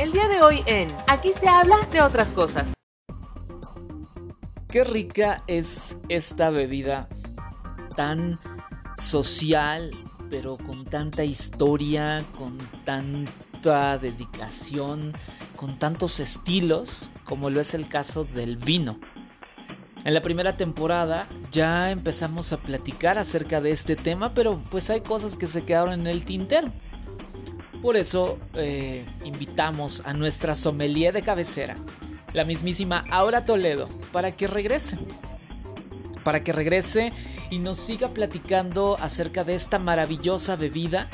El 0.00 0.12
día 0.12 0.28
de 0.28 0.40
hoy 0.40 0.62
en 0.64 0.88
Aquí 1.08 1.30
se 1.38 1.46
habla 1.46 1.76
de 1.92 2.00
otras 2.00 2.28
cosas. 2.28 2.72
Qué 4.66 4.82
rica 4.82 5.44
es 5.46 5.94
esta 6.08 6.48
bebida 6.48 7.06
tan 7.96 8.40
social, 8.96 9.90
pero 10.30 10.56
con 10.56 10.86
tanta 10.86 11.22
historia, 11.22 12.24
con 12.38 12.56
tanta 12.86 13.98
dedicación, 13.98 15.12
con 15.54 15.78
tantos 15.78 16.18
estilos, 16.18 17.10
como 17.24 17.50
lo 17.50 17.60
es 17.60 17.74
el 17.74 17.86
caso 17.86 18.24
del 18.24 18.56
vino. 18.56 18.98
En 20.06 20.14
la 20.14 20.22
primera 20.22 20.56
temporada 20.56 21.26
ya 21.52 21.90
empezamos 21.90 22.54
a 22.54 22.56
platicar 22.56 23.18
acerca 23.18 23.60
de 23.60 23.72
este 23.72 23.96
tema, 23.96 24.32
pero 24.32 24.62
pues 24.70 24.88
hay 24.88 25.02
cosas 25.02 25.36
que 25.36 25.46
se 25.46 25.66
quedaron 25.66 26.00
en 26.00 26.06
el 26.06 26.24
tintero. 26.24 26.72
Por 27.82 27.96
eso 27.96 28.38
eh, 28.54 29.06
invitamos 29.24 30.02
a 30.04 30.12
nuestra 30.12 30.54
sommelier 30.54 31.14
de 31.14 31.22
cabecera, 31.22 31.76
la 32.34 32.44
mismísima 32.44 33.04
Aura 33.10 33.46
Toledo, 33.46 33.88
para 34.12 34.32
que 34.32 34.46
regrese. 34.46 34.98
Para 36.22 36.44
que 36.44 36.52
regrese 36.52 37.12
y 37.48 37.58
nos 37.58 37.78
siga 37.78 38.08
platicando 38.08 38.96
acerca 39.00 39.44
de 39.44 39.54
esta 39.54 39.78
maravillosa 39.78 40.56
bebida 40.56 41.08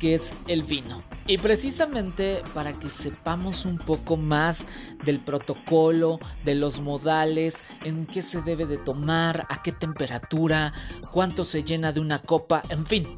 que 0.00 0.14
es 0.14 0.32
el 0.48 0.62
vino. 0.62 1.00
Y 1.28 1.38
precisamente 1.38 2.42
para 2.54 2.72
que 2.72 2.88
sepamos 2.88 3.64
un 3.64 3.78
poco 3.78 4.16
más 4.16 4.66
del 5.04 5.20
protocolo, 5.20 6.18
de 6.44 6.56
los 6.56 6.80
modales, 6.80 7.62
en 7.84 8.06
qué 8.06 8.22
se 8.22 8.42
debe 8.42 8.66
de 8.66 8.78
tomar, 8.78 9.46
a 9.48 9.62
qué 9.62 9.70
temperatura, 9.70 10.72
cuánto 11.12 11.44
se 11.44 11.62
llena 11.62 11.92
de 11.92 12.00
una 12.00 12.20
copa, 12.20 12.64
en 12.70 12.84
fin, 12.84 13.14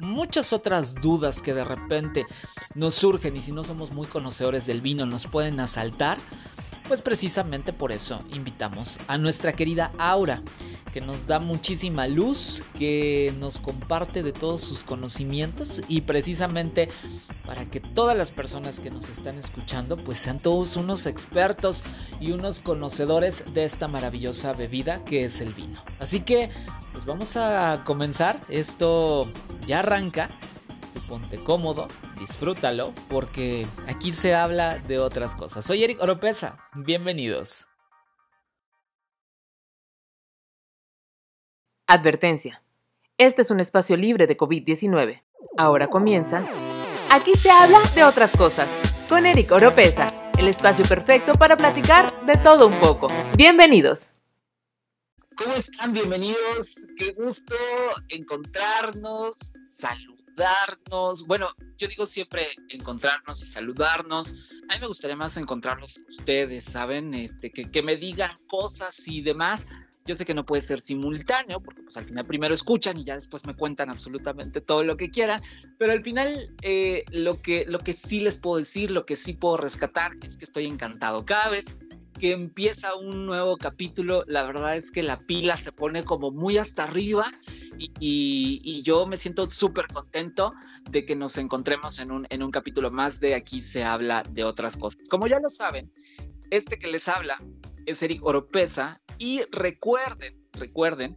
muchas 0.00 0.52
otras 0.52 0.94
dudas 0.94 1.42
que 1.42 1.54
de 1.54 1.64
repente 1.64 2.26
nos 2.74 2.94
surgen 2.94 3.36
y 3.36 3.40
si 3.40 3.52
no 3.52 3.64
somos 3.64 3.92
muy 3.92 4.06
conocedores 4.06 4.66
del 4.66 4.80
vino 4.80 5.06
nos 5.06 5.26
pueden 5.26 5.60
asaltar, 5.60 6.18
pues 6.90 7.02
precisamente 7.02 7.72
por 7.72 7.92
eso 7.92 8.18
invitamos 8.34 8.98
a 9.06 9.16
nuestra 9.16 9.52
querida 9.52 9.92
Aura, 9.96 10.42
que 10.92 11.00
nos 11.00 11.28
da 11.28 11.38
muchísima 11.38 12.08
luz, 12.08 12.64
que 12.76 13.32
nos 13.38 13.60
comparte 13.60 14.24
de 14.24 14.32
todos 14.32 14.62
sus 14.62 14.82
conocimientos 14.82 15.82
y 15.86 16.00
precisamente 16.00 16.88
para 17.46 17.64
que 17.64 17.78
todas 17.78 18.16
las 18.16 18.32
personas 18.32 18.80
que 18.80 18.90
nos 18.90 19.08
están 19.08 19.38
escuchando 19.38 19.96
pues 19.96 20.18
sean 20.18 20.40
todos 20.40 20.76
unos 20.76 21.06
expertos 21.06 21.84
y 22.18 22.32
unos 22.32 22.58
conocedores 22.58 23.44
de 23.54 23.62
esta 23.62 23.86
maravillosa 23.86 24.52
bebida 24.52 25.04
que 25.04 25.24
es 25.24 25.40
el 25.40 25.54
vino. 25.54 25.84
Así 26.00 26.22
que 26.22 26.50
pues 26.90 27.04
vamos 27.04 27.36
a 27.36 27.84
comenzar, 27.84 28.40
esto 28.48 29.30
ya 29.64 29.78
arranca 29.78 30.28
ponte 30.98 31.42
cómodo, 31.42 31.86
disfrútalo, 32.18 32.92
porque 33.08 33.66
aquí 33.86 34.10
se 34.10 34.34
habla 34.34 34.78
de 34.78 34.98
otras 34.98 35.36
cosas. 35.36 35.64
Soy 35.64 35.84
Eric 35.84 36.00
Oropesa, 36.00 36.58
bienvenidos. 36.74 37.66
Advertencia. 41.86 42.62
Este 43.18 43.42
es 43.42 43.50
un 43.50 43.60
espacio 43.60 43.96
libre 43.96 44.26
de 44.26 44.36
COVID-19. 44.36 45.22
Ahora 45.56 45.88
comienza. 45.88 46.46
Aquí 47.10 47.34
se 47.34 47.50
habla 47.50 47.80
de 47.94 48.04
otras 48.04 48.36
cosas, 48.36 48.68
con 49.08 49.26
Eric 49.26 49.50
Oropesa, 49.52 50.08
el 50.38 50.48
espacio 50.48 50.84
perfecto 50.86 51.34
para 51.34 51.56
platicar 51.56 52.12
de 52.24 52.36
todo 52.36 52.66
un 52.68 52.74
poco. 52.74 53.08
Bienvenidos. 53.36 54.00
¿Cómo 55.36 55.54
están? 55.54 55.92
Bienvenidos. 55.92 56.86
Qué 56.96 57.12
gusto 57.12 57.56
encontrarnos. 58.08 59.52
Salud 59.70 60.19
darnos, 60.40 61.26
bueno, 61.26 61.50
yo 61.76 61.86
digo 61.86 62.06
siempre 62.06 62.48
encontrarnos 62.68 63.42
y 63.42 63.46
saludarnos. 63.46 64.34
A 64.68 64.74
mí 64.74 64.80
me 64.80 64.86
gustaría 64.86 65.16
más 65.16 65.36
encontrarlos 65.36 66.00
ustedes, 66.08 66.64
¿saben? 66.64 67.14
Este, 67.14 67.50
que, 67.50 67.70
que 67.70 67.82
me 67.82 67.96
digan 67.96 68.36
cosas 68.48 69.06
y 69.06 69.20
demás. 69.22 69.66
Yo 70.06 70.14
sé 70.16 70.24
que 70.24 70.34
no 70.34 70.46
puede 70.46 70.62
ser 70.62 70.80
simultáneo, 70.80 71.60
porque 71.60 71.82
pues 71.82 71.96
al 71.96 72.04
final 72.04 72.26
primero 72.26 72.54
escuchan 72.54 72.96
y 72.98 73.04
ya 73.04 73.14
después 73.14 73.44
me 73.44 73.54
cuentan 73.54 73.90
absolutamente 73.90 74.60
todo 74.60 74.82
lo 74.82 74.96
que 74.96 75.10
quieran, 75.10 75.42
pero 75.78 75.92
al 75.92 76.02
final 76.02 76.54
eh, 76.62 77.04
lo, 77.10 77.40
que, 77.40 77.64
lo 77.68 77.78
que 77.78 77.92
sí 77.92 78.18
les 78.20 78.36
puedo 78.36 78.56
decir, 78.56 78.90
lo 78.90 79.04
que 79.04 79.16
sí 79.16 79.34
puedo 79.34 79.58
rescatar 79.58 80.12
es 80.22 80.38
que 80.38 80.46
estoy 80.46 80.66
encantado. 80.66 81.24
Cada 81.26 81.50
vez 81.50 81.76
que 82.20 82.32
empieza 82.32 82.94
un 82.94 83.24
nuevo 83.24 83.56
capítulo, 83.56 84.24
la 84.26 84.42
verdad 84.42 84.76
es 84.76 84.90
que 84.90 85.02
la 85.02 85.18
pila 85.18 85.56
se 85.56 85.72
pone 85.72 86.04
como 86.04 86.30
muy 86.30 86.58
hasta 86.58 86.84
arriba 86.84 87.32
y, 87.78 88.82
yo 88.82 89.06
me 89.06 89.16
siento 89.16 89.48
súper 89.48 89.86
contento 89.86 90.52
de 90.90 91.04
que 91.06 91.16
nos 91.16 91.38
encontremos 91.38 91.98
en 91.98 92.10
un, 92.10 92.26
en 92.28 92.42
un 92.42 92.50
capítulo 92.50 92.90
más 92.90 93.20
de 93.20 93.34
Aquí 93.34 93.60
se 93.60 93.84
habla 93.84 94.22
de 94.30 94.44
otras 94.44 94.76
cosas. 94.76 95.08
Como 95.08 95.26
ya 95.26 95.38
lo 95.40 95.48
saben, 95.48 95.90
este 96.50 96.78
que 96.78 96.88
les 96.88 97.08
habla 97.08 97.42
es 97.86 98.02
Eric 98.02 98.22
Oropesa 98.22 99.00
y 99.18 99.42
recuerden, 99.50 100.34
recuerden 100.52 101.16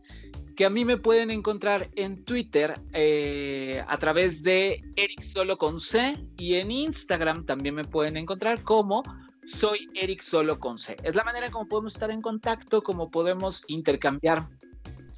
que 0.56 0.66
a 0.66 0.70
mí 0.70 0.86
me 0.86 0.98
pueden 0.98 1.32
encontrar 1.32 1.90
en 1.96 2.24
Twitter 2.24 2.80
eh, 2.94 3.84
a 3.88 3.98
través 3.98 4.44
de 4.44 4.82
Eric 4.96 5.22
Solo 5.22 5.58
con 5.58 5.80
C 5.80 6.16
y 6.38 6.56
en 6.56 6.72
Instagram 6.72 7.46
también 7.46 7.76
me 7.76 7.84
pueden 7.84 8.16
encontrar 8.16 8.62
como 8.64 9.04
soy 9.48 9.90
Eric 9.94 10.22
Solo 10.22 10.60
con 10.60 10.78
C. 10.78 10.96
Es 11.04 11.16
la 11.16 11.24
manera 11.24 11.50
como 11.52 11.68
podemos 11.68 11.94
estar 11.94 12.12
en 12.12 12.22
contacto, 12.22 12.82
como 12.82 13.10
podemos 13.10 13.64
intercambiar 13.68 14.48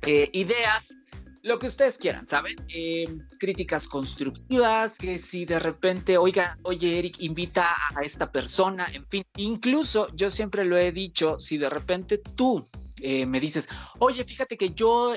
eh, 0.01 0.29
ideas, 0.33 0.95
lo 1.41 1.59
que 1.59 1.67
ustedes 1.67 1.99
quieran, 1.99 2.27
¿saben? 2.27 2.55
Eh, 2.69 3.07
críticas 3.39 3.87
constructivas, 3.87 4.97
que 4.97 5.19
si 5.19 5.45
de 5.45 5.59
repente, 5.59 6.17
oiga, 6.17 6.57
oye 6.63 6.97
Eric, 6.97 7.17
invita 7.19 7.69
a 7.95 8.01
esta 8.03 8.31
persona, 8.31 8.87
en 8.91 9.05
fin, 9.05 9.23
incluso 9.37 10.07
yo 10.15 10.31
siempre 10.31 10.65
lo 10.65 10.75
he 10.75 10.91
dicho, 10.91 11.37
si 11.37 11.59
de 11.59 11.69
repente 11.69 12.17
tú 12.17 12.65
eh, 13.01 13.25
me 13.25 13.39
dices, 13.39 13.67
oye, 14.00 14.23
fíjate 14.23 14.57
que 14.57 14.69
yo 14.69 15.13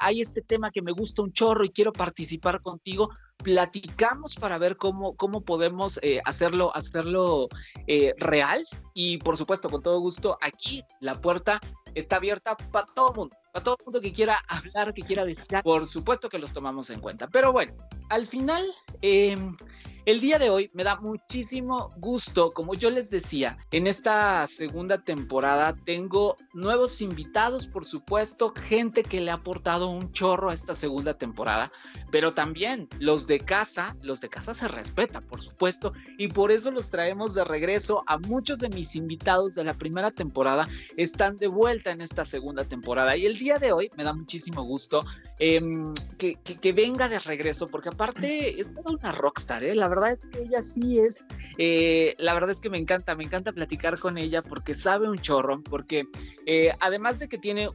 hay 0.00 0.20
este 0.20 0.42
tema 0.42 0.70
que 0.70 0.82
me 0.82 0.92
gusta 0.92 1.22
un 1.22 1.32
chorro 1.32 1.64
y 1.64 1.70
quiero 1.70 1.92
participar 1.92 2.60
contigo, 2.62 3.10
platicamos 3.42 4.34
para 4.36 4.58
ver 4.58 4.76
cómo, 4.76 5.14
cómo 5.16 5.42
podemos 5.42 5.98
eh, 6.02 6.20
hacerlo, 6.24 6.74
hacerlo 6.74 7.48
eh, 7.86 8.14
real. 8.18 8.64
Y 8.94 9.18
por 9.18 9.36
supuesto, 9.36 9.68
con 9.68 9.82
todo 9.82 10.00
gusto, 10.00 10.38
aquí 10.40 10.82
la 11.00 11.20
puerta 11.20 11.60
está 11.94 12.16
abierta 12.16 12.56
para 12.56 12.86
todo 12.94 13.10
el 13.10 13.16
mundo, 13.16 13.36
para 13.52 13.64
todo 13.64 13.76
el 13.78 13.84
mundo 13.84 14.00
que 14.00 14.12
quiera 14.12 14.38
hablar, 14.48 14.94
que 14.94 15.02
quiera 15.02 15.24
visitar. 15.24 15.62
Por 15.62 15.86
supuesto 15.86 16.28
que 16.28 16.38
los 16.38 16.52
tomamos 16.52 16.90
en 16.90 17.00
cuenta. 17.00 17.28
Pero 17.28 17.52
bueno, 17.52 17.74
al 18.08 18.26
final, 18.26 18.64
em, 19.02 19.56
el 20.04 20.20
día 20.20 20.38
de 20.38 20.50
hoy 20.50 20.70
me 20.74 20.82
da 20.82 20.96
muchísimo 20.96 21.92
gusto, 21.98 22.52
como 22.52 22.74
yo 22.74 22.90
les 22.90 23.08
decía, 23.10 23.58
en 23.70 23.86
esta 23.86 24.46
segunda 24.48 24.98
temporada 24.98 25.76
tengo 25.84 26.36
nuevos 26.54 27.00
invitados, 27.00 27.68
por 27.68 27.84
supuesto, 27.84 28.52
gente 28.56 29.04
que 29.04 29.20
le 29.20 29.30
ha 29.30 29.34
aportado 29.34 29.88
un 29.88 30.12
chorro 30.12 30.50
a 30.50 30.54
esta 30.54 30.74
segunda 30.74 31.14
temporada, 31.14 31.70
pero 32.10 32.34
también 32.34 32.88
los 32.98 33.26
de 33.26 33.40
casa, 33.40 33.96
los 34.02 34.20
de 34.20 34.28
casa 34.28 34.54
se 34.54 34.66
respeta, 34.66 35.20
por 35.20 35.40
supuesto, 35.40 35.92
y 36.18 36.28
por 36.28 36.50
eso 36.50 36.72
los 36.72 36.90
traemos 36.90 37.34
de 37.34 37.44
regreso 37.44 38.02
a 38.06 38.18
muchos 38.18 38.58
de 38.58 38.70
mis 38.70 38.96
invitados 38.96 39.54
de 39.54 39.64
la 39.64 39.74
primera 39.74 40.10
temporada, 40.10 40.68
están 40.96 41.36
de 41.36 41.46
vuelta 41.46 41.92
en 41.92 42.00
esta 42.00 42.24
segunda 42.24 42.64
temporada 42.64 43.16
y 43.16 43.26
el 43.26 43.38
día 43.38 43.58
de 43.58 43.72
hoy 43.72 43.90
me 43.96 44.02
da 44.02 44.12
muchísimo 44.12 44.64
gusto 44.64 45.04
em, 45.38 45.94
que, 46.18 46.72
venga 46.72 47.08
de 47.08 47.18
regreso, 47.18 47.68
porque 47.68 47.90
aparte 47.90 48.60
es 48.60 48.72
toda 48.74 48.92
una 48.92 49.12
rockstar, 49.12 49.62
¿eh? 49.62 49.74
Verdad 49.92 50.12
es 50.12 50.26
que 50.28 50.42
ella 50.42 50.62
sí 50.62 50.98
es, 51.00 51.26
eh, 51.58 52.14
la 52.18 52.32
verdad 52.34 52.50
es 52.50 52.60
que 52.60 52.70
me 52.70 52.78
encanta, 52.78 53.14
me 53.14 53.24
encanta 53.24 53.52
platicar 53.52 53.98
con 53.98 54.16
ella 54.16 54.40
porque 54.42 54.74
sabe 54.74 55.08
un 55.08 55.18
chorro, 55.18 55.62
porque 55.62 56.06
eh, 56.46 56.72
además 56.80 57.18
de 57.18 57.28
que 57.28 57.38
tiene 57.38 57.68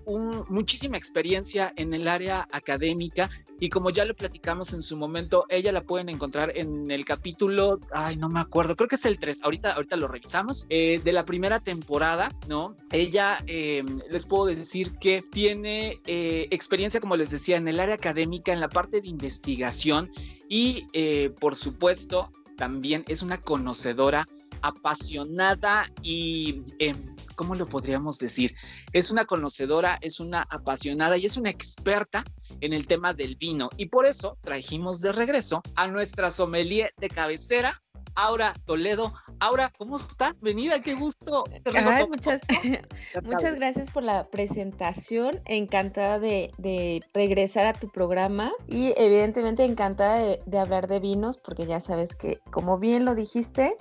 muchísima 0.49 0.97
experiencia 0.97 1.73
en 1.75 1.93
el 1.93 2.07
área 2.07 2.47
académica, 2.51 3.29
y 3.59 3.69
como 3.69 3.89
ya 3.89 4.05
lo 4.05 4.15
platicamos 4.15 4.73
en 4.73 4.81
su 4.83 4.97
momento, 4.97 5.45
ella 5.49 5.71
la 5.71 5.81
pueden 5.81 6.09
encontrar 6.09 6.51
en 6.55 6.91
el 6.91 7.05
capítulo, 7.05 7.79
ay, 7.91 8.15
no 8.15 8.29
me 8.29 8.39
acuerdo, 8.39 8.75
creo 8.75 8.87
que 8.87 8.95
es 8.95 9.05
el 9.05 9.19
3, 9.19 9.43
ahorita, 9.43 9.71
ahorita 9.71 9.95
lo 9.95 10.07
revisamos, 10.07 10.65
eh, 10.69 11.01
de 11.03 11.11
la 11.11 11.25
primera 11.25 11.59
temporada, 11.59 12.31
¿no? 12.47 12.75
Ella, 12.91 13.43
les 13.47 14.25
puedo 14.25 14.45
decir 14.45 14.93
que 14.99 15.23
tiene 15.31 15.99
experiencia, 16.05 16.99
como 16.99 17.15
les 17.15 17.31
decía, 17.31 17.57
en 17.57 17.67
el 17.67 17.79
área 17.79 17.95
académica, 17.95 18.53
en 18.53 18.59
la 18.59 18.69
parte 18.69 19.01
de 19.01 19.07
investigación 19.07 20.11
y, 20.49 20.87
por 21.39 21.55
supuesto, 21.55 22.31
también 22.57 23.03
es 23.07 23.21
una 23.21 23.41
conocedora 23.41 24.27
apasionada 24.61 25.85
y, 26.01 26.63
eh, 26.79 26.95
¿cómo 27.35 27.55
lo 27.55 27.67
podríamos 27.67 28.17
decir? 28.19 28.55
Es 28.93 29.11
una 29.11 29.25
conocedora, 29.25 29.97
es 30.01 30.19
una 30.19 30.41
apasionada 30.49 31.17
y 31.17 31.25
es 31.25 31.37
una 31.37 31.49
experta 31.49 32.23
en 32.61 32.73
el 32.73 32.87
tema 32.87 33.13
del 33.13 33.35
vino. 33.35 33.69
Y 33.77 33.87
por 33.87 34.05
eso 34.05 34.37
trajimos 34.41 35.01
de 35.01 35.11
regreso 35.11 35.61
a 35.75 35.87
nuestra 35.87 36.31
sommelier 36.31 36.93
de 36.97 37.09
cabecera, 37.09 37.81
Aura 38.17 38.55
Toledo. 38.65 39.13
Aura, 39.39 39.71
¿cómo 39.77 39.97
está? 39.97 40.35
Venida, 40.41 40.81
qué 40.81 40.95
gusto. 40.95 41.43
muchas, 42.09 42.41
muchas 43.23 43.55
gracias 43.55 43.91
por 43.91 44.03
la 44.03 44.27
presentación. 44.27 45.39
Encantada 45.45 46.19
de, 46.19 47.01
regresar 47.13 47.67
a 47.67 47.73
tu 47.73 47.89
programa 47.89 48.51
y 48.67 48.93
evidentemente 48.97 49.63
encantada 49.63 50.19
de, 50.19 50.59
hablar 50.59 50.87
de 50.87 50.99
vinos 50.99 51.37
porque 51.37 51.67
ya 51.67 51.79
sabes 51.79 52.15
que, 52.15 52.39
como 52.51 52.79
bien 52.79 53.05
lo 53.05 53.13
dijiste, 53.13 53.75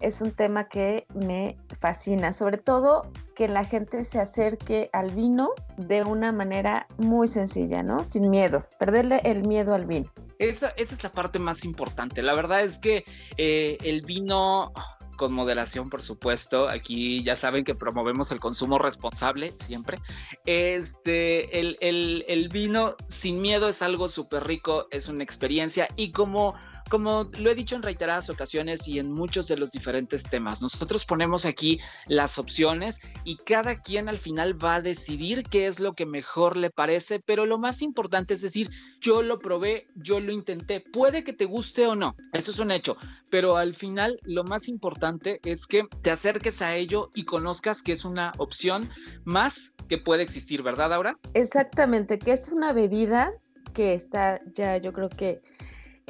es 0.00 0.20
un 0.20 0.32
tema 0.32 0.68
que 0.68 1.06
me 1.14 1.56
fascina, 1.78 2.32
sobre 2.32 2.58
todo 2.58 3.10
que 3.34 3.48
la 3.48 3.64
gente 3.64 4.04
se 4.04 4.18
acerque 4.18 4.90
al 4.92 5.10
vino 5.12 5.50
de 5.76 6.02
una 6.02 6.32
manera 6.32 6.86
muy 6.98 7.28
sencilla, 7.28 7.82
¿no? 7.82 8.04
Sin 8.04 8.30
miedo, 8.30 8.66
perderle 8.78 9.20
el 9.24 9.44
miedo 9.44 9.74
al 9.74 9.86
vino. 9.86 10.10
Esa, 10.38 10.70
esa 10.70 10.94
es 10.94 11.02
la 11.02 11.12
parte 11.12 11.38
más 11.38 11.64
importante. 11.64 12.22
La 12.22 12.34
verdad 12.34 12.62
es 12.62 12.78
que 12.78 13.04
eh, 13.36 13.76
el 13.82 14.02
vino 14.02 14.72
con 15.20 15.34
moderación, 15.34 15.90
por 15.90 16.00
supuesto. 16.00 16.66
Aquí 16.66 17.22
ya 17.22 17.36
saben 17.36 17.62
que 17.62 17.74
promovemos 17.74 18.32
el 18.32 18.40
consumo 18.40 18.78
responsable 18.78 19.52
siempre. 19.58 19.98
Este, 20.46 21.60
el, 21.60 21.76
el, 21.82 22.24
el 22.26 22.48
vino 22.48 22.96
sin 23.08 23.42
miedo 23.42 23.68
es 23.68 23.82
algo 23.82 24.08
súper 24.08 24.44
rico, 24.44 24.86
es 24.90 25.08
una 25.08 25.22
experiencia 25.22 25.88
y 25.94 26.12
como 26.12 26.54
como 26.90 27.30
lo 27.38 27.50
he 27.50 27.54
dicho 27.54 27.76
en 27.76 27.82
reiteradas 27.82 28.28
ocasiones 28.28 28.86
y 28.88 28.98
en 28.98 29.10
muchos 29.12 29.48
de 29.48 29.56
los 29.56 29.70
diferentes 29.70 30.24
temas, 30.24 30.60
nosotros 30.60 31.04
ponemos 31.06 31.46
aquí 31.46 31.80
las 32.08 32.38
opciones 32.38 32.98
y 33.24 33.36
cada 33.36 33.80
quien 33.80 34.08
al 34.08 34.18
final 34.18 34.62
va 34.62 34.74
a 34.74 34.80
decidir 34.82 35.44
qué 35.44 35.68
es 35.68 35.78
lo 35.78 35.94
que 35.94 36.04
mejor 36.04 36.56
le 36.56 36.70
parece, 36.70 37.20
pero 37.20 37.46
lo 37.46 37.58
más 37.58 37.80
importante 37.80 38.34
es 38.34 38.42
decir, 38.42 38.70
yo 39.00 39.22
lo 39.22 39.38
probé, 39.38 39.86
yo 39.94 40.20
lo 40.20 40.32
intenté, 40.32 40.80
puede 40.80 41.24
que 41.24 41.32
te 41.32 41.44
guste 41.44 41.86
o 41.86 41.94
no, 41.94 42.16
eso 42.32 42.50
es 42.50 42.58
un 42.58 42.72
hecho, 42.72 42.96
pero 43.30 43.56
al 43.56 43.74
final 43.74 44.18
lo 44.24 44.42
más 44.42 44.68
importante 44.68 45.40
es 45.44 45.66
que 45.66 45.84
te 46.02 46.10
acerques 46.10 46.60
a 46.60 46.74
ello 46.74 47.10
y 47.14 47.24
conozcas 47.24 47.82
que 47.82 47.92
es 47.92 48.04
una 48.04 48.32
opción 48.38 48.90
más 49.24 49.72
que 49.88 49.98
puede 49.98 50.24
existir, 50.24 50.62
¿verdad, 50.62 50.92
Aura? 50.92 51.16
Exactamente, 51.34 52.18
que 52.18 52.32
es 52.32 52.50
una 52.50 52.72
bebida 52.72 53.32
que 53.72 53.94
está 53.94 54.40
ya 54.54 54.76
yo 54.78 54.92
creo 54.92 55.08
que 55.08 55.40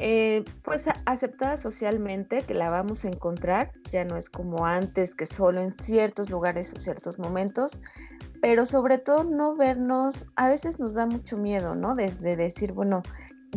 eh, 0.02 0.44
pues 0.62 0.86
aceptada 1.04 1.58
socialmente, 1.58 2.42
que 2.42 2.54
la 2.54 2.70
vamos 2.70 3.04
a 3.04 3.08
encontrar, 3.08 3.70
ya 3.92 4.02
no 4.02 4.16
es 4.16 4.30
como 4.30 4.64
antes, 4.64 5.14
que 5.14 5.26
solo 5.26 5.60
en 5.60 5.72
ciertos 5.72 6.30
lugares 6.30 6.72
o 6.74 6.80
ciertos 6.80 7.18
momentos, 7.18 7.78
pero 8.40 8.64
sobre 8.64 8.96
todo 8.96 9.24
no 9.24 9.54
vernos, 9.54 10.26
a 10.36 10.48
veces 10.48 10.80
nos 10.80 10.94
da 10.94 11.04
mucho 11.04 11.36
miedo, 11.36 11.74
¿no? 11.74 11.94
Desde 11.94 12.34
decir, 12.34 12.72
bueno, 12.72 13.02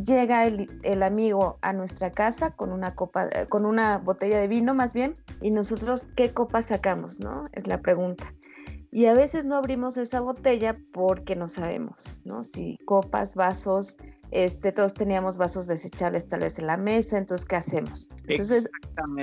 llega 0.06 0.46
el, 0.46 0.68
el, 0.84 1.02
amigo 1.02 1.60
a 1.62 1.72
nuestra 1.72 2.12
casa 2.12 2.52
con 2.52 2.74
una 2.74 2.94
copa, 2.94 3.30
eh, 3.32 3.46
con 3.48 3.66
una 3.66 3.98
botella 4.00 4.38
de 4.38 4.50
vino 4.50 4.74
más 4.74 4.94
bien, 4.94 5.16
y 5.42 5.50
nosotros, 5.50 6.06
¿qué 6.18 6.34
copa 6.34 6.62
sacamos, 6.62 7.22
no? 7.22 7.48
Es 7.54 7.68
la 7.68 7.82
pregunta. 7.82 8.34
Y 8.94 9.08
a 9.08 9.16
veces 9.16 9.44
no 9.44 9.56
abrimos 9.56 9.98
esa 9.98 10.20
botella 10.20 10.78
porque 10.92 11.36
no 11.36 11.50
sabemos, 11.50 12.22
¿no? 12.26 12.44
Si 12.44 12.78
copas, 12.86 13.34
vasos, 13.34 13.98
este, 14.30 14.72
todos 14.72 14.94
teníamos 14.94 15.36
vasos 15.38 15.66
desechables 15.66 16.28
tal 16.28 16.42
vez 16.42 16.60
en 16.60 16.68
la 16.68 16.78
mesa, 16.78 17.18
entonces, 17.18 17.44
¿qué 17.44 17.56
hacemos? 17.56 18.08
Entonces, 18.28 18.70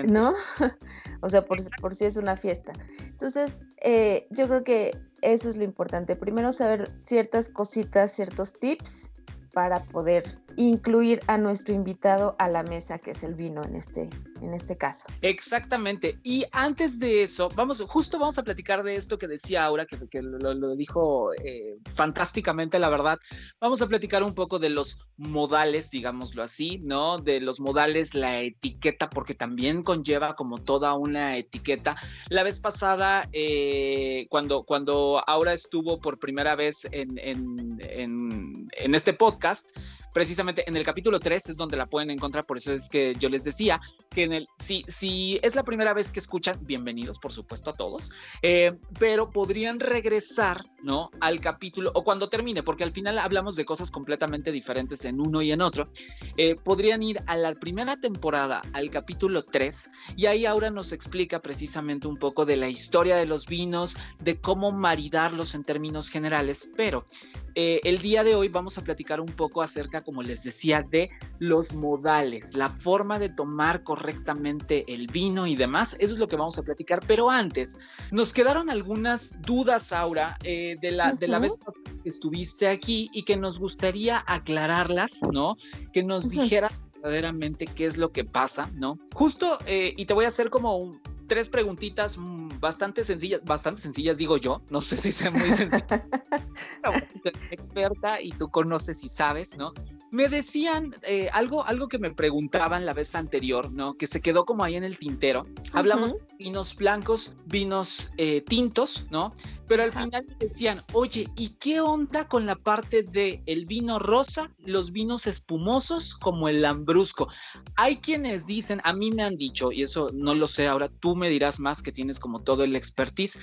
¿no? 0.09 0.33
o 1.21 1.29
sea, 1.29 1.45
por, 1.45 1.59
por, 1.81 1.95
si 1.95 2.07
es 2.07 2.17
una 2.17 2.35
fiesta. 2.35 2.73
Entonces, 3.07 3.65
eh, 3.81 4.27
yo 4.31 4.49
creo 4.49 4.65
que 4.65 4.99
eso 5.23 5.49
es 5.49 5.57
lo 5.57 5.63
importante. 5.63 6.17
Primero 6.17 6.51
saber 6.51 6.91
ciertas 6.99 7.49
cositas, 7.49 8.11
ciertos 8.11 8.55
tips 8.55 9.13
para 9.53 9.85
poder 9.85 10.25
incluir 10.57 11.21
a 11.27 11.39
nuestro 11.39 11.75
invitado 11.75 12.37
a 12.39 12.49
la 12.49 12.63
mesa, 12.63 12.99
que 12.99 13.13
es 13.13 13.23
el 13.23 13.35
vino 13.35 13.63
en 13.63 13.77
este, 13.77 14.11
en 14.41 14.55
este 14.55 14.77
caso. 14.77 15.07
Exactamente. 15.23 16.19
Y 16.23 16.45
antes 16.53 16.99
de 16.99 17.23
eso, 17.23 17.49
vamos, 17.55 17.81
justo 17.83 18.19
vamos 18.19 18.39
a 18.39 18.43
platicar 18.43 18.83
de 18.83 18.97
esto 18.97 19.19
que 19.19 19.29
decía 19.29 19.65
Aura, 19.65 19.87
que, 19.87 20.23
lo, 20.23 20.77
dijo 20.77 21.33
eh, 21.45 21.79
fantásticamente, 21.95 22.79
la 22.79 22.89
verdad. 22.89 23.19
Vamos 23.61 23.83
a 23.83 23.87
platicar 23.87 24.23
un 24.23 24.35
poco 24.35 24.59
de 24.59 24.71
los 24.71 24.99
modales, 25.17 25.91
digámoslo 25.91 26.43
así, 26.43 26.79
¿no? 26.85 27.19
De 27.19 27.41
los 27.41 27.61
modales, 27.61 28.15
la 28.15 28.41
etiqueta, 28.41 29.11
porque 29.11 29.35
también 29.35 29.83
conlleva 29.83 30.37
como 30.37 30.59
toda 30.59 30.95
una 30.95 31.37
etiqueta. 31.37 31.97
La 32.29 32.43
vez 32.43 32.61
pasada, 32.61 33.29
eh, 33.33 34.27
cuando, 34.31 34.65
cuando 34.65 35.23
Aura 35.27 35.53
estuvo 35.53 36.01
por 36.01 36.19
primera 36.19 36.57
vez 36.57 36.87
en, 36.91 37.19
en, 37.19 38.69
en 38.73 38.95
este 38.95 39.13
podcast, 39.13 39.69
precisamente 40.13 40.69
en 40.69 40.77
el 40.77 40.85
capítulo 40.85 41.21
3 41.21 41.51
es 41.51 41.57
donde 41.57 41.77
la 41.77 41.87
pueden 41.87 42.11
encontrar, 42.11 42.47
por 42.47 42.57
eso 42.57 42.73
es 42.73 42.89
que 42.89 43.15
yo 43.19 43.29
les 43.29 43.45
decía 43.45 43.81
que 44.11 44.25
en 44.25 44.33
el, 44.33 44.49
si, 44.59 44.85
si 44.89 45.39
es 45.43 45.55
la 45.55 45.63
primera 45.63 45.93
vez 45.93 46.11
que 46.11 46.21
escuchan, 46.21 46.59
bienvenidos 46.63 47.19
por 47.19 47.33
supuesto 47.33 47.71
a 47.71 47.77
todos, 47.77 48.11
eh, 48.43 48.73
pero 48.99 49.31
podrían 49.31 49.81
regresar, 49.81 50.65
¿no? 50.83 51.11
Al 51.21 51.41
capítulo, 51.41 51.93
o 51.95 52.03
cuando 52.03 52.29
termine, 52.29 52.63
porque 52.63 52.85
al 52.85 52.91
final 52.93 53.19
hablamos 53.19 53.57
de 53.57 53.65
cosas 53.65 53.91
completamente 53.91 54.53
diferentes 54.53 55.05
en 55.05 55.21
uno 55.21 55.43
y 55.43 55.53
en 55.53 55.63
otro, 55.63 55.91
eh, 56.37 56.57
podrían 56.57 57.03
ir 57.03 57.21
a 57.27 57.37
la 57.37 57.55
primera 57.55 57.97
temporada, 57.97 58.63
al 58.73 58.91
capítulo 58.91 59.45
3, 59.45 59.91
y 60.17 60.27
ahí 60.27 60.47
Aura 60.47 60.71
nos 60.71 60.93
explica 60.93 61.41
precisamente 61.41 62.09
un 62.09 62.17
poco 62.17 62.45
de 62.45 62.57
la 62.57 62.69
historia 62.69 63.17
de 63.17 63.27
los 63.27 63.47
vinos, 63.47 63.97
de 64.19 64.41
cómo 64.41 64.73
maridarlos 64.73 65.55
en 65.55 65.65
términos 65.65 66.09
generales, 66.09 66.71
pero 66.77 67.07
eh, 67.55 67.81
el 67.85 67.99
día 67.99 68.23
de 68.25 68.35
hoy 68.35 68.49
vamos 68.49 68.79
a 68.79 68.85
platicar 68.85 69.21
un 69.21 69.29
poco 69.29 69.63
acerca, 69.63 70.00
como 70.03 70.23
les 70.23 70.43
decía, 70.43 70.85
de 70.91 71.11
los 71.39 71.75
modales, 71.75 72.55
la 72.55 72.69
forma 72.69 73.19
de 73.19 73.29
tomar 73.29 73.83
correctamente 73.83 74.85
el 74.93 75.07
vino 75.07 75.47
y 75.47 75.57
demás. 75.57 75.97
Eso 75.99 76.15
es 76.15 76.19
lo 76.19 76.29
que 76.29 76.37
vamos 76.37 76.59
a 76.59 76.63
platicar. 76.63 77.01
Pero 77.07 77.31
antes, 77.31 77.79
nos 78.11 78.33
quedaron 78.33 78.71
algunas 78.71 79.33
dudas, 79.43 79.93
Aura, 79.93 80.37
eh, 80.45 80.77
de, 80.81 80.91
la, 80.91 81.13
de 81.13 81.29
la 81.29 81.39
vez 81.39 81.59
que 82.03 82.09
estuviste 82.09 82.69
aquí 82.69 83.11
y 83.13 83.23
que 83.25 83.37
nos 83.37 83.59
gustaría 83.59 84.23
aclararlas, 84.27 85.21
¿no? 85.33 85.57
Que 85.93 86.03
nos 86.03 86.29
dijeras 86.29 86.83
verdaderamente 87.03 87.67
qué 87.67 87.87
es 87.87 87.97
lo 87.97 88.13
que 88.13 88.25
pasa, 88.25 88.71
¿no? 88.75 88.99
Justo, 89.15 89.59
eh, 89.67 89.95
y 89.97 90.05
te 90.07 90.15
voy 90.15 90.25
a 90.25 90.29
hacer 90.29 90.51
como 90.51 90.77
un, 90.77 91.01
tres 91.31 91.49
preguntitas 91.49 92.19
mm, 92.19 92.59
bastante 92.59 93.05
sencillas, 93.05 93.41
bastante 93.45 93.81
sencillas, 93.81 94.19
digo 94.19 94.37
yo, 94.37 94.63
no 94.69 94.81
sé 94.81 94.97
si 94.97 95.13
sea 95.13 95.31
muy 95.31 95.53
sencilla. 95.53 96.05
experta 97.53 98.21
y 98.21 98.31
tú 98.33 98.49
conoces 98.51 99.05
y 99.05 99.09
sabes, 99.09 99.57
¿no? 99.57 99.73
Me 100.11 100.29
decían 100.29 100.91
eh, 101.05 101.29
algo, 101.33 101.65
algo 101.65 101.87
que 101.87 102.01
me 102.01 102.11
preguntaban 102.11 102.85
la 102.85 102.95
vez 102.95 103.15
anterior, 103.15 103.71
¿no? 103.71 103.95
Que 103.95 104.09
se 104.09 104.21
quedó 104.21 104.45
como 104.45 104.65
ahí 104.65 104.75
en 104.75 104.83
el 104.83 104.99
tintero. 104.99 105.47
Hablamos 105.73 106.15
de 106.15 106.19
vinos 106.37 106.75
blancos, 106.75 107.37
vinos 107.47 108.11
eh, 108.17 108.41
tintos, 108.41 109.07
¿no? 109.11 109.33
Pero 109.69 109.85
al 109.85 109.93
final 109.93 110.27
me 110.27 110.49
decían, 110.49 110.81
oye, 110.95 111.29
¿y 111.37 111.51
qué 111.61 111.81
onda 111.81 112.27
con 112.27 112.45
la 112.45 112.57
parte 112.57 113.05
de 113.05 113.41
el 113.47 113.67
vino 113.67 114.01
rosa, 114.01 114.51
los 114.59 114.91
vinos 114.91 115.29
espumosos 115.29 116.17
como 116.17 116.49
el 116.49 116.63
lambrusco? 116.63 117.29
Hay 117.77 117.99
quienes 117.99 118.47
dicen, 118.47 118.81
a 118.83 118.93
mí 118.93 119.13
me 119.13 119.23
han 119.23 119.37
dicho, 119.37 119.71
y 119.71 119.83
eso 119.85 120.11
no 120.13 120.35
lo 120.35 120.49
sé 120.49 120.67
ahora, 120.67 120.89
tú 120.89 121.15
me 121.21 121.31
dirás 121.31 121.61
más 121.61 121.83
que 121.83 121.93
tienes 121.93 122.19
como 122.19 122.41
todo 122.41 122.65
el 122.65 122.75
expertise, 122.75 123.39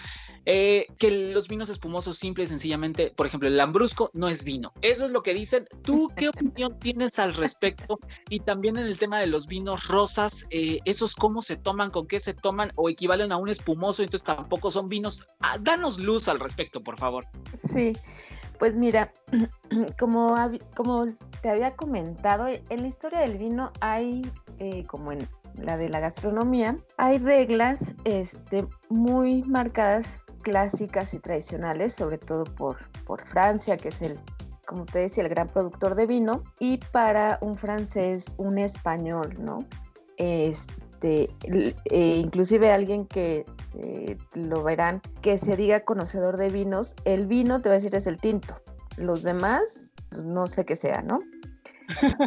eh, 0.45 0.87
que 0.97 1.11
los 1.11 1.47
vinos 1.47 1.69
espumosos 1.69 2.17
simple 2.17 2.43
y 2.43 2.47
sencillamente, 2.47 3.13
por 3.15 3.25
ejemplo, 3.25 3.47
el 3.47 3.55
lambrusco 3.55 4.09
no 4.13 4.27
es 4.27 4.43
vino. 4.43 4.73
Eso 4.81 5.05
es 5.05 5.11
lo 5.11 5.23
que 5.23 5.33
dicen. 5.33 5.65
¿Tú 5.83 6.09
qué 6.15 6.29
opinión 6.29 6.77
tienes 6.79 7.19
al 7.19 7.33
respecto? 7.33 7.99
Y 8.29 8.41
también 8.41 8.77
en 8.77 8.87
el 8.87 8.97
tema 8.97 9.19
de 9.19 9.27
los 9.27 9.47
vinos 9.47 9.87
rosas, 9.87 10.45
eh, 10.49 10.79
esos 10.83 11.15
cómo 11.15 11.41
se 11.41 11.55
toman, 11.55 11.91
con 11.91 12.07
qué 12.07 12.19
se 12.19 12.33
toman 12.33 12.71
o 12.75 12.89
equivalen 12.89 13.31
a 13.31 13.37
un 13.37 13.49
espumoso, 13.49 14.03
entonces 14.03 14.25
tampoco 14.25 14.71
son 14.71 14.89
vinos. 14.89 15.25
Ah, 15.39 15.57
danos 15.59 15.99
luz 15.99 16.27
al 16.27 16.39
respecto, 16.39 16.81
por 16.81 16.97
favor. 16.97 17.25
Sí, 17.73 17.95
pues 18.59 18.75
mira, 18.75 19.11
como, 19.99 20.35
como 20.75 21.05
te 21.41 21.49
había 21.49 21.75
comentado, 21.75 22.47
en 22.47 22.81
la 22.81 22.87
historia 22.87 23.19
del 23.19 23.37
vino 23.37 23.71
hay, 23.81 24.29
eh, 24.59 24.85
como 24.85 25.11
en 25.11 25.27
la 25.57 25.77
de 25.77 25.89
la 25.89 25.99
gastronomía, 25.99 26.77
hay 26.97 27.17
reglas 27.17 27.95
este, 28.03 28.67
muy 28.89 29.43
marcadas, 29.43 30.21
clásicas 30.41 31.13
y 31.13 31.19
tradicionales, 31.19 31.93
sobre 31.93 32.17
todo 32.17 32.45
por, 32.45 32.77
por 33.05 33.25
Francia, 33.25 33.75
que 33.75 33.89
es 33.89 34.01
el 34.01 34.19
como 34.67 34.85
te 34.85 34.99
decía, 34.99 35.23
el 35.23 35.29
gran 35.29 35.47
productor 35.47 35.95
de 35.95 36.05
vino, 36.05 36.43
y 36.59 36.77
para 36.91 37.39
un 37.41 37.55
francés, 37.55 38.25
un 38.35 38.59
español, 38.59 39.33
¿no? 39.39 39.65
Este, 40.17 41.29
eh, 41.45 42.17
inclusive 42.17 42.71
alguien 42.71 43.07
que 43.07 43.45
eh, 43.75 44.17
lo 44.35 44.63
verán, 44.63 45.01
que 45.21 45.37
se 45.37 45.55
diga 45.55 45.85
conocedor 45.85 46.35
de 46.35 46.49
vinos, 46.49 46.95
el 47.05 47.27
vino 47.27 47.61
te 47.61 47.69
va 47.69 47.75
a 47.75 47.77
decir 47.77 47.95
es 47.95 48.07
el 48.07 48.17
tinto. 48.17 48.55
Los 48.97 49.23
demás, 49.23 49.93
pues, 50.09 50.23
no 50.23 50.47
sé 50.47 50.65
qué 50.65 50.75
sea, 50.75 51.01
¿no? 51.01 51.19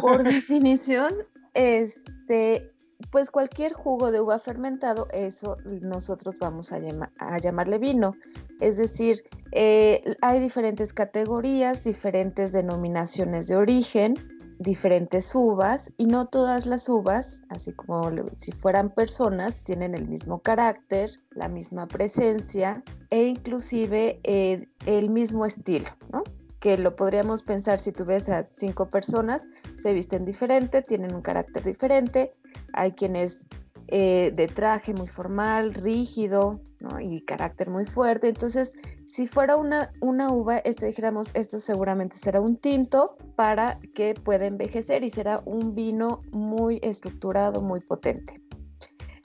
Por 0.00 0.24
definición, 0.24 1.12
este, 1.52 2.72
pues 3.10 3.30
cualquier 3.30 3.72
jugo 3.72 4.10
de 4.10 4.20
uva 4.20 4.38
fermentado, 4.38 5.08
eso 5.12 5.56
nosotros 5.82 6.36
vamos 6.38 6.72
a, 6.72 7.38
llamarle 7.38 7.78
vino. 7.78 8.14
Es 8.60 8.76
decir, 8.76 9.24
eh, 9.52 10.16
hay 10.20 10.40
diferentes 10.40 10.92
categorías, 10.92 11.84
diferentes 11.84 12.52
denominaciones 12.52 13.48
de 13.48 13.56
origen, 13.56 14.14
diferentes 14.58 15.34
uvas 15.34 15.90
y 15.96 16.06
no 16.06 16.26
todas 16.26 16.66
las 16.66 16.88
uvas, 16.88 17.42
así 17.48 17.72
como 17.72 18.10
si 18.36 18.52
fueran 18.52 18.90
personas, 18.90 19.64
tienen 19.64 19.94
el 19.94 20.06
mismo 20.06 20.40
carácter, 20.40 21.10
la 21.30 21.48
misma 21.48 21.88
presencia 21.88 22.82
e 23.08 23.24
inclusive 23.24 24.20
eh, 24.22 24.68
el 24.84 25.08
mismo 25.08 25.46
estilo, 25.46 25.88
¿no? 26.12 26.22
que 26.60 26.76
lo 26.76 26.94
podríamos 26.94 27.42
pensar 27.42 27.80
si 27.80 27.90
tú 27.90 28.04
ves 28.04 28.28
a 28.28 28.44
cinco 28.44 28.90
personas, 28.90 29.48
se 29.82 29.94
visten 29.94 30.26
diferente, 30.26 30.82
tienen 30.82 31.14
un 31.14 31.22
carácter 31.22 31.64
diferente, 31.64 32.34
hay 32.72 32.92
quienes 32.92 33.46
eh, 33.88 34.32
de 34.34 34.48
traje 34.48 34.94
muy 34.94 35.08
formal, 35.08 35.74
rígido, 35.74 36.60
y 37.00 37.20
carácter 37.20 37.70
muy 37.70 37.84
fuerte. 37.84 38.28
Entonces, 38.28 38.72
si 39.04 39.26
fuera 39.26 39.56
una, 39.56 39.90
una 40.00 40.32
uva, 40.32 40.58
este 40.58 40.86
dijéramos, 40.86 41.30
esto 41.34 41.60
seguramente 41.60 42.16
será 42.16 42.40
un 42.40 42.56
tinto 42.56 43.16
para 43.36 43.78
que 43.94 44.14
pueda 44.14 44.46
envejecer 44.46 45.04
y 45.04 45.10
será 45.10 45.42
un 45.44 45.74
vino 45.74 46.22
muy 46.30 46.80
estructurado, 46.82 47.60
muy 47.60 47.80
potente. 47.80 48.40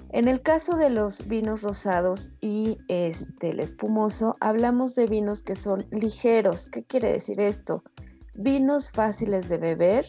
En 0.09 0.27
el 0.27 0.41
caso 0.41 0.77
de 0.77 0.89
los 0.89 1.27
vinos 1.27 1.61
rosados 1.61 2.31
y 2.39 2.77
este, 2.87 3.49
el 3.49 3.59
espumoso, 3.59 4.35
hablamos 4.39 4.95
de 4.95 5.07
vinos 5.07 5.41
que 5.41 5.55
son 5.55 5.85
ligeros. 5.91 6.67
¿Qué 6.67 6.83
quiere 6.83 7.11
decir 7.11 7.39
esto? 7.39 7.83
Vinos 8.33 8.91
fáciles 8.91 9.49
de 9.49 9.57
beber, 9.57 10.05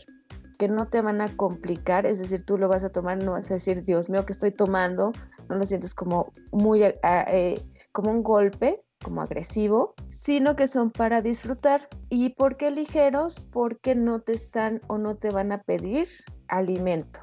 que 0.56 0.68
no 0.68 0.88
te 0.88 1.00
van 1.00 1.20
a 1.20 1.36
complicar, 1.36 2.06
es 2.06 2.18
decir, 2.18 2.44
tú 2.44 2.58
lo 2.58 2.68
vas 2.68 2.84
a 2.84 2.90
tomar, 2.90 3.22
no 3.22 3.32
vas 3.32 3.50
a 3.50 3.54
decir, 3.54 3.84
Dios 3.84 4.08
mío, 4.08 4.24
que 4.26 4.32
estoy 4.32 4.50
tomando, 4.50 5.12
no 5.48 5.56
lo 5.56 5.66
sientes 5.66 5.94
como 5.94 6.32
muy, 6.52 6.82
eh, 6.82 6.98
eh, 7.02 7.60
como 7.92 8.10
un 8.10 8.22
golpe, 8.22 8.82
como 9.02 9.22
agresivo, 9.22 9.94
sino 10.08 10.56
que 10.56 10.68
son 10.68 10.90
para 10.90 11.22
disfrutar. 11.22 11.88
¿Y 12.08 12.30
por 12.30 12.56
qué 12.56 12.70
ligeros? 12.70 13.40
Porque 13.40 13.94
no 13.94 14.20
te 14.20 14.32
están 14.32 14.80
o 14.88 14.98
no 14.98 15.16
te 15.16 15.30
van 15.30 15.52
a 15.52 15.62
pedir 15.62 16.08
alimento. 16.48 17.20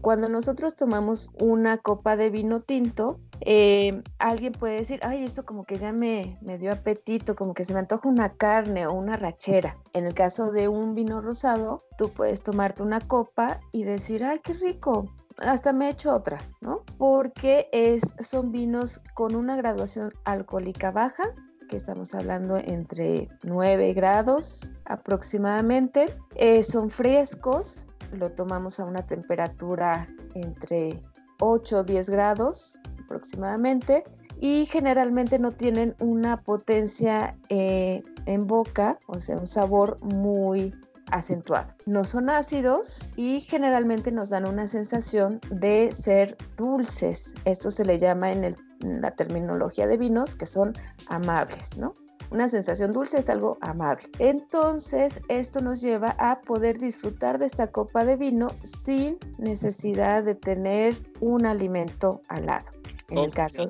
Cuando 0.00 0.28
nosotros 0.28 0.74
tomamos 0.76 1.30
una 1.38 1.78
copa 1.78 2.16
de 2.16 2.30
vino 2.30 2.60
tinto, 2.60 3.18
eh, 3.40 4.02
alguien 4.18 4.52
puede 4.52 4.76
decir, 4.76 5.00
ay, 5.02 5.24
esto 5.24 5.44
como 5.44 5.64
que 5.64 5.78
ya 5.78 5.92
me, 5.92 6.38
me 6.40 6.58
dio 6.58 6.72
apetito, 6.72 7.36
como 7.36 7.54
que 7.54 7.64
se 7.64 7.72
me 7.72 7.80
antoja 7.80 8.08
una 8.08 8.34
carne 8.34 8.86
o 8.86 8.92
una 8.92 9.16
rachera. 9.16 9.76
En 9.92 10.06
el 10.06 10.14
caso 10.14 10.50
de 10.50 10.68
un 10.68 10.94
vino 10.94 11.20
rosado, 11.20 11.82
tú 11.96 12.10
puedes 12.10 12.42
tomarte 12.42 12.82
una 12.82 13.00
copa 13.00 13.60
y 13.72 13.84
decir, 13.84 14.24
ay, 14.24 14.40
qué 14.42 14.54
rico, 14.54 15.08
hasta 15.38 15.72
me 15.72 15.86
he 15.86 15.90
hecho 15.90 16.14
otra, 16.14 16.40
¿no? 16.60 16.82
Porque 16.98 17.68
es, 17.72 18.14
son 18.20 18.52
vinos 18.52 19.00
con 19.14 19.34
una 19.34 19.56
graduación 19.56 20.12
alcohólica 20.24 20.90
baja, 20.90 21.32
que 21.68 21.76
estamos 21.76 22.14
hablando 22.14 22.56
entre 22.56 23.28
9 23.44 23.92
grados 23.92 24.68
aproximadamente. 24.86 26.16
Eh, 26.34 26.62
son 26.62 26.90
frescos, 26.90 27.86
lo 28.12 28.30
tomamos 28.32 28.80
a 28.80 28.84
una 28.84 29.06
temperatura 29.06 30.08
entre 30.34 31.02
8 31.40 31.78
o 31.78 31.84
10 31.84 32.10
grados 32.10 32.80
aproximadamente 33.04 34.04
y 34.40 34.66
generalmente 34.66 35.38
no 35.38 35.52
tienen 35.52 35.94
una 36.00 36.42
potencia 36.42 37.36
eh, 37.48 38.02
en 38.26 38.46
boca, 38.46 38.98
o 39.06 39.18
sea, 39.18 39.36
un 39.36 39.48
sabor 39.48 39.98
muy 40.00 40.72
acentuado. 41.10 41.74
No 41.86 42.04
son 42.04 42.30
ácidos 42.30 43.00
y 43.16 43.40
generalmente 43.40 44.12
nos 44.12 44.30
dan 44.30 44.46
una 44.46 44.68
sensación 44.68 45.40
de 45.50 45.92
ser 45.92 46.36
dulces. 46.56 47.34
Esto 47.44 47.70
se 47.70 47.84
le 47.84 47.98
llama 47.98 48.32
en, 48.32 48.56
la 48.80 49.10
terminología 49.12 49.86
de 49.86 49.96
vinos 49.96 50.36
que 50.36 50.46
son 50.46 50.72
amables, 51.08 51.76
¿no? 51.76 51.94
Una 52.30 52.48
sensación 52.48 52.92
dulce 52.92 53.18
es 53.18 53.30
algo 53.30 53.56
amable. 53.60 54.08
Entonces, 54.18 55.20
esto 55.28 55.60
nos 55.62 55.80
lleva 55.80 56.14
a 56.18 56.42
poder 56.42 56.78
disfrutar 56.78 57.38
de 57.38 57.46
esta 57.46 57.68
copa 57.68 58.04
de 58.04 58.16
vino 58.16 58.50
sin 58.62 59.18
necesidad 59.38 60.22
de 60.22 60.34
tener 60.34 60.94
un 61.20 61.46
alimento 61.46 62.20
al 62.28 62.46
lado. 62.46 62.66
En 63.08 63.18
el 63.18 63.30
caso 63.30 63.66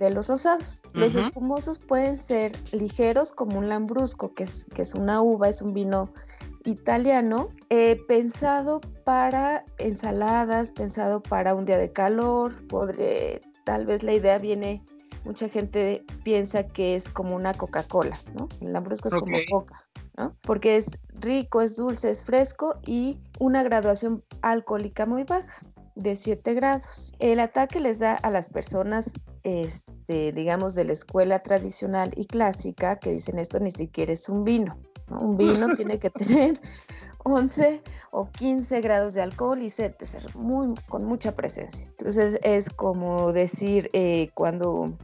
de 0.00 0.10
los 0.10 0.28
rosados. 0.28 0.80
Los 0.94 1.14
espumosos 1.14 1.78
pueden 1.78 2.16
ser 2.16 2.52
ligeros 2.72 3.32
como 3.32 3.58
un 3.58 3.68
lambrusco, 3.68 4.34
que 4.34 4.44
es, 4.44 4.64
que 4.74 4.82
es 4.82 4.94
una 4.94 5.20
uva, 5.20 5.50
es 5.50 5.60
un 5.60 5.74
vino 5.74 6.10
italiano 6.64 7.50
eh, 7.68 8.00
pensado 8.08 8.80
para 9.04 9.64
ensaladas, 9.78 10.72
pensado 10.72 11.22
para 11.22 11.54
un 11.54 11.64
día 11.64 11.78
de 11.78 11.92
calor. 11.92 12.66
Podré, 12.68 13.40
tal 13.64 13.86
vez 13.86 14.02
la 14.02 14.12
idea 14.12 14.38
viene, 14.38 14.84
mucha 15.24 15.48
gente 15.48 16.04
piensa 16.24 16.66
que 16.66 16.94
es 16.94 17.08
como 17.08 17.36
una 17.36 17.54
Coca-Cola, 17.54 18.18
¿no? 18.34 18.48
El 18.60 18.72
lambrusco 18.72 19.08
es 19.08 19.14
como 19.14 19.36
Coca, 19.50 19.76
¿no? 20.16 20.36
Porque 20.42 20.76
es 20.76 20.98
rico, 21.14 21.60
es 21.60 21.76
dulce, 21.76 22.10
es 22.10 22.22
fresco 22.22 22.74
y 22.86 23.18
una 23.38 23.62
graduación 23.62 24.24
alcohólica 24.42 25.06
muy 25.06 25.24
baja 25.24 25.60
de 25.94 26.16
7 26.16 26.54
grados. 26.54 27.12
El 27.18 27.40
ataque 27.40 27.80
les 27.80 27.98
da 27.98 28.14
a 28.14 28.30
las 28.30 28.48
personas, 28.48 29.12
este, 29.42 30.32
digamos, 30.32 30.74
de 30.74 30.84
la 30.84 30.92
escuela 30.92 31.42
tradicional 31.42 32.12
y 32.16 32.26
clásica 32.26 32.98
que 32.98 33.10
dicen 33.10 33.38
esto 33.38 33.60
ni 33.60 33.70
siquiera 33.70 34.12
es 34.12 34.28
un 34.28 34.44
vino. 34.44 34.78
Un 35.10 35.36
vino 35.36 35.74
tiene 35.74 35.98
que 35.98 36.10
tener 36.10 36.60
11 37.24 37.82
o 38.12 38.30
15 38.30 38.80
grados 38.80 39.14
de 39.14 39.22
alcohol 39.22 39.62
y 39.62 39.70
ser, 39.70 39.96
ser 40.04 40.34
muy, 40.36 40.74
con 40.88 41.04
mucha 41.04 41.34
presencia. 41.34 41.86
Entonces 41.98 42.38
es 42.42 42.70
como 42.70 43.32
decir 43.32 43.90
eh, 43.92 44.30
cuando 44.34 44.96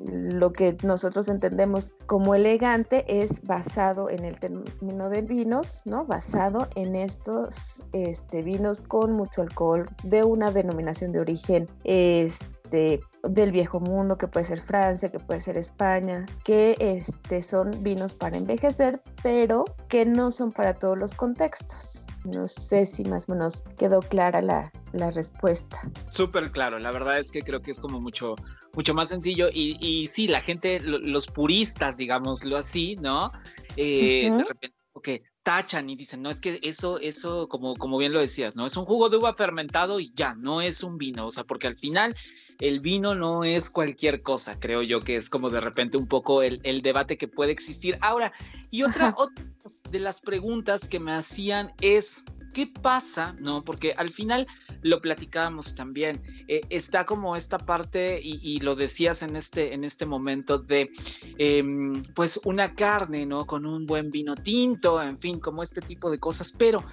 lo 0.00 0.52
que 0.52 0.76
nosotros 0.82 1.28
entendemos 1.28 1.92
como 2.06 2.34
elegante 2.34 3.04
es 3.08 3.42
basado 3.42 4.10
en 4.10 4.24
el 4.24 4.38
término 4.38 5.08
de 5.08 5.22
vinos, 5.22 5.82
¿no? 5.84 6.04
Basado 6.04 6.68
en 6.74 6.96
estos 6.96 7.84
este, 7.92 8.42
vinos 8.42 8.80
con 8.80 9.12
mucho 9.12 9.42
alcohol 9.42 9.88
de 10.02 10.24
una 10.24 10.50
denominación 10.50 11.12
de 11.12 11.20
origen 11.20 11.68
este, 11.84 13.00
del 13.28 13.52
viejo 13.52 13.80
mundo, 13.80 14.18
que 14.18 14.28
puede 14.28 14.46
ser 14.46 14.60
Francia, 14.60 15.10
que 15.10 15.18
puede 15.18 15.40
ser 15.40 15.56
España, 15.56 16.26
que 16.44 16.76
este, 16.78 17.42
son 17.42 17.82
vinos 17.82 18.14
para 18.14 18.36
envejecer, 18.36 19.02
pero 19.22 19.64
que 19.88 20.04
no 20.04 20.30
son 20.30 20.52
para 20.52 20.74
todos 20.74 20.98
los 20.98 21.14
contextos. 21.14 22.06
No 22.24 22.48
sé 22.48 22.86
si 22.86 23.04
más 23.04 23.28
o 23.28 23.32
menos 23.32 23.62
quedó 23.76 24.00
clara 24.00 24.40
la, 24.40 24.72
la 24.92 25.10
respuesta. 25.10 25.78
Súper 26.08 26.50
claro, 26.50 26.78
la 26.78 26.90
verdad 26.90 27.18
es 27.18 27.30
que 27.30 27.42
creo 27.42 27.60
que 27.60 27.70
es 27.70 27.78
como 27.78 28.00
mucho, 28.00 28.34
mucho 28.72 28.94
más 28.94 29.08
sencillo 29.08 29.48
y, 29.52 29.76
y 29.80 30.06
sí, 30.06 30.26
la 30.26 30.40
gente, 30.40 30.80
los 30.80 31.26
puristas, 31.26 31.98
digámoslo 31.98 32.56
así, 32.56 32.96
¿no? 32.96 33.30
Eh, 33.76 34.30
de 34.30 34.44
repente, 34.44 34.76
ok, 34.94 35.08
tachan 35.42 35.90
y 35.90 35.96
dicen, 35.96 36.22
no, 36.22 36.30
es 36.30 36.40
que 36.40 36.58
eso, 36.62 36.98
eso, 36.98 37.48
como, 37.48 37.76
como 37.76 37.98
bien 37.98 38.12
lo 38.14 38.20
decías, 38.20 38.56
¿no? 38.56 38.64
Es 38.64 38.76
un 38.76 38.86
jugo 38.86 39.10
de 39.10 39.18
uva 39.18 39.34
fermentado 39.34 40.00
y 40.00 40.10
ya, 40.14 40.34
no 40.34 40.62
es 40.62 40.82
un 40.82 40.96
vino, 40.96 41.26
o 41.26 41.32
sea, 41.32 41.44
porque 41.44 41.66
al 41.66 41.76
final 41.76 42.16
el 42.60 42.80
vino 42.80 43.14
no 43.14 43.44
es 43.44 43.70
cualquier 43.70 44.22
cosa, 44.22 44.58
creo 44.58 44.82
yo 44.82 45.00
que 45.00 45.16
es 45.16 45.28
como 45.28 45.50
de 45.50 45.60
repente 45.60 45.96
un 45.96 46.06
poco 46.06 46.42
el, 46.42 46.60
el 46.62 46.82
debate 46.82 47.16
que 47.16 47.28
puede 47.28 47.52
existir. 47.52 47.98
Ahora, 48.00 48.32
y 48.70 48.82
otra, 48.82 49.14
otra 49.16 49.44
de 49.90 49.98
las 49.98 50.20
preguntas 50.20 50.88
que 50.88 51.00
me 51.00 51.12
hacían 51.12 51.72
es, 51.80 52.22
¿qué 52.54 52.66
pasa? 52.66 53.34
¿No? 53.40 53.62
Porque 53.62 53.92
al 53.98 54.08
final 54.08 54.46
lo 54.80 55.00
platicábamos 55.02 55.74
también, 55.74 56.22
eh, 56.48 56.62
está 56.70 57.04
como 57.04 57.36
esta 57.36 57.58
parte, 57.58 58.20
y, 58.22 58.60
lo 58.60 58.76
decías 58.76 59.22
en 59.22 59.36
este, 59.36 59.74
en 59.74 59.84
este 59.84 60.06
momento, 60.06 60.58
de 60.58 60.88
em, 61.36 62.02
pues 62.14 62.40
una 62.44 62.74
carne, 62.74 63.26
¿no? 63.26 63.44
Con 63.44 63.66
un 63.66 63.84
buen 63.84 64.10
vino 64.10 64.36
tinto, 64.36 65.02
en 65.02 65.18
fin, 65.18 65.40
como 65.40 65.62
este 65.62 65.80
tipo 65.80 66.10
de 66.10 66.18
cosas, 66.18 66.52
pero 66.56 66.84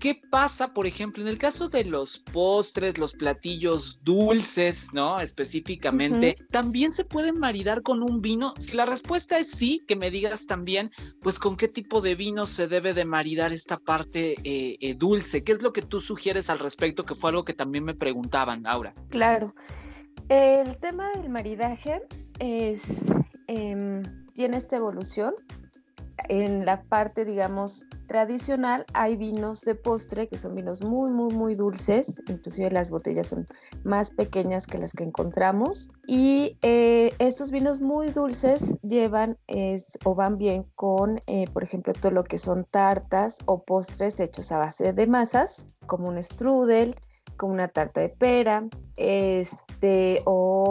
¿qué 0.00 0.20
pasa, 0.30 0.72
por 0.72 0.86
ejemplo, 0.86 1.22
en 1.22 1.28
el 1.28 1.38
caso 1.38 1.68
de 1.68 1.84
los 1.84 2.18
postres, 2.18 2.96
los 2.98 3.12
platillos 3.12 4.00
dulces, 4.02 4.88
¿no? 4.92 5.20
Específicamente, 5.20 6.36
¿también 6.50 6.92
se 6.92 7.04
pueden 7.04 7.38
maridar 7.38 7.82
con 7.82 8.02
un 8.02 8.22
vino? 8.22 8.54
Si 8.58 8.76
la 8.76 8.86
respuesta 8.86 9.38
es 9.38 9.50
sí, 9.50 9.84
que 9.86 9.94
me 9.94 10.10
digas 10.10 10.46
también, 10.46 10.90
pues 11.20 11.38
con 11.38 11.56
qué 11.56 11.68
tipo 11.68 12.00
de 12.00 12.14
vino 12.14 12.46
se 12.46 12.66
debe 12.66 12.94
de 12.94 13.04
maridar 13.04 13.52
esta 13.52 13.78
parte 13.78 14.36
eh, 14.44 14.78
eh, 14.80 14.94
dulce. 15.02 15.42
¿Qué 15.42 15.52
es 15.52 15.62
lo 15.62 15.72
que 15.72 15.82
tú 15.82 16.00
sugieres 16.00 16.48
al 16.48 16.60
respecto? 16.60 17.04
Que 17.04 17.16
fue 17.16 17.30
algo 17.30 17.44
que 17.44 17.54
también 17.54 17.84
me 17.84 17.94
preguntaban, 17.94 18.66
Aura. 18.68 18.94
Claro. 19.08 19.52
El 20.28 20.78
tema 20.78 21.10
del 21.16 21.28
maridaje 21.28 22.02
es, 22.38 23.12
em, 23.48 24.04
tiene 24.32 24.58
esta 24.58 24.76
evolución. 24.76 25.34
En 26.28 26.64
la 26.64 26.82
parte, 26.82 27.24
digamos, 27.24 27.86
tradicional 28.06 28.84
hay 28.94 29.16
vinos 29.16 29.62
de 29.62 29.74
postre 29.74 30.28
que 30.28 30.36
son 30.36 30.54
vinos 30.54 30.82
muy, 30.82 31.10
muy, 31.10 31.32
muy 31.32 31.54
dulces. 31.54 32.22
Inclusive 32.28 32.70
las 32.70 32.90
botellas 32.90 33.28
son 33.28 33.46
más 33.84 34.10
pequeñas 34.10 34.66
que 34.66 34.78
las 34.78 34.92
que 34.92 35.04
encontramos. 35.04 35.90
Y 36.06 36.58
eh, 36.62 37.14
estos 37.18 37.50
vinos 37.50 37.80
muy 37.80 38.10
dulces 38.10 38.74
llevan 38.82 39.38
o 40.04 40.14
van 40.14 40.38
bien 40.38 40.66
con, 40.74 41.20
eh, 41.26 41.46
por 41.52 41.62
ejemplo, 41.62 41.92
todo 41.92 42.12
lo 42.12 42.24
que 42.24 42.38
son 42.38 42.64
tartas 42.64 43.38
o 43.46 43.62
postres 43.62 44.20
hechos 44.20 44.52
a 44.52 44.58
base 44.58 44.92
de 44.92 45.06
masas, 45.06 45.78
como 45.86 46.08
un 46.08 46.22
strudel, 46.22 46.96
como 47.36 47.54
una 47.54 47.68
tarta 47.68 48.00
de 48.00 48.08
pera, 48.08 48.68
este, 48.96 50.22
o 50.24 50.61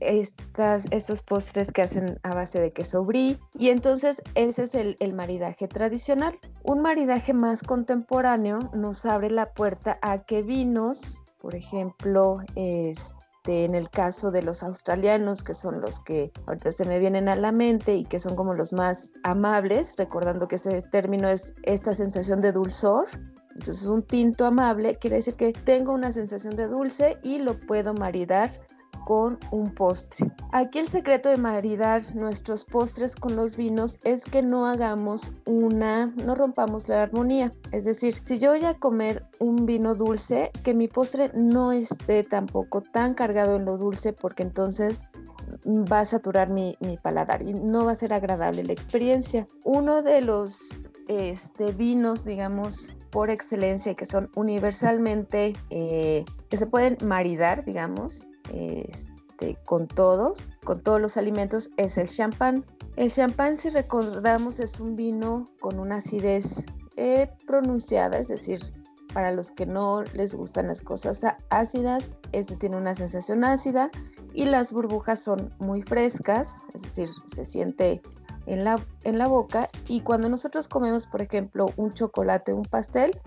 estas, 0.00 0.86
estos 0.90 1.22
postres 1.22 1.72
que 1.72 1.82
hacen 1.82 2.18
a 2.22 2.34
base 2.34 2.60
de 2.60 2.72
queso 2.72 3.04
brie. 3.04 3.38
Y 3.58 3.68
entonces 3.70 4.22
ese 4.34 4.64
es 4.64 4.74
el, 4.74 4.96
el, 5.00 5.12
maridaje 5.12 5.68
tradicional. 5.68 6.38
Un 6.64 6.82
maridaje 6.82 7.32
más 7.32 7.62
contemporáneo 7.62 8.70
nos 8.74 9.06
abre 9.06 9.30
la 9.30 9.52
puerta 9.52 9.98
a 10.02 10.24
que 10.24 10.42
vinos, 10.42 11.22
por 11.40 11.54
ejemplo, 11.54 12.38
este, 12.56 13.64
en 13.64 13.74
el 13.74 13.88
caso 13.90 14.30
de 14.30 14.42
los 14.42 14.62
australianos, 14.62 15.42
que 15.42 15.54
son 15.54 15.80
los 15.80 16.00
que 16.00 16.32
ahorita 16.46 16.72
se 16.72 16.84
me 16.84 16.98
vienen 16.98 17.28
a 17.28 17.36
la 17.36 17.52
mente 17.52 17.94
y 17.94 18.04
que 18.04 18.18
son 18.18 18.36
como 18.36 18.54
los 18.54 18.72
más 18.72 19.10
amables, 19.22 19.94
recordando 19.96 20.48
que 20.48 20.56
ese 20.56 20.82
término 20.82 21.28
es 21.28 21.54
esta 21.62 21.94
sensación 21.94 22.40
de 22.40 22.52
dulzor, 22.52 23.06
Entonces 23.56 23.86
un 23.86 24.02
tinto 24.02 24.46
amable 24.46 24.96
quiere 24.96 25.16
decir 25.16 25.34
que 25.34 25.52
tengo 25.52 25.92
una 25.92 26.12
sensación 26.12 26.56
de 26.56 26.68
dulce 26.68 27.18
y 27.22 27.38
lo 27.38 27.58
puedo 27.58 27.94
maridar 27.94 28.52
con 29.08 29.38
un 29.52 29.70
postre. 29.70 30.30
Aquí 30.52 30.78
el 30.78 30.86
secreto 30.86 31.30
de 31.30 31.38
maridar 31.38 32.14
nuestros 32.14 32.66
postres 32.66 33.16
con 33.16 33.36
los 33.36 33.56
vinos 33.56 33.98
es 34.04 34.22
que 34.22 34.42
no 34.42 34.66
hagamos 34.66 35.32
una, 35.46 36.08
no 36.08 36.34
rompamos 36.34 36.90
la 36.90 37.04
armonía. 37.04 37.54
Es 37.72 37.86
decir, 37.86 38.12
si 38.12 38.38
yo 38.38 38.50
voy 38.50 38.66
a 38.66 38.74
comer 38.74 39.24
un 39.38 39.64
vino 39.64 39.94
dulce, 39.94 40.50
que 40.62 40.74
mi 40.74 40.88
postre 40.88 41.30
no 41.32 41.72
esté 41.72 42.22
tampoco 42.22 42.82
tan 42.82 43.14
cargado 43.14 43.56
en 43.56 43.64
lo 43.64 43.78
dulce 43.78 44.12
porque 44.12 44.42
entonces 44.42 45.08
va 45.66 46.00
a 46.00 46.04
saturar 46.04 46.50
mi, 46.50 46.76
paladar 47.02 47.40
y 47.40 47.54
no 47.54 47.86
va 47.86 47.92
a 47.92 47.94
ser 47.94 48.12
agradable 48.12 48.62
la 48.62 48.74
experiencia. 48.74 49.48
Uno 49.64 50.02
de 50.02 50.20
los 50.20 50.80
este, 51.08 51.72
vinos, 51.72 52.26
digamos, 52.26 52.94
por 53.08 53.30
excelencia 53.30 53.94
que 53.94 54.04
son 54.04 54.30
universalmente, 54.34 55.56
eh, 55.70 56.26
que 56.50 56.58
se 56.58 56.66
pueden 56.66 56.98
maridar, 57.02 57.64
digamos, 57.64 58.28
este, 58.52 59.56
con 59.64 59.86
todos, 59.86 60.50
con 60.64 60.82
todos 60.82 61.00
los 61.00 61.16
alimentos, 61.16 61.70
es 61.76 61.98
el 61.98 62.08
champán. 62.08 62.64
El 62.96 63.10
champán, 63.10 63.56
si 63.56 63.70
recordamos, 63.70 64.60
es 64.60 64.80
un 64.80 64.96
vino 64.96 65.48
con 65.60 65.78
una 65.78 65.96
acidez 65.96 66.64
eh, 66.96 67.30
pronunciada, 67.46 68.18
es 68.18 68.28
decir, 68.28 68.60
para 69.12 69.30
los 69.30 69.50
que 69.50 69.66
no 69.66 70.02
les 70.14 70.34
gustan 70.34 70.66
las 70.66 70.82
cosas 70.82 71.20
ácidas, 71.50 72.12
este 72.32 72.56
tiene 72.56 72.76
una 72.76 72.94
sensación 72.94 73.44
ácida 73.44 73.90
y 74.34 74.44
las 74.44 74.72
burbujas 74.72 75.20
son 75.20 75.54
muy 75.58 75.82
frescas, 75.82 76.56
es 76.74 76.82
decir, 76.82 77.08
se 77.26 77.44
siente 77.44 78.02
en 78.46 78.64
la, 78.64 78.84
en 79.04 79.18
la 79.18 79.26
boca 79.26 79.68
y 79.86 80.00
cuando 80.00 80.28
nosotros 80.28 80.68
comemos, 80.68 81.06
por 81.06 81.22
ejemplo, 81.22 81.70
un 81.76 81.92
chocolate, 81.94 82.52
un 82.52 82.64
pastel, 82.64 83.18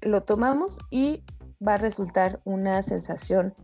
lo 0.00 0.22
tomamos 0.22 0.78
y 0.90 1.22
va 1.66 1.74
a 1.74 1.78
resultar 1.78 2.40
una 2.44 2.82
sensación 2.82 3.54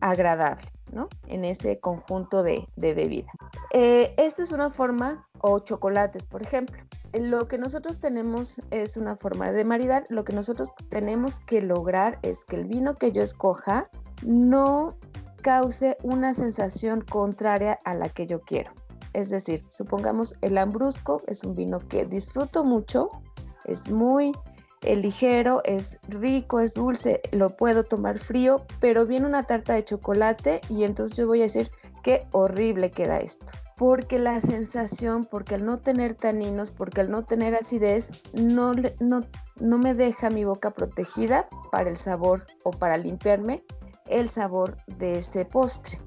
agradable, 0.00 0.66
¿no? 0.92 1.08
En 1.26 1.44
ese 1.44 1.80
conjunto 1.80 2.42
de, 2.42 2.66
bebida. 2.76 3.30
Eh, 3.72 4.14
esta 4.16 4.42
es 4.42 4.52
una 4.52 4.70
forma, 4.70 5.26
o 5.40 5.58
chocolates, 5.60 6.26
por 6.26 6.42
ejemplo. 6.42 6.76
Lo 7.12 7.48
que 7.48 7.58
nosotros 7.58 8.00
tenemos 8.00 8.60
es 8.70 8.96
una 8.96 9.16
forma 9.16 9.52
de 9.52 9.64
maridar. 9.64 10.06
Lo 10.08 10.24
que 10.24 10.32
nosotros 10.32 10.70
tenemos 10.90 11.40
que 11.40 11.62
lograr 11.62 12.18
es 12.22 12.44
que 12.44 12.56
el 12.56 12.66
vino 12.66 12.96
que 12.96 13.12
yo 13.12 13.22
escoja 13.22 13.88
no 14.22 14.96
cause 15.42 15.96
una 16.02 16.34
sensación 16.34 17.02
contraria 17.02 17.78
a 17.84 17.94
la 17.94 18.08
que 18.08 18.26
yo 18.26 18.40
quiero. 18.40 18.72
Es 19.12 19.30
decir, 19.30 19.64
supongamos 19.70 20.34
el 20.42 20.58
Ambrusco 20.58 21.22
es 21.26 21.42
un 21.42 21.54
vino 21.54 21.80
que 21.80 22.04
disfruto 22.04 22.64
mucho, 22.64 23.08
es 23.64 23.88
muy 23.88 24.32
ligero, 24.82 25.62
es 25.64 25.98
rico, 26.08 26.60
es 26.60 26.74
dulce, 26.74 27.20
lo 27.32 27.56
puedo 27.56 27.84
tomar 27.84 28.18
frío, 28.18 28.64
pero 28.80 29.06
viene 29.06 29.26
una 29.26 29.44
tarta 29.44 29.74
de 29.74 29.84
chocolate 29.84 30.60
y 30.68 30.84
entonces 30.84 31.16
yo 31.16 31.26
voy 31.26 31.40
a 31.40 31.44
decir 31.44 31.70
qué 32.02 32.26
horrible 32.32 32.90
queda 32.90 33.20
esto. 33.20 33.46
Porque 33.76 34.18
la 34.18 34.40
sensación, 34.40 35.24
porque 35.24 35.56
al 35.56 35.66
no 35.66 35.78
tener 35.78 36.14
taninos, 36.14 36.70
porque 36.70 37.02
al 37.02 37.10
no 37.10 37.24
tener 37.24 37.54
acidez, 37.54 38.10
no, 38.32 38.72
no, 39.00 39.24
no 39.60 39.78
me 39.78 39.94
deja 39.94 40.30
mi 40.30 40.44
boca 40.44 40.70
protegida 40.70 41.48
para 41.70 41.90
el 41.90 41.98
sabor 41.98 42.46
o 42.62 42.70
para 42.70 42.96
limpiarme 42.96 43.62
el 44.06 44.28
sabor 44.28 44.78
de 44.86 45.18
ese 45.18 45.44
postre. 45.44 46.00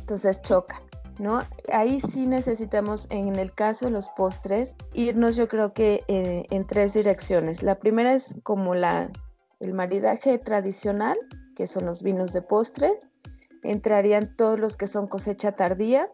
Entonces 0.00 0.40
choca. 0.42 0.82
¿No? 1.18 1.42
Ahí 1.72 2.00
sí 2.00 2.26
necesitamos, 2.26 3.06
en 3.10 3.36
el 3.36 3.52
caso 3.52 3.86
de 3.86 3.92
los 3.92 4.08
postres, 4.10 4.76
irnos 4.92 5.36
yo 5.36 5.48
creo 5.48 5.72
que 5.72 6.04
eh, 6.08 6.44
en 6.50 6.66
tres 6.66 6.94
direcciones. 6.94 7.62
La 7.62 7.78
primera 7.78 8.14
es 8.14 8.36
como 8.42 8.74
la, 8.74 9.10
el 9.60 9.74
maridaje 9.74 10.38
tradicional, 10.38 11.16
que 11.56 11.66
son 11.66 11.86
los 11.86 12.02
vinos 12.02 12.32
de 12.32 12.42
postre. 12.42 12.90
Entrarían 13.62 14.34
todos 14.36 14.58
los 14.58 14.76
que 14.76 14.86
son 14.86 15.06
cosecha 15.06 15.52
tardía. 15.52 16.08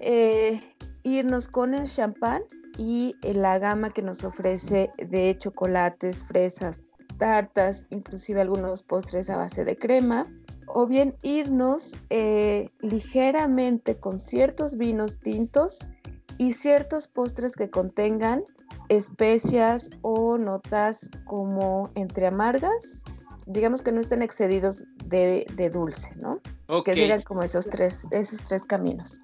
Eh, 0.00 0.60
irnos 1.02 1.48
con 1.48 1.74
el 1.74 1.88
champán 1.88 2.42
y 2.76 3.14
la 3.22 3.58
gama 3.58 3.90
que 3.90 4.02
nos 4.02 4.24
ofrece 4.24 4.90
de 4.98 5.36
chocolates, 5.38 6.24
fresas, 6.24 6.80
tartas, 7.18 7.86
inclusive 7.90 8.40
algunos 8.40 8.82
postres 8.82 9.30
a 9.30 9.36
base 9.36 9.64
de 9.64 9.76
crema 9.76 10.26
o 10.74 10.86
bien 10.86 11.14
irnos 11.22 11.96
eh, 12.10 12.68
ligeramente 12.80 13.96
con 13.96 14.18
ciertos 14.18 14.76
vinos 14.76 15.20
tintos 15.20 15.88
y 16.36 16.52
ciertos 16.52 17.06
postres 17.06 17.54
que 17.54 17.70
contengan 17.70 18.42
especias 18.88 19.88
o 20.02 20.36
notas 20.36 21.08
como 21.26 21.90
entre 21.94 22.26
amargas, 22.26 23.04
digamos 23.46 23.82
que 23.82 23.92
no 23.92 24.00
estén 24.00 24.20
excedidos 24.20 24.84
de, 25.04 25.46
de 25.54 25.70
dulce, 25.70 26.10
¿no? 26.16 26.40
Que 26.82 26.94
sigan 26.94 27.22
como 27.22 27.42
esos 27.42 27.66
tres, 27.66 28.06
esos 28.10 28.42
tres 28.42 28.64
caminos. 28.64 29.20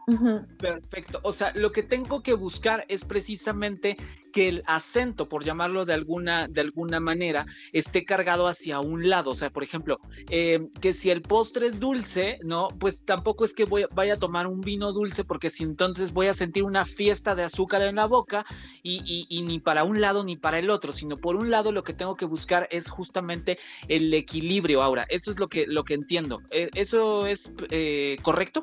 Perfecto. 0.58 1.18
O 1.24 1.32
sea, 1.32 1.52
lo 1.56 1.72
que 1.72 1.82
tengo 1.82 2.22
que 2.22 2.34
buscar 2.34 2.84
es 2.88 3.04
precisamente 3.04 3.96
que 4.30 4.48
el 4.48 4.62
acento, 4.66 5.28
por 5.28 5.44
llamarlo 5.44 5.84
de 5.84 5.94
alguna, 5.94 6.48
de 6.48 6.60
alguna 6.60 7.00
manera, 7.00 7.46
esté 7.72 8.04
cargado 8.04 8.46
hacia 8.46 8.80
un 8.80 9.08
lado. 9.08 9.30
O 9.30 9.36
sea, 9.36 9.50
por 9.50 9.62
ejemplo, 9.62 9.98
eh, 10.30 10.68
que 10.80 10.92
si 10.94 11.10
el 11.10 11.22
postre 11.22 11.66
es 11.66 11.80
dulce, 11.80 12.38
¿no? 12.42 12.68
Pues 12.78 13.00
tampoco 13.04 13.44
es 13.44 13.54
que 13.54 13.64
voy, 13.64 13.86
vaya 13.94 14.14
a 14.14 14.18
tomar 14.18 14.46
un 14.46 14.60
vino 14.60 14.92
dulce, 14.92 15.24
porque 15.24 15.50
si 15.50 15.64
entonces 15.64 16.12
voy 16.12 16.26
a 16.26 16.34
sentir 16.34 16.64
una 16.64 16.84
fiesta 16.84 17.34
de 17.34 17.42
azúcar 17.44 17.82
en 17.82 17.96
la 17.96 18.06
boca 18.06 18.44
y, 18.82 19.26
y 19.28 19.42
ni 19.42 19.58
para 19.58 19.84
un 19.84 20.00
lado 20.00 20.24
ni 20.24 20.36
para 20.36 20.58
el 20.58 20.70
otro, 20.70 20.92
sino 20.92 21.16
por 21.16 21.36
un 21.36 21.50
lado 21.50 21.72
lo 21.72 21.84
que 21.84 21.92
tengo 21.92 22.16
que 22.16 22.24
buscar 22.24 22.68
es 22.70 22.88
justamente 22.88 23.58
el 23.88 24.12
equilibrio. 24.14 24.82
Ahora, 24.82 25.06
eso 25.08 25.30
es 25.30 25.38
lo 25.38 25.48
que, 25.48 25.66
lo 25.66 25.84
que 25.84 25.94
entiendo. 25.94 26.40
Eh, 26.50 26.70
eso 26.74 27.26
es 27.26 27.52
eh, 27.70 28.16
correcto? 28.22 28.62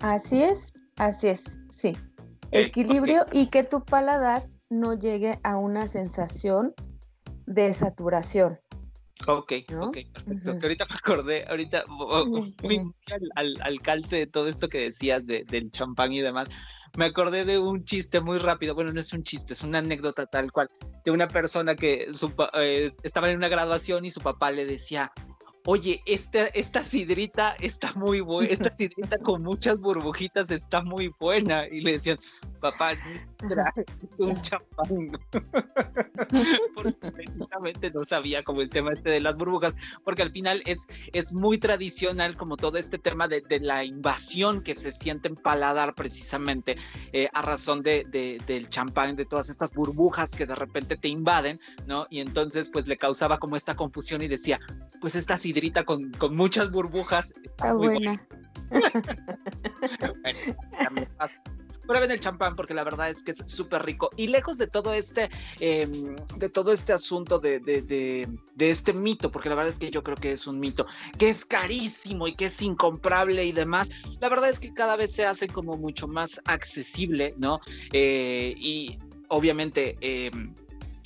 Así 0.00 0.42
es, 0.42 0.74
así 0.96 1.28
es, 1.28 1.60
sí. 1.70 1.96
Equilibrio 2.52 3.26
y 3.32 3.46
que 3.46 3.64
tu 3.64 3.84
paladar 3.84 4.48
no 4.70 4.94
llegue 4.94 5.38
a 5.42 5.56
una 5.56 5.88
sensación 5.88 6.74
de 7.46 7.68
Ok, 9.26 9.52
ok, 9.78 9.98
perfecto. 10.12 10.58
Que 10.58 10.66
ahorita 10.66 10.86
me 10.90 10.94
acordé, 10.94 11.44
ahorita 11.48 11.84
al, 13.34 13.58
al, 13.62 13.80
calce 13.80 14.16
de 14.16 14.26
todo 14.26 14.48
esto 14.48 14.68
que 14.68 14.78
decías 14.78 15.26
de, 15.26 15.44
del 15.44 15.70
champán 15.70 16.12
y 16.12 16.20
demás, 16.20 16.48
me 16.96 17.06
acordé 17.06 17.44
de 17.44 17.58
un 17.58 17.84
chiste 17.84 18.20
muy 18.20 18.38
rápido, 18.38 18.74
bueno, 18.74 18.92
no 18.92 19.00
es 19.00 19.12
un 19.12 19.22
chiste, 19.22 19.52
es 19.52 19.62
una 19.62 19.78
anécdota 19.78 20.26
tal 20.26 20.52
cual, 20.52 20.70
de 21.04 21.10
una 21.10 21.28
persona 21.28 21.74
que 21.74 22.08
eh, 22.54 22.92
estaba 23.02 23.30
en 23.30 23.36
una 23.36 23.48
graduación 23.48 24.04
y 24.04 24.10
su 24.10 24.20
papá 24.20 24.50
le 24.50 24.66
decía, 24.66 25.12
oye, 25.66 26.00
esta, 26.06 26.46
esta 26.48 26.82
sidrita 26.82 27.56
está 27.60 27.92
muy 27.94 28.20
buena, 28.20 28.52
esta 28.52 28.70
sidrita 28.78 29.18
con 29.18 29.42
muchas 29.42 29.78
burbujitas 29.78 30.50
está 30.50 30.82
muy 30.82 31.12
buena. 31.20 31.66
Y 31.68 31.82
le 31.82 31.92
decían, 31.92 32.18
papá, 32.56 32.92
un 34.18 34.42
champán. 34.42 35.10
porque 36.74 37.12
precisamente 37.12 37.90
no 37.90 38.04
sabía 38.04 38.42
como 38.42 38.62
el 38.62 38.70
tema 38.70 38.92
este 38.92 39.10
de 39.10 39.20
las 39.20 39.36
burbujas, 39.36 39.74
porque 40.04 40.22
al 40.22 40.30
final 40.30 40.62
es, 40.66 40.86
es 41.12 41.32
muy 41.32 41.58
tradicional 41.58 42.36
como 42.36 42.56
todo 42.56 42.78
este 42.78 42.98
tema 42.98 43.28
de, 43.28 43.42
la 43.60 43.84
invasión 43.84 44.62
que 44.62 44.74
se 44.74 44.92
siente 44.92 45.28
en 45.28 45.36
paladar 45.36 45.94
precisamente 45.94 46.76
eh, 47.12 47.28
a 47.32 47.42
razón 47.42 47.82
de, 47.82 48.04
del 48.46 48.68
champán, 48.68 49.16
de 49.16 49.24
todas 49.24 49.48
estas 49.48 49.72
burbujas 49.72 50.30
que 50.32 50.46
de 50.46 50.54
repente 50.54 50.96
te 50.96 51.08
invaden, 51.08 51.60
¿no? 51.86 52.06
Y 52.10 52.20
entonces 52.20 52.68
pues 52.68 52.86
le 52.86 52.96
causaba 52.96 53.38
como 53.38 53.56
esta 53.56 53.74
confusión 53.74 54.22
y 54.22 54.28
decía, 54.28 54.60
pues 55.00 55.16
esta 55.16 55.36
sidrita 55.36 55.84
con, 55.84 56.12
con 56.12 56.36
muchas 56.36 56.70
burbujas 56.70 57.32
está, 57.42 57.72
buena. 57.72 58.20
prueben 61.86 62.10
el 62.10 62.20
champán 62.20 62.56
porque 62.56 62.74
la 62.74 62.84
verdad 62.84 63.10
es 63.10 63.22
que 63.22 63.32
es 63.32 63.42
súper 63.46 63.84
rico. 63.84 64.10
Y 64.16 64.28
lejos 64.28 64.58
de 64.58 64.66
todo 64.66 64.92
este, 64.92 65.30
em, 65.60 66.16
de 66.36 66.48
todo 66.48 66.72
este 66.72 66.92
asunto 66.92 67.38
de, 67.38 67.60
de, 67.60 67.82
de, 67.82 68.70
este 68.70 68.92
mito, 68.92 69.30
porque 69.30 69.48
la 69.48 69.54
verdad 69.54 69.72
es 69.72 69.78
que 69.78 69.90
yo 69.90 70.02
creo 70.02 70.16
que 70.16 70.32
es 70.32 70.46
un 70.46 70.58
mito, 70.58 70.86
que 71.18 71.28
es 71.28 71.44
carísimo 71.44 72.26
y 72.26 72.34
que 72.34 72.46
es 72.46 72.60
incomparable 72.62 73.44
y 73.44 73.52
demás, 73.52 73.90
la 74.20 74.28
verdad 74.28 74.50
es 74.50 74.58
que 74.58 74.72
cada 74.74 74.96
vez 74.96 75.12
se 75.12 75.24
hace 75.24 75.48
como 75.48 75.76
mucho 75.76 76.08
más 76.08 76.40
accesible, 76.44 77.34
¿no? 77.38 77.60
Eh, 77.92 78.54
y 78.58 78.98
obviamente... 79.28 79.96
Eh, 80.00 80.30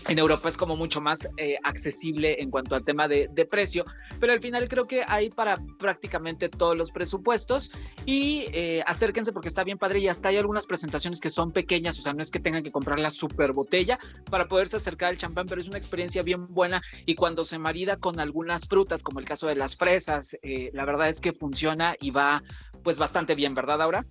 en 0.08 0.18
Europa 0.18 0.48
es 0.48 0.56
como 0.56 0.76
mucho 0.76 1.00
más 1.00 1.28
eh, 1.36 1.56
accesible 1.62 2.40
en 2.40 2.50
cuanto 2.50 2.74
al 2.74 2.84
tema 2.84 3.08
de, 3.08 3.28
precio, 3.50 3.84
pero 4.20 4.32
al 4.32 4.40
final 4.40 4.68
creo 4.68 4.86
que 4.86 5.02
hay 5.06 5.30
para 5.30 5.56
prácticamente 5.78 6.48
todos 6.48 6.76
los 6.76 6.90
presupuestos 6.90 7.70
y 8.04 8.44
eh, 8.52 8.82
acérquense 8.86 9.32
porque 9.32 9.48
está 9.48 9.64
bien 9.64 9.78
padre 9.78 9.98
y 9.98 10.08
hasta 10.08 10.28
hay 10.28 10.36
algunas 10.36 10.66
presentaciones 10.66 11.20
que 11.20 11.30
son 11.30 11.52
pequeñas, 11.52 11.98
o 11.98 12.02
sea, 12.02 12.12
no 12.12 12.22
es 12.22 12.30
que 12.30 12.38
tengan 12.38 12.62
que 12.62 12.70
comprar 12.70 12.98
la 12.98 13.10
super 13.10 13.52
botella 13.52 13.98
para 14.30 14.46
poderse 14.46 14.76
acercar 14.76 15.08
al 15.08 15.16
champán, 15.16 15.46
pero 15.46 15.60
es 15.60 15.68
una 15.68 15.78
experiencia 15.78 16.22
bien 16.22 16.46
buena 16.52 16.82
y 17.06 17.14
cuando 17.14 17.44
se 17.44 17.58
marida 17.58 17.96
con 17.96 18.20
algunas 18.20 18.68
frutas, 18.68 19.02
como 19.02 19.20
el 19.20 19.26
caso 19.26 19.46
de 19.46 19.56
las 19.56 19.74
fresas, 19.76 20.36
eh, 20.42 20.70
la 20.74 20.84
verdad 20.84 21.08
es 21.08 21.20
que 21.20 21.32
funciona 21.32 21.96
y 21.98 22.10
va 22.10 22.42
pues 22.82 22.98
bastante 22.98 23.34
bien, 23.34 23.54
¿verdad, 23.54 23.82
Aura? 23.82 24.06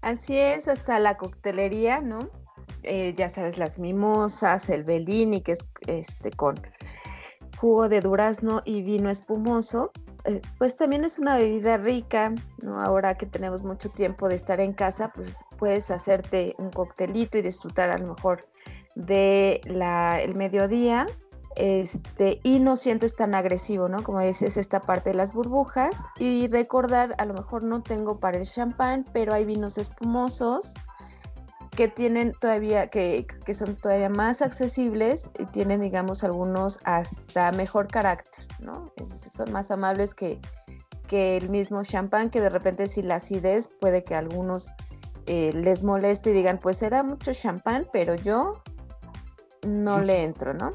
Así 0.00 0.38
es, 0.38 0.68
hasta 0.68 0.98
la 0.98 1.16
coctelería, 1.16 2.00
¿no? 2.00 2.30
Eh, 2.82 3.14
ya 3.16 3.28
sabes, 3.28 3.58
las 3.58 3.78
mimosas, 3.78 4.70
el 4.70 4.84
Bellini, 4.84 5.40
que 5.40 5.52
es 5.52 5.66
este 5.86 6.30
con 6.30 6.60
jugo 7.56 7.88
de 7.88 8.00
durazno 8.00 8.62
y 8.64 8.82
vino 8.82 9.10
espumoso, 9.10 9.90
eh, 10.24 10.42
pues 10.58 10.76
también 10.76 11.04
es 11.04 11.18
una 11.18 11.36
bebida 11.36 11.76
rica, 11.76 12.34
¿no? 12.62 12.80
Ahora 12.80 13.16
que 13.16 13.26
tenemos 13.26 13.62
mucho 13.62 13.88
tiempo 13.90 14.28
de 14.28 14.34
estar 14.34 14.60
en 14.60 14.72
casa, 14.72 15.12
pues 15.14 15.36
puedes 15.58 15.90
hacerte 15.90 16.54
un 16.58 16.70
coctelito 16.70 17.38
y 17.38 17.42
disfrutar 17.42 17.90
a 17.90 17.98
lo 17.98 18.14
mejor 18.14 18.46
de 18.94 19.60
la, 19.64 20.20
mediodía 20.34 21.06
este, 21.56 22.40
y 22.42 22.60
no 22.60 22.76
sientes 22.76 23.14
tan 23.14 23.34
agresivo, 23.34 23.88
¿no? 23.88 24.02
Como 24.02 24.20
dices, 24.20 24.56
esta 24.56 24.80
parte 24.80 25.10
de 25.10 25.16
las 25.16 25.32
burbujas 25.32 25.94
y 26.18 26.48
recordar, 26.48 27.14
a 27.18 27.24
lo 27.24 27.34
mejor 27.34 27.62
no 27.62 27.82
tengo 27.82 28.18
para 28.18 28.38
el 28.38 28.46
champán, 28.46 29.04
pero 29.12 29.32
hay 29.32 29.44
vinos 29.44 29.78
espumosos 29.78 30.74
que 31.76 31.86
tienen 31.88 32.32
todavía, 32.32 32.88
que, 32.88 33.26
que, 33.44 33.54
son 33.54 33.76
todavía 33.76 34.08
más 34.08 34.42
accesibles 34.42 35.30
y 35.38 35.44
tienen, 35.46 35.82
digamos, 35.82 36.24
algunos 36.24 36.80
hasta 36.84 37.52
mejor 37.52 37.86
carácter, 37.86 38.46
¿no? 38.58 38.92
son 39.04 39.52
más 39.52 39.70
amables 39.70 40.14
que, 40.14 40.40
que 41.06 41.36
el 41.36 41.50
mismo 41.50 41.84
champán, 41.84 42.30
que 42.30 42.40
de 42.40 42.48
repente 42.48 42.88
si 42.88 43.02
la 43.02 43.16
acidez 43.16 43.68
puede 43.78 44.02
que 44.02 44.14
a 44.14 44.18
algunos 44.18 44.72
eh, 45.26 45.52
les 45.54 45.84
moleste 45.84 46.30
y 46.30 46.32
digan, 46.32 46.58
pues 46.58 46.82
era 46.82 47.02
mucho 47.02 47.32
champán, 47.32 47.86
pero 47.92 48.14
yo 48.14 48.54
no 49.66 50.00
le 50.00 50.24
entro, 50.24 50.54
¿no? 50.54 50.72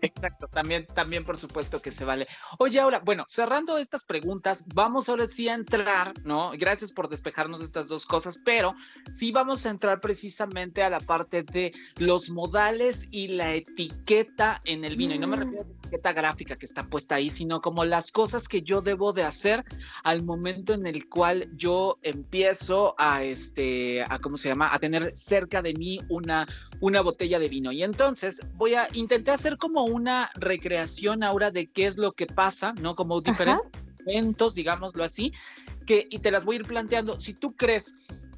Exacto, 0.00 0.48
también, 0.48 0.86
también 0.86 1.24
por 1.24 1.36
supuesto 1.36 1.80
que 1.80 1.92
se 1.92 2.04
vale. 2.04 2.26
Oye, 2.58 2.80
ahora, 2.80 3.00
bueno, 3.04 3.24
cerrando 3.28 3.78
estas 3.78 4.04
preguntas, 4.04 4.64
vamos 4.74 5.08
ahora 5.08 5.26
sí 5.26 5.48
a 5.48 5.54
entrar, 5.54 6.14
¿no? 6.24 6.52
Gracias 6.52 6.92
por 6.92 7.08
despejarnos 7.08 7.60
estas 7.60 7.88
dos 7.88 8.06
cosas, 8.06 8.38
pero 8.44 8.74
sí 9.14 9.32
vamos 9.32 9.66
a 9.66 9.70
entrar 9.70 10.00
precisamente 10.00 10.82
a 10.82 10.90
la 10.90 11.00
parte 11.00 11.42
de 11.42 11.72
los 11.98 12.30
modales 12.30 13.06
y 13.10 13.28
la 13.28 13.54
etiqueta 13.54 14.60
en 14.64 14.84
el 14.84 14.96
vino. 14.96 15.14
Y 15.14 15.18
no 15.18 15.26
me 15.26 15.36
refiero 15.36 15.62
a 15.62 15.66
la 15.66 15.85
etiqueta 15.86 16.12
gráfica 16.12 16.56
que 16.56 16.66
está 16.66 16.84
puesta 16.84 17.14
ahí, 17.14 17.30
sino 17.30 17.60
como 17.60 17.84
las 17.84 18.12
cosas 18.12 18.48
que 18.48 18.62
yo 18.62 18.80
debo 18.82 19.12
de 19.12 19.22
hacer 19.22 19.64
al 20.02 20.22
momento 20.22 20.74
en 20.74 20.86
el 20.86 21.08
cual 21.08 21.48
yo 21.56 21.98
empiezo 22.02 22.94
a, 22.98 23.22
este, 23.22 24.02
a, 24.02 24.18
¿cómo 24.18 24.36
se 24.36 24.48
llama? 24.48 24.74
A 24.74 24.78
tener 24.78 25.16
cerca 25.16 25.62
de 25.62 25.74
mí 25.74 26.00
una, 26.08 26.46
una 26.80 27.00
botella 27.00 27.38
de 27.38 27.48
vino. 27.48 27.72
Y 27.72 27.82
entonces 27.82 28.40
voy 28.54 28.74
a 28.74 28.88
intentar 28.92 29.36
hacer 29.36 29.58
como 29.58 29.84
una 29.84 30.30
recreación 30.34 31.22
ahora 31.22 31.50
de 31.50 31.66
qué 31.66 31.86
es 31.86 31.96
lo 31.96 32.12
que 32.12 32.26
pasa, 32.26 32.74
¿no? 32.80 32.96
Como 32.96 33.20
diferentes 33.20 33.70
eventos, 34.06 34.54
digámoslo 34.54 35.04
así, 35.04 35.32
que, 35.86 36.06
y 36.10 36.18
te 36.18 36.30
las 36.30 36.44
voy 36.44 36.56
a 36.56 36.60
ir 36.60 36.66
planteando. 36.66 37.18
Si 37.20 37.34
tú 37.34 37.54
crees 37.54 37.94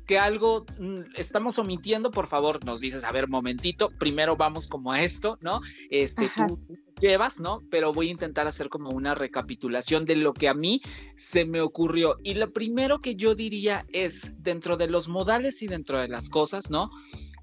que 0.09 0.19
algo 0.19 0.65
mm, 0.79 1.01
estamos 1.17 1.59
omitiendo, 1.59 2.11
por 2.11 2.27
favor, 2.27 2.65
nos 2.65 2.81
dices, 2.81 3.05
a 3.05 3.13
ver, 3.13 3.29
momentito, 3.29 3.91
primero 3.99 4.37
vamos 4.37 4.67
como 4.67 4.91
a 4.91 5.03
esto, 5.03 5.39
¿no? 5.43 5.61
Este, 5.91 6.31
tú 6.35 6.59
llevas, 6.99 7.41
¿no? 7.41 7.63
Pero 7.71 7.93
voy 7.93 8.09
a 8.09 8.13
intentar 8.13 8.47
hacer 8.47 8.69
como 8.69 8.91
una 8.91 9.15
recapitulación 9.15 10.05
de 10.05 10.17
lo 10.17 10.33
que 10.33 10.49
a 10.49 10.55
mí 10.55 10.81
se 11.17 11.45
me 11.45 11.61
ocurrió. 11.61 12.17
Y 12.23 12.35
lo 12.35 12.53
primero 12.53 13.01
que 13.01 13.15
yo 13.15 13.35
diría 13.35 13.85
es, 13.93 14.43
dentro 14.43 14.77
de 14.77 14.89
los 14.89 15.09
modales 15.09 15.63
y 15.63 15.67
dentro 15.67 15.99
de 15.99 16.09
las 16.09 16.29
cosas, 16.29 16.71
¿no? 16.71 16.91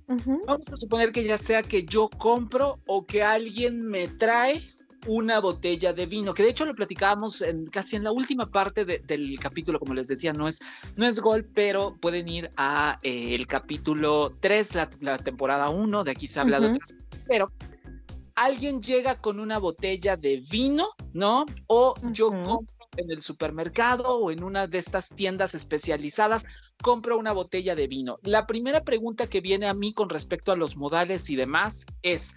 Vamos 0.07 0.69
a 0.71 0.77
suponer 0.77 1.11
que 1.11 1.23
ya 1.23 1.37
sea 1.37 1.63
que 1.63 1.83
yo 1.83 2.09
compro 2.09 2.79
o 2.85 3.05
que 3.05 3.23
alguien 3.23 3.81
me 3.81 4.07
trae 4.07 4.61
una 5.07 5.39
botella 5.39 5.93
de 5.93 6.05
vino, 6.05 6.33
que 6.33 6.43
de 6.43 6.49
hecho 6.49 6.65
lo 6.65 6.73
platicábamos 6.73 7.41
en, 7.41 7.65
casi 7.67 7.95
en 7.95 8.03
la 8.03 8.11
última 8.11 8.49
parte 8.49 8.85
del 8.85 9.39
capítulo, 9.39 9.79
como 9.79 9.93
les 9.93 10.07
decía, 10.07 10.33
no 10.33 10.47
es, 10.47 10.59
no 10.95 11.05
es 11.05 11.19
gol, 11.19 11.45
pero 11.53 11.95
pueden 11.99 12.27
ir 12.27 12.51
a 12.57 12.99
eh, 13.03 13.35
el 13.35 13.47
capítulo 13.47 14.35
3, 14.39 14.75
la, 15.01 15.17
temporada 15.17 15.69
1, 15.69 16.03
de 16.03 16.11
aquí 16.11 16.27
se 16.27 16.39
habla 16.39 16.59
de 16.59 16.67
otras, 16.67 16.95
pero 17.27 17.51
alguien 18.35 18.81
llega 18.81 19.19
con 19.21 19.39
una 19.39 19.57
botella 19.57 20.17
de 20.17 20.43
vino, 20.49 20.89
¿no? 21.13 21.45
O 21.67 21.95
yo 22.11 22.29
compro 22.29 22.75
en 22.97 23.11
el 23.11 23.23
supermercado 23.23 24.17
o 24.17 24.31
en 24.31 24.43
una 24.43 24.67
de 24.67 24.77
estas 24.77 25.09
tiendas 25.09 25.53
especializadas 25.55 26.45
compro 26.81 27.17
una 27.17 27.31
botella 27.31 27.75
de 27.75 27.87
vino. 27.87 28.19
La 28.23 28.45
primera 28.45 28.83
pregunta 28.83 29.27
que 29.27 29.41
viene 29.41 29.67
a 29.67 29.73
mí 29.73 29.93
con 29.93 30.09
respecto 30.09 30.51
a 30.51 30.55
los 30.55 30.75
modales 30.75 31.29
y 31.29 31.35
demás 31.35 31.85
es, 32.01 32.33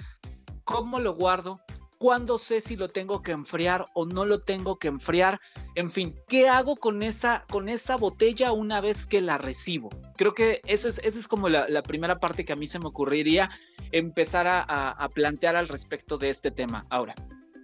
¿cómo 0.65 1.01
lo 1.01 1.15
guardo? 1.15 1.61
¿Cuándo 1.99 2.39
sé 2.39 2.61
si 2.61 2.77
lo 2.77 2.89
tengo 2.89 3.23
que 3.23 3.33
enfriar 3.33 3.87
o 3.93 4.07
no 4.07 4.25
lo 4.25 4.41
tengo 4.41 4.79
que 4.79 4.87
enfriar? 4.87 5.41
En 5.75 5.91
fin, 5.91 6.15
¿qué 6.29 6.49
hago 6.49 6.77
con 6.77 7.03
esa, 7.03 7.45
con 7.51 7.69
esa 7.69 7.97
botella 7.97 8.53
una 8.53 8.81
vez 8.81 9.05
que 9.05 9.21
la 9.21 9.37
recibo? 9.37 9.91
Creo 10.17 10.33
que 10.33 10.61
eso 10.67 10.89
es, 10.89 11.01
esa 11.03 11.19
es 11.19 11.27
como 11.27 11.49
la, 11.49 11.83
primera 11.83 12.21
parte 12.21 12.45
que 12.45 12.53
a 12.53 12.57
mí 12.57 12.69
se 12.69 12.79
me 12.79 12.87
ocurriría 12.87 13.51
empezar 13.91 14.47
a, 14.49 15.09
plantear 15.13 15.57
al 15.57 15.69
respecto 15.69 16.19
de 16.19 16.31
este 16.31 16.53
tema 16.53 16.87
ahora. 16.91 17.17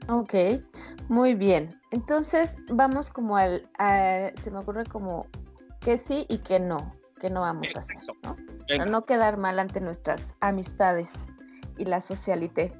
Ok, 0.09 0.35
muy 1.09 1.35
bien. 1.35 1.81
Entonces 1.92 2.57
vamos 2.70 3.11
como 3.11 3.37
al, 3.37 3.68
se 4.42 4.51
me 4.51 4.59
ocurre 4.59 4.85
como 4.85 5.29
que 5.81 5.97
sí 5.97 6.27
y 6.29 6.38
que 6.38 6.59
no, 6.59 6.97
que 7.20 7.31
no 7.31 7.42
vamos 7.42 7.77
a 7.77 7.79
hacer, 7.79 7.99
¿no? 8.25 8.35
Para 8.66 8.87
no 8.87 9.05
quedar 9.05 9.37
mal 9.37 9.61
ante 9.61 9.81
nuestras 9.81 10.35
amistades 10.40 11.12
y 11.79 11.85
la 11.85 12.01
socialité. 12.01 12.73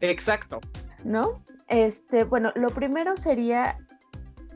Exacto. 0.00 0.60
¿No? 1.04 1.42
Este, 1.68 2.24
bueno, 2.24 2.52
lo 2.54 2.70
primero 2.70 3.16
sería, 3.16 3.76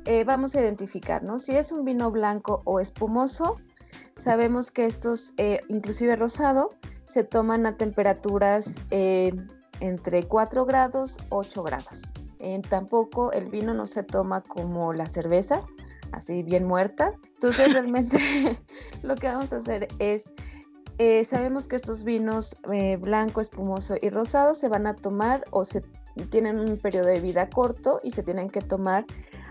eh, 0.04 0.24
vamos 0.24 0.54
a 0.54 0.61
identificar, 0.61 1.22
¿no? 1.22 1.38
Si 1.38 1.54
es 1.54 1.72
un 1.72 1.84
vino 1.84 2.11
blanco 2.11 2.62
o 2.64 2.80
espumoso, 2.80 3.56
sabemos 4.16 4.70
que 4.70 4.87
estos, 4.87 5.34
eh, 5.37 5.61
inclusive 5.68 6.16
rosado, 6.16 6.70
se 7.06 7.24
toman 7.24 7.66
a 7.66 7.76
temperaturas 7.76 8.74
eh, 8.90 9.32
entre 9.80 10.26
4 10.26 10.66
grados, 10.66 11.18
8 11.30 11.62
grados. 11.62 12.02
tampoco 12.68 13.32
el 13.32 13.48
vino 13.48 13.74
no 13.74 13.87
se 13.87 14.02
toma 14.02 14.42
como 14.42 14.92
la 14.92 15.06
cerveza, 15.06 15.62
así 16.12 16.42
bien 16.42 16.64
muerta. 16.64 17.14
Entonces 17.34 17.72
realmente 17.72 18.18
lo 19.02 19.14
que 19.14 19.28
vamos 19.28 19.52
a 19.52 19.56
hacer 19.56 19.88
es, 19.98 20.32
eh, 20.98 21.24
sabemos 21.24 21.68
que 21.68 21.76
estos 21.76 22.04
vinos 22.04 22.56
eh, 22.72 22.96
blanco, 22.96 23.40
espumoso 23.40 23.94
y 24.00 24.11
rosado 24.11 24.54
se 24.54 24.68
van 24.68 24.87
a 24.87 24.94
tomar 24.94 25.44
o 25.50 25.64
se 25.64 25.82
tienen 26.26 26.59
un 26.59 26.76
periodo 26.78 27.09
de 27.09 27.20
vida 27.20 27.48
corto 27.48 28.00
y 28.02 28.11
se 28.11 28.22
tienen 28.22 28.50
que 28.50 28.61
tomar 28.61 29.04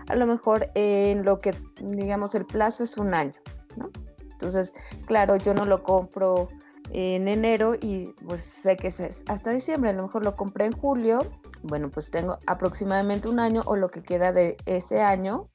a 0.08 0.16
lo 0.16 0.26
mejor 0.26 0.70
en 0.74 1.24
lo 1.24 1.40
que 1.40 1.54
digamos 1.80 2.34
el 2.34 2.46
plazo 2.46 2.84
es 2.84 2.96
un 2.96 3.14
año, 3.14 3.34
¿no? 3.76 3.90
Entonces, 4.32 4.72
claro, 5.06 5.36
yo 5.36 5.52
no 5.52 5.64
lo 5.64 5.82
compro 5.82 6.48
en 6.90 7.28
enero 7.28 7.74
y 7.74 8.14
pues 8.26 8.40
sé 8.40 8.76
que 8.76 8.88
es 8.88 9.22
hasta 9.26 9.50
diciembre, 9.50 9.90
a 9.90 9.92
lo 9.92 10.04
mejor 10.04 10.24
lo 10.24 10.36
compré 10.36 10.66
en 10.66 10.72
julio, 10.72 11.26
bueno, 11.62 11.90
pues 11.90 12.10
tengo 12.10 12.38
aproximadamente 12.46 13.28
un 13.28 13.40
año 13.40 13.62
o 13.66 13.76
lo 13.76 13.90
que 13.90 14.02
queda 14.02 14.32
de 14.32 14.56
ese 14.64 15.02
año 15.02 15.50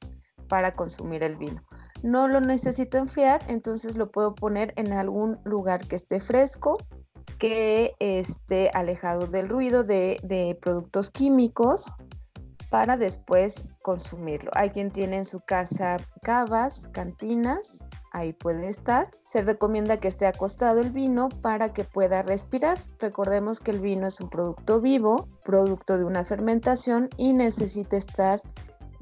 para 0.48 0.74
consumir 0.74 1.22
el 1.22 1.36
vino. 1.36 1.62
No 2.02 2.28
lo 2.28 2.40
necesito 2.40 2.98
enfriar, 2.98 3.42
entonces 3.48 3.96
lo 3.96 4.10
puedo 4.10 4.34
poner 4.34 4.74
en 4.76 4.92
algún 4.92 5.40
lugar 5.44 5.86
que 5.88 5.96
esté 5.96 6.20
fresco, 6.20 6.76
que 7.44 7.94
esté 7.98 8.70
alejado 8.72 9.26
del 9.26 9.50
ruido 9.50 9.84
de, 9.84 10.58
productos 10.62 11.10
químicos 11.10 11.94
para 12.70 12.96
después 12.96 13.66
consumirlo. 13.82 14.50
Hay 14.54 14.70
quien 14.70 14.90
tiene 14.90 15.18
en 15.18 15.26
su 15.26 15.40
casa 15.40 15.98
cavas, 16.22 16.88
cantinas, 16.92 17.84
ahí 18.12 18.32
puede 18.32 18.70
estar. 18.70 19.10
Se 19.24 19.42
recomienda 19.42 20.00
que 20.00 20.08
esté 20.08 20.26
acostado 20.26 20.80
el 20.80 20.90
vino 20.90 21.28
para 21.28 21.74
que 21.74 21.84
pueda 21.84 22.22
respirar. 22.22 22.78
Recordemos 22.98 23.60
que 23.60 23.72
el 23.72 23.80
vino 23.80 24.06
es 24.06 24.22
un 24.22 24.30
producto 24.30 24.80
vivo, 24.80 25.28
producto 25.44 25.98
de 25.98 26.04
una 26.04 26.24
fermentación 26.24 27.10
y 27.18 27.34
necesita 27.34 27.98
estar 27.98 28.40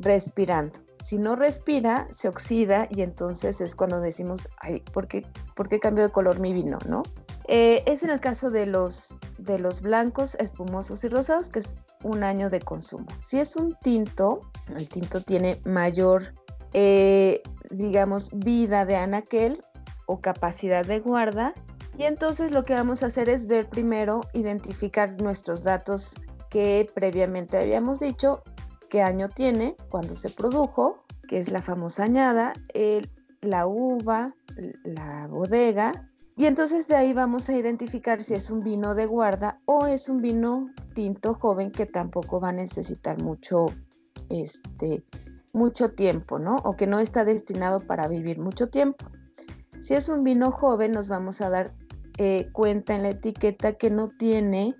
respirando. 0.00 0.80
Si 1.00 1.16
no 1.16 1.36
respira, 1.36 2.08
se 2.10 2.28
oxida 2.28 2.88
y 2.90 3.02
entonces 3.02 3.60
es 3.60 3.76
cuando 3.76 4.00
decimos, 4.00 4.48
ay, 4.58 4.80
¿por 4.92 5.06
qué, 5.06 5.24
¿por 5.54 5.68
de 5.68 6.08
color 6.10 6.40
mi 6.40 6.52
vino? 6.52 6.80
¿no? 6.88 7.04
Eh, 7.48 7.82
es 7.86 8.02
en 8.02 8.10
el 8.10 8.20
caso 8.20 8.50
de 8.50 8.66
los, 8.66 9.16
de 9.38 9.58
los 9.58 9.82
blancos, 9.82 10.36
espumosos 10.36 11.04
y 11.04 11.08
rosados, 11.08 11.48
que 11.48 11.60
es 11.60 11.76
un 12.02 12.22
año 12.24 12.50
de 12.50 12.60
consumo. 12.60 13.06
Si 13.20 13.38
es 13.38 13.56
un 13.56 13.76
tinto, 13.82 14.40
el 14.76 14.88
tinto 14.88 15.20
tiene 15.20 15.60
mayor, 15.64 16.34
eh, 16.72 17.42
digamos, 17.70 18.30
vida 18.32 18.84
de 18.84 18.96
anaquel 18.96 19.60
o 20.06 20.20
capacidad 20.20 20.84
de 20.84 21.00
guarda. 21.00 21.52
Y 21.98 22.04
entonces 22.04 22.52
lo 22.52 22.64
que 22.64 22.74
vamos 22.74 23.02
a 23.02 23.06
hacer 23.06 23.28
es 23.28 23.46
ver 23.46 23.68
primero, 23.68 24.22
identificar 24.32 25.20
nuestros 25.20 25.62
datos 25.62 26.14
que 26.48 26.88
previamente 26.94 27.58
habíamos 27.58 28.00
dicho 28.00 28.42
qué 28.88 29.02
año 29.02 29.28
tiene, 29.28 29.76
cuándo 29.90 30.14
se 30.14 30.30
produjo, 30.30 31.04
que 31.28 31.38
es 31.38 31.50
la 31.50 31.62
famosa 31.62 32.04
añada, 32.04 32.52
el, 32.74 33.10
la 33.40 33.66
uva, 33.66 34.34
la 34.84 35.26
bodega. 35.28 36.08
Y 36.36 36.46
entonces 36.46 36.88
de 36.88 36.96
ahí 36.96 37.12
vamos 37.12 37.48
a 37.48 37.56
identificar 37.56 38.22
si 38.22 38.34
es 38.34 38.50
un 38.50 38.60
vino 38.60 38.94
de 38.94 39.06
guarda 39.06 39.60
o 39.66 39.86
es 39.86 40.08
un 40.08 40.22
vino 40.22 40.70
tinto 40.94 41.34
joven 41.34 41.70
que 41.70 41.86
tampoco 41.86 42.40
va 42.40 42.48
a 42.48 42.52
necesitar 42.52 43.20
mucho, 43.20 43.66
este, 44.30 45.04
mucho 45.52 45.90
tiempo, 45.90 46.38
¿no? 46.38 46.56
O 46.64 46.76
que 46.76 46.86
no 46.86 47.00
está 47.00 47.24
destinado 47.24 47.80
para 47.80 48.08
vivir 48.08 48.38
mucho 48.38 48.68
tiempo. 48.68 49.04
Si 49.80 49.94
es 49.94 50.08
un 50.08 50.24
vino 50.24 50.52
joven, 50.52 50.92
nos 50.92 51.08
vamos 51.08 51.40
a 51.40 51.50
dar 51.50 51.74
eh, 52.18 52.48
cuenta 52.52 52.94
en 52.94 53.02
la 53.02 53.10
etiqueta 53.10 53.74
que 53.74 53.90
no 53.90 54.08
tiene 54.08 54.74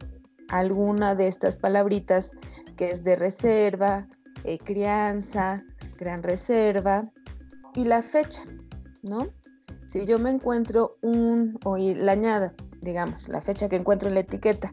alguna 0.48 1.14
de 1.14 1.28
estas 1.28 1.56
palabritas 1.56 2.30
que 2.76 2.90
es 2.90 3.04
de 3.04 3.16
reserva, 3.16 4.08
eh, 4.44 4.58
crianza, 4.58 5.64
gran 5.98 6.22
reserva 6.22 7.10
y 7.74 7.84
la 7.84 8.02
fecha, 8.02 8.42
¿no? 9.02 9.28
Si 9.92 10.06
yo 10.06 10.18
me 10.18 10.30
encuentro 10.30 10.96
un, 11.02 11.58
o 11.64 11.76
la 11.76 12.12
añada, 12.12 12.54
digamos, 12.80 13.28
la 13.28 13.42
fecha 13.42 13.68
que 13.68 13.76
encuentro 13.76 14.08
en 14.08 14.14
la 14.14 14.20
etiqueta, 14.20 14.72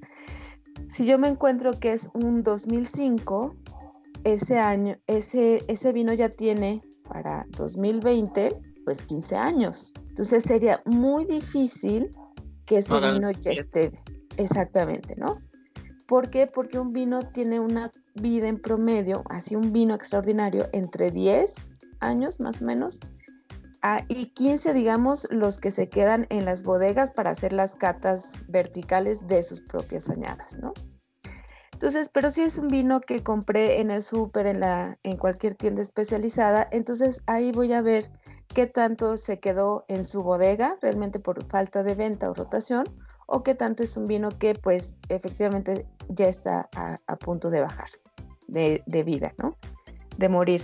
si 0.88 1.06
yo 1.06 1.20
me 1.20 1.28
encuentro 1.28 1.78
que 1.78 1.92
es 1.92 2.08
un 2.14 2.42
2005, 2.42 3.54
ese 4.24 4.60
año, 4.60 4.96
ese, 5.08 5.62
ese 5.68 5.92
vino 5.92 6.14
ya 6.14 6.30
tiene 6.30 6.82
para 7.10 7.46
2020, 7.58 8.62
pues 8.86 9.04
15 9.04 9.36
años. 9.36 9.94
Entonces 10.08 10.46
sería 10.46 10.82
muy 10.86 11.26
difícil 11.26 12.16
que 12.66 12.78
ese 12.78 12.98
vino 13.02 13.32
ya 13.32 13.52
esté 13.52 13.92
exactamente, 14.38 15.18
¿no? 15.18 15.40
¿Por 16.08 16.30
qué? 16.30 16.48
Porque 16.48 16.80
un 16.80 16.94
vino 16.94 17.28
tiene 17.28 17.60
una 17.60 17.92
vida 18.16 18.48
en 18.48 18.58
promedio, 18.58 19.24
así 19.30 19.58
un 19.58 19.74
vino 19.74 19.96
extraordinario, 19.96 20.70
entre 20.72 21.12
10 21.12 21.74
años 22.00 22.40
más 22.40 22.62
o 22.62 22.66
menos, 22.66 23.02
y 24.08 24.28
15, 24.28 24.74
digamos, 24.74 25.28
los 25.32 25.58
que 25.60 25.72
se 25.72 25.90
quedan 25.90 26.28
en 26.30 26.46
las 26.46 26.64
bodegas 26.64 27.12
para 27.12 27.32
hacer 27.32 27.54
las 27.54 27.76
catas 27.76 28.44
verticales 28.48 29.28
de 29.28 29.42
sus 29.44 29.62
propias 29.62 30.10
añadas, 30.10 30.58
¿no? 30.60 30.74
Entonces, 31.80 32.10
pero 32.10 32.30
si 32.30 32.42
es 32.42 32.58
un 32.58 32.68
vino 32.68 33.00
que 33.00 33.24
compré 33.24 33.80
en 33.80 33.90
el 33.90 34.04
súper, 34.04 34.48
en, 34.48 34.60
la, 34.60 35.00
en 35.04 35.16
cualquier 35.16 35.56
tienda 35.56 35.82
especializada, 35.82 36.68
entonces 36.72 37.24
ahí 37.26 37.54
voy 37.54 37.72
a 37.72 37.82
ver 37.82 38.12
qué 38.54 38.68
tanto 38.68 39.16
se 39.16 39.40
quedó 39.40 39.86
en 39.88 40.04
su 40.04 40.22
bodega, 40.22 40.76
realmente 40.82 41.22
por 41.22 41.46
falta 41.46 41.82
de 41.82 41.96
venta 41.96 42.30
o 42.30 42.34
rotación, 42.34 42.84
o 43.28 43.44
qué 43.44 43.56
tanto 43.56 43.84
es 43.84 43.96
un 43.96 44.08
vino 44.08 44.38
que 44.38 44.56
pues 44.56 44.96
efectivamente 45.08 45.88
ya 46.10 46.28
está 46.28 46.70
a, 46.76 47.16
punto 47.16 47.50
de 47.50 47.62
bajar 47.62 47.90
de, 48.48 48.84
de 48.86 49.04
vida, 49.04 49.34
¿no? 49.38 49.56
De 50.18 50.28
morir. 50.28 50.64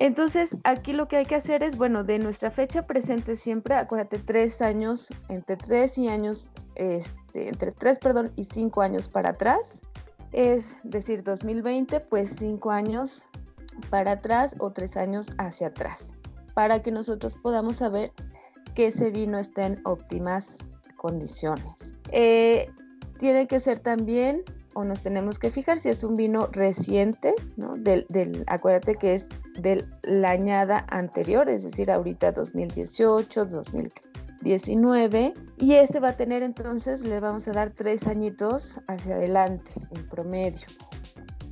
Entonces, 0.00 0.56
aquí 0.64 0.94
lo 0.94 1.08
que 1.08 1.18
hay 1.18 1.26
que 1.26 1.34
hacer 1.34 1.62
es, 1.62 1.76
bueno, 1.76 2.04
de 2.04 2.18
nuestra 2.18 2.50
fecha 2.50 2.86
presente 2.86 3.36
siempre, 3.36 3.74
acuérdate, 3.74 4.18
tres 4.18 4.62
años, 4.62 5.08
entre 5.28 5.58
tres 5.58 5.98
y 5.98 6.08
años, 6.08 6.50
este, 6.74 7.48
entre 7.50 7.70
tres, 7.72 7.98
perdón, 7.98 8.32
y 8.34 8.44
cinco 8.44 8.80
años 8.80 9.10
para 9.10 9.30
atrás, 9.30 9.82
es 10.32 10.78
decir, 10.84 11.22
2020, 11.22 12.00
pues 12.00 12.34
cinco 12.38 12.70
años 12.70 13.28
para 13.90 14.12
atrás 14.12 14.56
o 14.58 14.72
tres 14.72 14.96
años 14.96 15.28
hacia 15.36 15.66
atrás, 15.66 16.14
para 16.54 16.80
que 16.80 16.90
nosotros 16.90 17.34
podamos 17.34 17.76
saber 17.76 18.10
que 18.74 18.86
ese 18.86 19.10
vino 19.10 19.38
está 19.38 19.66
en 19.66 19.82
óptimas 19.84 20.60
condiciones. 20.96 21.98
Eh, 22.10 22.70
tiene 23.18 23.46
que 23.46 23.60
ser 23.60 23.80
también, 23.80 24.44
o 24.80 24.84
nos 24.84 25.02
tenemos 25.02 25.38
que 25.38 25.50
fijar 25.50 25.80
si 25.80 25.88
es 25.88 26.02
un 26.04 26.16
vino 26.16 26.48
reciente, 26.48 27.34
¿no? 27.56 27.74
Del, 27.74 28.06
del, 28.08 28.44
acuérdate 28.46 28.96
que 28.96 29.14
es 29.14 29.28
de 29.58 29.86
la 30.02 30.30
añada 30.30 30.86
anterior, 30.88 31.48
es 31.48 31.62
decir, 31.62 31.90
ahorita 31.90 32.32
2018, 32.32 33.44
2019, 33.44 35.34
y 35.58 35.74
este 35.74 36.00
va 36.00 36.08
a 36.08 36.16
tener 36.16 36.42
entonces, 36.42 37.04
le 37.04 37.20
vamos 37.20 37.46
a 37.48 37.52
dar 37.52 37.70
tres 37.70 38.06
añitos 38.06 38.80
hacia 38.88 39.16
adelante 39.16 39.70
en 39.90 40.08
promedio, 40.08 40.66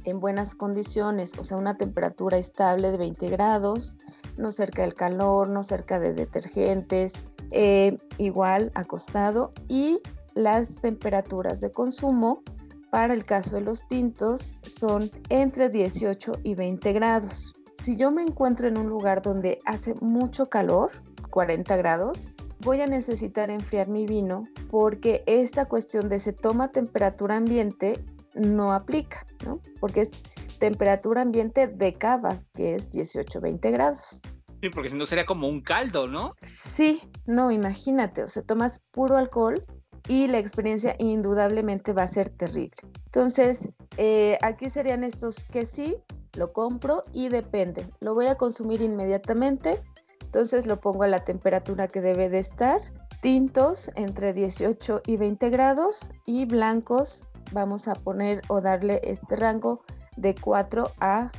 en 0.05 0.21
buenas 0.21 0.55
condiciones, 0.55 1.33
o 1.39 1.45
sea, 1.45 1.59
una 1.59 1.77
temperatura 1.77 2.39
estable 2.39 2.91
de 2.91 2.97
20 2.97 3.29
grados, 3.29 3.95
no 4.37 4.53
cerca 4.53 4.83
del 4.83 4.95
calor, 4.95 5.49
no 5.49 5.63
cerca 5.63 6.01
de 6.01 6.15
detergentes, 6.15 7.13
eh, 7.51 7.99
igual 8.19 8.73
acostado, 8.75 9.51
y 9.69 10.01
las 10.35 10.81
temperaturas 10.81 11.61
de 11.61 11.71
consumo 11.73 12.43
para 12.91 13.15
el 13.15 13.25
caso 13.25 13.57
de 13.57 13.63
los 13.63 13.87
tintos 13.89 14.55
son 14.63 15.11
entre 15.29 15.69
18 15.69 16.41
y 16.43 16.55
20 16.55 16.93
grados 16.93 17.55
si 17.83 17.97
yo 17.97 18.11
me 18.11 18.23
encuentro 18.23 18.69
en 18.69 18.77
un 18.77 18.89
lugar 18.89 19.23
donde 19.23 19.61
hace 19.65 19.95
mucho 20.01 20.51
calor, 20.51 20.91
40 21.31 21.77
grados, 21.77 22.33
voy 22.61 22.81
a 22.81 22.87
necesitar 22.87 23.51
enfriar 23.51 23.89
mi 23.89 24.05
vino 24.05 24.45
porque 24.71 25.23
esta 25.27 25.67
cuestión 25.67 26.09
de 26.09 26.19
se 26.19 26.33
toma 26.33 26.73
temperatura 26.73 27.37
ambiente 27.37 28.05
no 28.35 28.73
aplica, 28.73 29.27
¿no? 29.45 29.61
Porque 29.81 30.03
es 30.03 30.11
temperatura 30.59 31.23
ambiente 31.23 31.69
de 31.69 31.95
cava, 31.95 32.43
que 32.55 32.75
es 32.75 32.91
18-20 32.91 33.71
grados. 33.71 34.21
Sí, 34.61 34.71
porque 34.71 34.91
si 34.91 34.97
no 34.97 35.07
sería 35.07 35.25
como 35.25 35.49
un 35.49 35.61
caldo, 35.61 36.09
¿no? 36.09 36.35
Sí, 36.43 37.01
no, 37.27 37.53
imagínate, 37.53 38.25
o 38.25 38.29
sea, 38.29 38.43
tomas 38.43 38.81
puro 38.91 39.17
alcohol 39.17 39.63
y 40.09 40.27
la 40.27 40.39
experiencia 40.39 40.97
indudablemente 40.99 41.93
va 41.93 42.03
a 42.03 42.09
ser 42.09 42.31
terrible. 42.31 42.77
Entonces, 43.07 43.69
eh, 43.97 44.39
aquí 44.43 44.71
serían 44.71 45.05
estos 45.05 45.47
que 45.47 45.65
sí, 45.65 45.97
lo 46.37 46.53
compro 46.53 47.03
y 47.13 47.29
depende, 47.29 47.87
lo 48.01 48.15
voy 48.15 48.27
a 48.27 48.37
consumir 48.37 48.81
inmediatamente, 48.83 49.81
entonces 50.21 50.67
lo 50.67 50.81
pongo 50.81 51.05
a 51.05 51.09
la 51.09 51.25
temperatura 51.25 51.89
que 51.89 52.01
debe 52.01 52.29
de 52.29 52.39
estar, 52.39 52.81
tintos 53.21 53.91
entre 53.97 54.33
18 54.33 55.03
y 55.07 55.17
20 55.17 55.51
grados 55.51 56.11
y 56.27 56.45
blancos 56.45 57.27
vamos 57.53 57.89
a 57.89 57.95
poner 57.95 58.43
o 58.49 58.61
darle 58.61 59.01
este 59.05 59.37
rango 59.37 59.83
de 60.17 60.35
4 60.35 60.91
a 61.01 61.31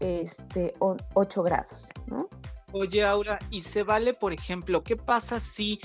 este, 0.00 0.72
8 0.80 1.42
grados, 1.42 1.88
¿no? 2.06 2.28
Oye, 2.72 3.04
Aura, 3.04 3.38
¿y 3.50 3.62
se 3.62 3.82
vale, 3.82 4.12
por 4.12 4.32
ejemplo, 4.32 4.82
qué 4.82 4.96
pasa 4.96 5.40
si 5.40 5.80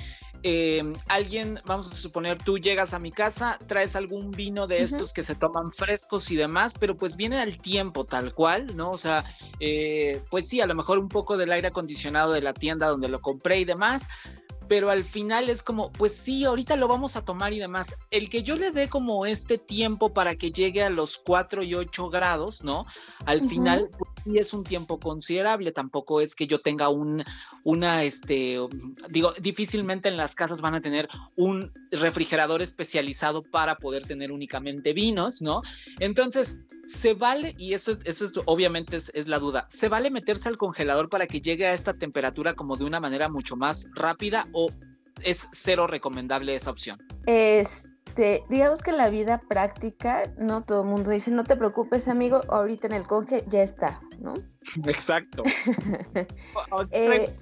Em, 0.45 0.93
alguien, 1.07 1.61
vamos 1.65 1.89
a 1.89 1.95
suponer, 1.95 2.37
tú 2.37 2.57
llegas 2.57 2.93
a 2.93 2.99
mi 2.99 3.11
casa, 3.13 3.57
traes 3.65 3.95
algún 3.95 4.29
vino 4.29 4.67
de 4.67 4.83
estos 4.83 5.13
que 5.13 5.23
se 5.23 5.35
toman 5.35 5.71
frescos 5.71 6.29
y 6.31 6.35
demás, 6.35 6.75
pero 6.77 6.97
pues 6.97 7.15
viene 7.15 7.39
al 7.39 7.59
tiempo 7.59 8.03
tal 8.03 8.33
cual, 8.33 8.75
¿no? 8.75 8.91
O 8.91 8.97
sea, 8.97 9.23
eh, 9.61 10.21
pues 10.29 10.49
sí, 10.49 10.59
a 10.59 10.65
lo 10.65 10.75
mejor 10.75 10.99
un 10.99 11.07
poco 11.07 11.37
del 11.37 11.53
aire 11.53 11.69
acondicionado 11.69 12.33
de 12.33 12.41
la 12.41 12.53
tienda 12.53 12.87
donde 12.87 13.07
lo 13.07 13.21
compré 13.21 13.61
y 13.61 13.65
demás, 13.65 14.09
pero 14.73 14.89
al 14.89 15.05
final 15.05 15.51
es 15.51 15.61
como, 15.61 15.91
pues 15.91 16.13
sí, 16.13 16.45
ahorita 16.45 16.75
lo 16.77 16.87
vamos 16.87 17.15
a 17.15 17.23
tomar 17.23 17.53
y 17.53 17.59
demás. 17.59 17.95
El 18.09 18.27
que 18.27 18.41
yo 18.41 18.55
le 18.55 18.71
dé 18.71 18.89
como 18.89 19.27
este 19.27 19.59
tiempo 19.59 20.15
para 20.15 20.33
que 20.35 20.51
llegue 20.51 20.81
a 20.81 20.89
los 20.89 21.19
4 21.19 21.61
y 21.61 21.75
8 21.75 22.09
grados, 22.09 22.63
¿no? 22.63 22.87
Al 23.27 23.47
final, 23.47 23.87
pues 23.95 24.09
sí 24.23 24.39
es 24.39 24.51
un 24.51 24.63
tiempo 24.63 24.99
considerable, 24.99 25.71
tampoco 25.73 26.21
es 26.21 26.33
que 26.33 26.47
yo 26.47 26.59
tenga 26.59 26.89
un, 26.89 27.23
una, 27.63 28.03
este, 28.03 28.57
digo, 29.09 29.33
difícilmente 29.39 30.09
en 30.09 30.17
las 30.17 30.33
casas 30.33 30.59
van 30.59 30.73
a 30.73 30.81
tener 30.81 31.07
un 31.35 31.71
refrigerador 31.91 32.63
especializado 32.63 33.43
para 33.43 33.75
poder 33.75 34.07
tener 34.07 34.31
únicamente 34.31 34.91
vinos, 34.93 35.39
¿no? 35.39 35.61
Entonces, 35.99 36.57
se 36.85 37.13
vale, 37.13 37.55
y 37.57 37.73
eso, 37.73 37.97
eso 38.03 38.29
obviamente 38.45 38.97
es, 38.97 39.11
es 39.13 39.27
la 39.27 39.39
duda, 39.39 39.65
¿se 39.69 39.89
vale 39.89 40.11
meterse 40.11 40.49
al 40.49 40.57
congelador 40.57 41.09
para 41.09 41.27
que 41.27 41.41
llegue 41.41 41.65
a 41.65 41.73
esta 41.73 41.93
temperatura 41.93 42.53
como 42.53 42.75
de 42.75 42.85
una 42.85 42.99
manera 42.99 43.29
mucho 43.29 43.55
más 43.55 43.87
rápida 43.93 44.47
o 44.53 44.69
es 45.23 45.47
cero 45.51 45.87
recomendable 45.87 46.55
esa 46.55 46.71
opción? 46.71 46.99
Este, 47.25 48.43
digamos 48.49 48.81
que 48.81 48.91
en 48.91 48.97
la 48.97 49.09
vida 49.09 49.39
práctica, 49.39 50.31
no 50.37 50.63
todo 50.63 50.81
el 50.81 50.87
mundo 50.87 51.11
dice, 51.11 51.31
no 51.31 51.43
te 51.43 51.55
preocupes, 51.55 52.07
amigo, 52.07 52.41
ahorita 52.49 52.87
en 52.87 52.93
el 52.93 53.03
conge 53.03 53.43
ya 53.47 53.63
está, 53.63 53.99
¿no? 54.19 54.33
Exacto. 54.85 55.43
eh, 56.91 57.33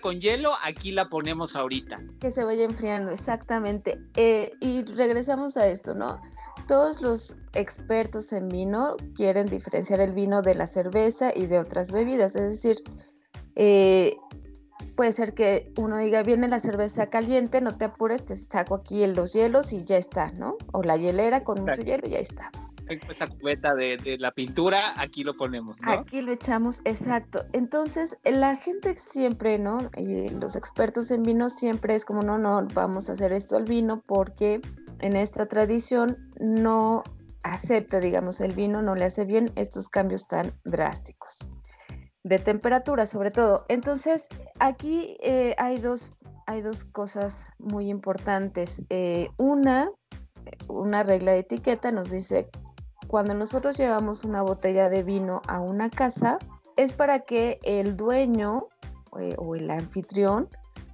con 0.00 0.20
hielo, 0.20 0.52
aquí 0.62 0.92
la 0.92 1.08
ponemos 1.08 1.56
ahorita. 1.56 2.00
Que 2.20 2.30
se 2.30 2.44
vaya 2.44 2.64
enfriando, 2.64 3.12
exactamente. 3.12 3.98
Eh, 4.16 4.52
y 4.60 4.82
regresamos 4.84 5.56
a 5.56 5.68
esto, 5.68 5.94
¿no? 5.94 6.20
Todos 6.68 7.00
los 7.00 7.36
expertos 7.54 8.32
en 8.32 8.48
vino 8.48 8.96
quieren 9.16 9.46
diferenciar 9.46 10.00
el 10.00 10.12
vino 10.12 10.42
de 10.42 10.54
la 10.54 10.66
cerveza 10.66 11.32
y 11.34 11.46
de 11.46 11.58
otras 11.58 11.90
bebidas, 11.90 12.36
es 12.36 12.50
decir, 12.50 12.76
eh, 13.56 14.16
puede 14.94 15.12
ser 15.12 15.32
que 15.32 15.72
uno 15.78 15.96
diga, 15.96 16.22
viene 16.22 16.46
la 16.46 16.60
cerveza 16.60 17.08
caliente, 17.08 17.60
no 17.60 17.78
te 17.78 17.86
apures, 17.86 18.24
te 18.24 18.36
saco 18.36 18.74
aquí 18.74 19.06
los 19.06 19.32
hielos 19.32 19.72
y 19.72 19.84
ya 19.84 19.96
está, 19.96 20.30
¿no? 20.32 20.58
O 20.72 20.82
la 20.82 20.96
hielera 20.96 21.42
con 21.42 21.62
mucho 21.64 21.82
hielo 21.82 22.06
y 22.06 22.10
ya 22.10 22.18
está. 22.18 22.50
Esta 22.88 23.26
cubeta 23.26 23.74
de, 23.74 24.16
la 24.18 24.32
pintura, 24.32 25.00
aquí 25.00 25.22
lo 25.22 25.34
ponemos, 25.34 25.76
¿no? 25.82 25.92
Aquí 25.92 26.20
lo 26.20 26.32
echamos, 26.32 26.80
exacto. 26.84 27.44
Entonces, 27.52 28.16
la 28.24 28.56
gente 28.56 28.96
siempre, 28.96 29.58
¿no? 29.58 29.90
Y 29.96 30.30
los 30.30 30.56
expertos 30.56 31.10
en 31.10 31.22
vino 31.22 31.48
siempre 31.48 31.94
es 31.94 32.04
como, 32.04 32.22
no, 32.22 32.36
no, 32.36 32.66
vamos 32.74 33.08
a 33.08 33.12
hacer 33.12 33.32
esto 33.32 33.56
al 33.56 33.64
vino 33.64 34.02
porque 34.04 34.60
en 35.00 35.16
esta 35.16 35.46
tradición 35.46 36.30
no 36.40 37.02
acepta, 37.42 38.00
digamos, 38.00 38.40
el 38.40 38.52
vino, 38.52 38.82
no 38.82 38.94
le 38.94 39.04
hace 39.04 39.24
bien 39.24 39.52
estos 39.56 39.88
cambios 39.88 40.26
tan 40.26 40.52
drásticos 40.64 41.48
de 42.28 42.38
temperatura 42.38 43.06
sobre 43.06 43.30
todo. 43.30 43.64
Entonces, 43.68 44.28
aquí 44.58 45.16
eh, 45.22 45.54
hay, 45.58 45.78
dos, 45.78 46.10
hay 46.46 46.60
dos 46.60 46.84
cosas 46.84 47.46
muy 47.58 47.88
importantes. 47.88 48.82
Eh, 48.90 49.30
una, 49.38 49.90
una 50.68 51.02
regla 51.02 51.32
de 51.32 51.38
etiqueta 51.38 51.90
nos 51.90 52.10
dice, 52.10 52.48
cuando 53.06 53.34
nosotros 53.34 53.76
llevamos 53.76 54.24
una 54.24 54.42
botella 54.42 54.88
de 54.88 55.02
vino 55.02 55.40
a 55.46 55.60
una 55.60 55.88
casa, 55.90 56.38
es 56.76 56.92
para 56.92 57.20
que 57.20 57.58
el 57.62 57.96
dueño 57.96 58.66
eh, 59.18 59.34
o 59.38 59.54
el 59.54 59.70
anfitrión 59.70 60.48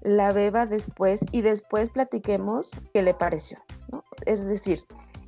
la 0.04 0.32
beba 0.32 0.66
después 0.66 1.20
y 1.32 1.40
después 1.40 1.90
platiquemos 1.90 2.70
qué 2.92 3.02
le 3.02 3.14
pareció. 3.14 3.58
Es 4.26 4.46
decir, 4.46 4.80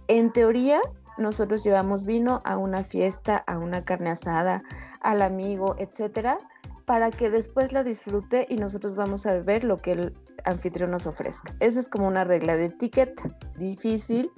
en 0.09 0.33
teoría, 0.33 0.81
nosotros 1.19 1.65
llevamos 1.65 2.05
vino 2.05 2.43
a 2.45 2.57
una 2.57 2.85
fiesta, 2.85 3.39
a 3.47 3.59
una 3.59 3.85
carne 3.85 4.11
asada, 4.11 4.63
al 5.01 5.23
amigo, 5.23 5.75
etcétera, 5.79 6.39
para 6.85 7.11
que 7.11 7.31
después 7.31 7.73
la 7.73 7.83
disfrute 7.83 8.47
y 8.49 8.57
nosotros 8.57 8.95
vamos 8.95 9.27
a 9.27 9.33
beber 9.33 9.65
lo 9.65 9.79
que 9.79 9.93
el 9.93 10.15
anfitrión 10.45 10.93
nos 10.93 11.07
ofrezca. 11.07 11.55
Esa 11.59 11.81
es 11.81 11.89
como 11.89 12.07
una 12.07 12.25
regla 12.25 12.57
de 12.57 12.67
etiqueta 12.67 13.23
difícil 13.59 14.31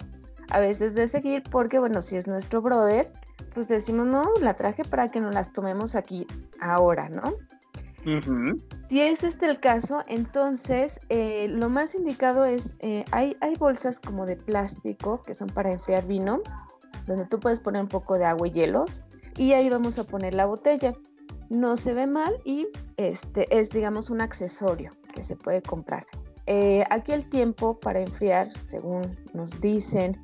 a 0.51 0.61
veces 0.61 0.94
de 0.94 1.09
seguir 1.09 1.42
porque, 1.51 1.79
bueno, 1.79 2.01
si 2.01 2.16
es 2.16 2.27
nuestro 2.27 2.62
brother, 2.62 3.12
pues 3.55 3.68
decimos, 3.68 4.07
no, 4.07 4.33
la 4.40 4.55
traje 4.55 4.85
para 4.85 5.11
que 5.11 5.20
nos 5.20 5.35
las 5.35 5.53
tomemos 5.53 5.94
aquí 5.94 6.27
ahora, 6.61 7.09
¿no? 7.09 7.35
Si 8.88 9.01
es 9.01 9.23
este 9.23 9.47
el 9.47 9.61
caso, 9.61 10.03
entonces 10.07 11.01
eh, 11.09 11.49
lo 11.49 11.68
más 11.68 11.94
indicado 11.94 12.44
es, 12.44 12.75
eh, 12.81 13.05
hay, 13.11 13.37
hay 13.40 13.57
bolsas 13.57 14.01
como 14.01 14.27
de 14.27 14.37
plástico 14.37 15.23
que 15.23 15.35
son 15.35 15.49
para 15.49 15.73
enfriar 15.73 16.07
vino, 16.07 16.40
donde 17.07 17.27
tú 17.27 17.38
puedes 17.38 17.61
poner 17.61 17.83
un 17.83 17.88
poco 17.88 18.18
de 18.18 18.25
agua 18.25 18.49
y 18.49 18.53
hielos 18.53 19.03
y 19.37 19.53
ahí 19.53 19.68
vamos 19.71 19.99
a 19.99 20.05
poner 20.05 20.35
la 20.35 20.47
botella. 20.47 20.94
No 21.51 21.77
se 21.77 21.94
ve 21.94 22.07
mal 22.07 22.40
y 22.44 22.66
este 22.97 23.47
es, 23.57 23.71
digamos, 23.71 24.11
un 24.11 24.21
accesorio 24.21 24.92
que 25.14 25.23
se 25.23 25.37
puede 25.37 25.62
comprar. 25.62 26.07
Eh, 26.47 26.85
aquí 26.90 27.12
el 27.12 27.29
tiempo 27.29 27.79
para 27.79 28.01
enfriar, 28.01 28.51
según 28.66 29.16
nos 29.35 29.61
dicen 29.61 30.21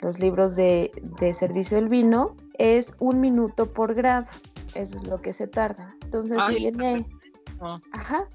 los 0.00 0.18
libros 0.18 0.56
de, 0.56 0.90
de 1.18 1.32
servicio 1.32 1.76
del 1.76 1.88
vino, 1.88 2.36
es 2.58 2.94
un 2.98 3.20
minuto 3.20 3.72
por 3.72 3.94
grado. 3.94 4.26
Eso 4.74 4.96
es 4.96 5.06
lo 5.06 5.20
que 5.20 5.32
se 5.32 5.46
tarda. 5.46 5.94
Entonces, 6.02 6.38
si 6.48 6.56
viene, 6.56 7.06
ajá, 7.92 8.28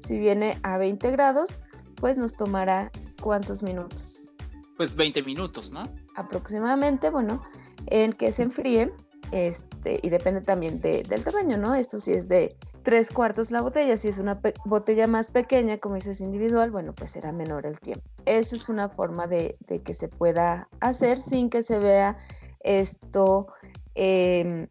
si 0.00 0.18
viene 0.18 0.58
a 0.62 0.78
20 0.78 1.10
grados, 1.12 1.50
pues 1.96 2.16
nos 2.16 2.36
tomará 2.36 2.90
cuántos 3.22 3.62
minutos. 3.62 4.28
Pues 4.76 4.94
20 4.94 5.22
minutos, 5.22 5.70
¿no? 5.70 5.84
Aproximadamente, 6.16 7.10
bueno, 7.10 7.40
en 7.86 8.12
que 8.12 8.32
se 8.32 8.42
enfríe, 8.42 8.92
este, 9.30 10.00
y 10.02 10.10
depende 10.10 10.40
también 10.40 10.80
del 10.80 11.24
tamaño, 11.24 11.56
¿no? 11.56 11.74
Esto 11.74 12.00
sí 12.00 12.12
es 12.12 12.28
de 12.28 12.56
tres 12.82 13.10
cuartos 13.10 13.50
la 13.50 13.62
botella, 13.62 13.96
si 13.96 14.08
es 14.08 14.18
una 14.18 14.40
botella 14.64 15.06
más 15.06 15.30
pequeña, 15.30 15.78
como 15.78 15.94
dices 15.94 16.20
individual, 16.20 16.70
bueno, 16.70 16.92
pues 16.92 17.12
será 17.12 17.32
menor 17.32 17.66
el 17.66 17.80
tiempo. 17.80 18.04
Eso 18.26 18.56
es 18.56 18.68
una 18.68 18.88
forma 18.88 19.26
de, 19.26 19.56
de 19.66 19.78
que 19.78 19.94
se 19.94 20.08
pueda 20.08 20.68
hacer 20.80 21.18
sin 21.18 21.48
que 21.48 21.62
se 21.62 21.78
vea 21.78 22.18
esto 22.60 23.46
Em, 23.94 24.66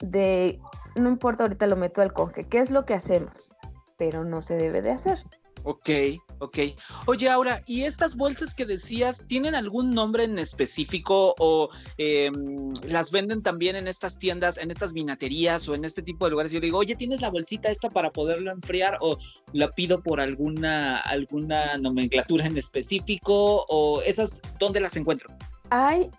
de, 0.00 0.58
no 0.94 1.08
importa, 1.08 1.44
ahorita 1.44 1.66
lo 1.66 1.76
meto 1.76 2.02
al 2.02 2.12
conge, 2.12 2.44
¿qué 2.44 2.58
es 2.58 2.70
lo 2.70 2.84
que 2.84 2.94
hacemos? 2.94 3.54
Pero 3.96 4.24
no 4.24 4.42
se 4.42 4.56
debe 4.56 4.82
de 4.82 4.92
hacer. 4.92 5.18
Ok, 5.62 5.90
ok. 6.38 6.58
Oye, 7.06 7.28
Aura, 7.28 7.62
¿y 7.66 7.82
estas 7.82 8.16
bolsas 8.16 8.54
que 8.54 8.64
decías 8.64 9.22
tienen 9.26 9.54
algún 9.54 9.90
nombre 9.90 10.24
en 10.24 10.38
específico 10.38 11.34
o 11.38 11.68
em, 11.98 12.72
las 12.84 13.10
venden 13.10 13.42
también 13.42 13.76
en 13.76 13.86
estas 13.86 14.18
tiendas, 14.18 14.56
en 14.56 14.70
estas 14.70 14.92
vinaterías 14.92 15.68
o 15.68 15.74
en 15.74 15.84
este 15.84 16.02
tipo 16.02 16.24
de 16.24 16.30
lugares? 16.30 16.52
Yo 16.52 16.60
digo, 16.60 16.78
oye, 16.78 16.96
¿tienes 16.96 17.20
la 17.20 17.30
bolsita 17.30 17.70
esta 17.70 17.90
para 17.90 18.10
poderlo 18.10 18.50
enfriar 18.50 18.96
o 19.00 19.18
la 19.52 19.70
pido 19.72 20.02
por 20.02 20.20
alguna, 20.20 20.98
alguna 20.98 21.76
nomenclatura 21.76 22.46
en 22.46 22.56
específico 22.56 23.66
o 23.68 24.00
esas, 24.02 24.40
¿dónde 24.58 24.80
las 24.80 24.96
encuentro? 24.96 25.28
Hay 25.68 26.10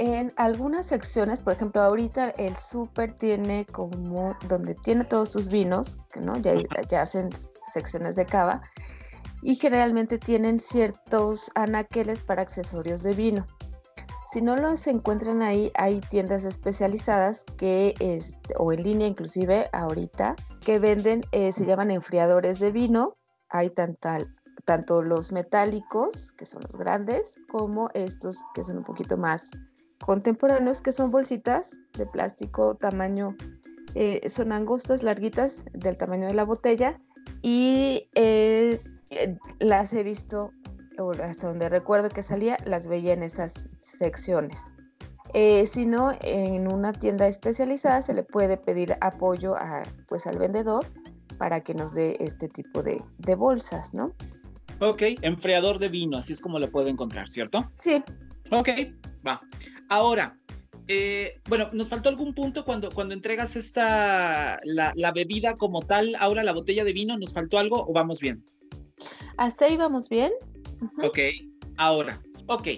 en 0.00 0.32
algunas 0.36 0.86
secciones, 0.86 1.42
por 1.42 1.52
ejemplo, 1.52 1.82
ahorita 1.82 2.30
el 2.30 2.56
súper 2.56 3.14
tiene 3.14 3.66
como 3.66 4.34
donde 4.48 4.74
tiene 4.74 5.04
todos 5.04 5.28
sus 5.28 5.50
vinos, 5.50 5.98
no, 6.18 6.38
ya, 6.38 6.54
ya 6.88 7.02
hacen 7.02 7.28
secciones 7.70 8.16
de 8.16 8.24
cava, 8.24 8.62
y 9.42 9.56
generalmente 9.56 10.18
tienen 10.18 10.58
ciertos 10.58 11.50
anaqueles 11.54 12.22
para 12.22 12.40
accesorios 12.40 13.02
de 13.02 13.12
vino. 13.12 13.46
Si 14.32 14.40
no 14.40 14.56
los 14.56 14.86
encuentran 14.86 15.42
ahí, 15.42 15.70
hay 15.74 16.00
tiendas 16.00 16.44
especializadas 16.44 17.44
que, 17.58 17.94
este, 18.00 18.54
o 18.56 18.72
en 18.72 18.82
línea 18.82 19.06
inclusive 19.06 19.68
ahorita, 19.74 20.34
que 20.62 20.78
venden, 20.78 21.26
eh, 21.32 21.52
se 21.52 21.66
llaman 21.66 21.90
enfriadores 21.90 22.58
de 22.58 22.70
vino. 22.70 23.18
Hay 23.50 23.70
tanto 24.64 25.02
los 25.02 25.30
metálicos, 25.32 26.32
que 26.32 26.46
son 26.46 26.62
los 26.62 26.76
grandes, 26.76 27.38
como 27.50 27.90
estos 27.92 28.38
que 28.54 28.62
son 28.62 28.78
un 28.78 28.84
poquito 28.84 29.18
más 29.18 29.50
contemporáneos 30.04 30.80
que 30.80 30.92
son 30.92 31.10
bolsitas 31.10 31.78
de 31.96 32.06
plástico 32.06 32.74
tamaño, 32.74 33.36
eh, 33.94 34.28
son 34.28 34.52
angostas, 34.52 35.02
larguitas, 35.02 35.64
del 35.72 35.96
tamaño 35.96 36.26
de 36.26 36.34
la 36.34 36.44
botella 36.44 37.00
y 37.42 38.08
eh, 38.14 38.80
eh, 39.10 39.36
las 39.58 39.92
he 39.92 40.02
visto, 40.02 40.52
hasta 41.22 41.48
donde 41.48 41.68
recuerdo 41.68 42.08
que 42.08 42.22
salía, 42.22 42.58
las 42.64 42.86
veía 42.86 43.12
en 43.12 43.22
esas 43.22 43.68
secciones. 43.78 44.60
si 45.66 45.86
no, 45.86 46.12
en 46.22 46.70
una 46.70 46.92
tienda 46.92 47.26
especializada 47.28 48.02
se 48.02 48.14
le 48.14 48.22
puede 48.22 48.56
pedir 48.56 48.96
apoyo 49.00 49.56
a, 49.56 49.82
pues, 50.08 50.26
al 50.26 50.38
vendedor 50.38 50.86
para 51.38 51.60
que 51.60 51.74
nos 51.74 51.94
dé 51.94 52.16
este 52.20 52.48
tipo 52.48 52.82
de, 52.82 53.02
de 53.18 53.34
bolsas, 53.34 53.94
¿no? 53.94 54.12
Ok, 54.80 55.02
enfriador 55.22 55.78
de 55.78 55.88
vino, 55.88 56.18
así 56.18 56.32
es 56.32 56.40
como 56.40 56.58
lo 56.58 56.70
puede 56.70 56.90
encontrar, 56.90 57.28
¿cierto? 57.28 57.64
Sí. 57.74 58.02
Ok, 58.50 58.68
va. 59.26 59.40
Ahora, 59.88 60.38
eh, 60.88 61.40
bueno, 61.48 61.68
nos 61.72 61.88
faltó 61.88 62.08
algún 62.08 62.34
punto 62.34 62.64
cuando, 62.64 62.90
cuando 62.90 63.14
entregas 63.14 63.54
esta, 63.56 64.58
la, 64.64 65.12
bebida 65.12 65.56
como 65.56 65.82
tal, 65.82 66.16
ahora 66.18 66.42
la 66.42 66.52
botella 66.52 66.84
de 66.84 66.92
vino, 66.92 67.16
¿nos 67.16 67.32
faltó 67.32 67.58
algo 67.58 67.86
o 67.86 67.92
vamos 67.92 68.20
bien? 68.20 68.44
Hasta 69.36 69.66
ahí 69.66 69.76
vamos 69.76 70.08
bien. 70.08 70.32
Ok, 71.02 71.18
ahora, 71.76 72.20
ok, 72.46 72.68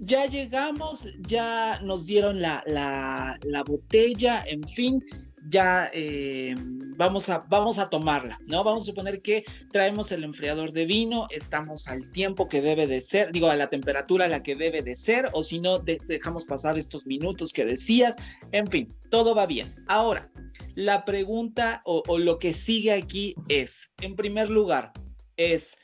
ya 0.00 0.26
llegamos, 0.26 1.06
ya 1.20 1.80
nos 1.82 2.06
dieron 2.06 2.40
la, 2.40 2.64
la 2.66 3.62
botella, 3.62 4.42
en 4.46 4.62
fin, 4.64 5.02
ya 5.48 5.90
eh, 5.92 6.54
vamos, 6.96 7.28
a, 7.28 7.44
vamos 7.48 7.78
a 7.78 7.90
tomarla, 7.90 8.38
¿no? 8.46 8.62
Vamos 8.62 8.82
a 8.82 8.86
suponer 8.86 9.22
que 9.22 9.44
traemos 9.72 10.12
el 10.12 10.24
enfriador 10.24 10.72
de 10.72 10.86
vino, 10.86 11.26
estamos 11.30 11.88
al 11.88 12.10
tiempo 12.10 12.48
que 12.48 12.60
debe 12.60 12.86
de 12.86 13.00
ser, 13.00 13.32
digo, 13.32 13.48
a 13.48 13.56
la 13.56 13.68
temperatura 13.68 14.26
a 14.26 14.28
la 14.28 14.42
que 14.42 14.54
debe 14.54 14.82
de 14.82 14.94
ser, 14.94 15.28
o 15.32 15.42
si 15.42 15.58
no, 15.58 15.78
dejamos 15.78 16.44
pasar 16.44 16.78
estos 16.78 17.06
minutos 17.06 17.52
que 17.52 17.64
decías, 17.64 18.14
en 18.52 18.68
fin, 18.68 18.94
todo 19.10 19.34
va 19.34 19.46
bien. 19.46 19.72
Ahora, 19.88 20.30
la 20.74 21.04
pregunta 21.04 21.82
o, 21.84 22.02
lo 22.18 22.38
que 22.38 22.52
sigue 22.52 22.92
aquí 22.92 23.34
es, 23.48 23.92
en 24.00 24.14
primer 24.14 24.48
lugar, 24.48 24.92
es, 25.36 25.76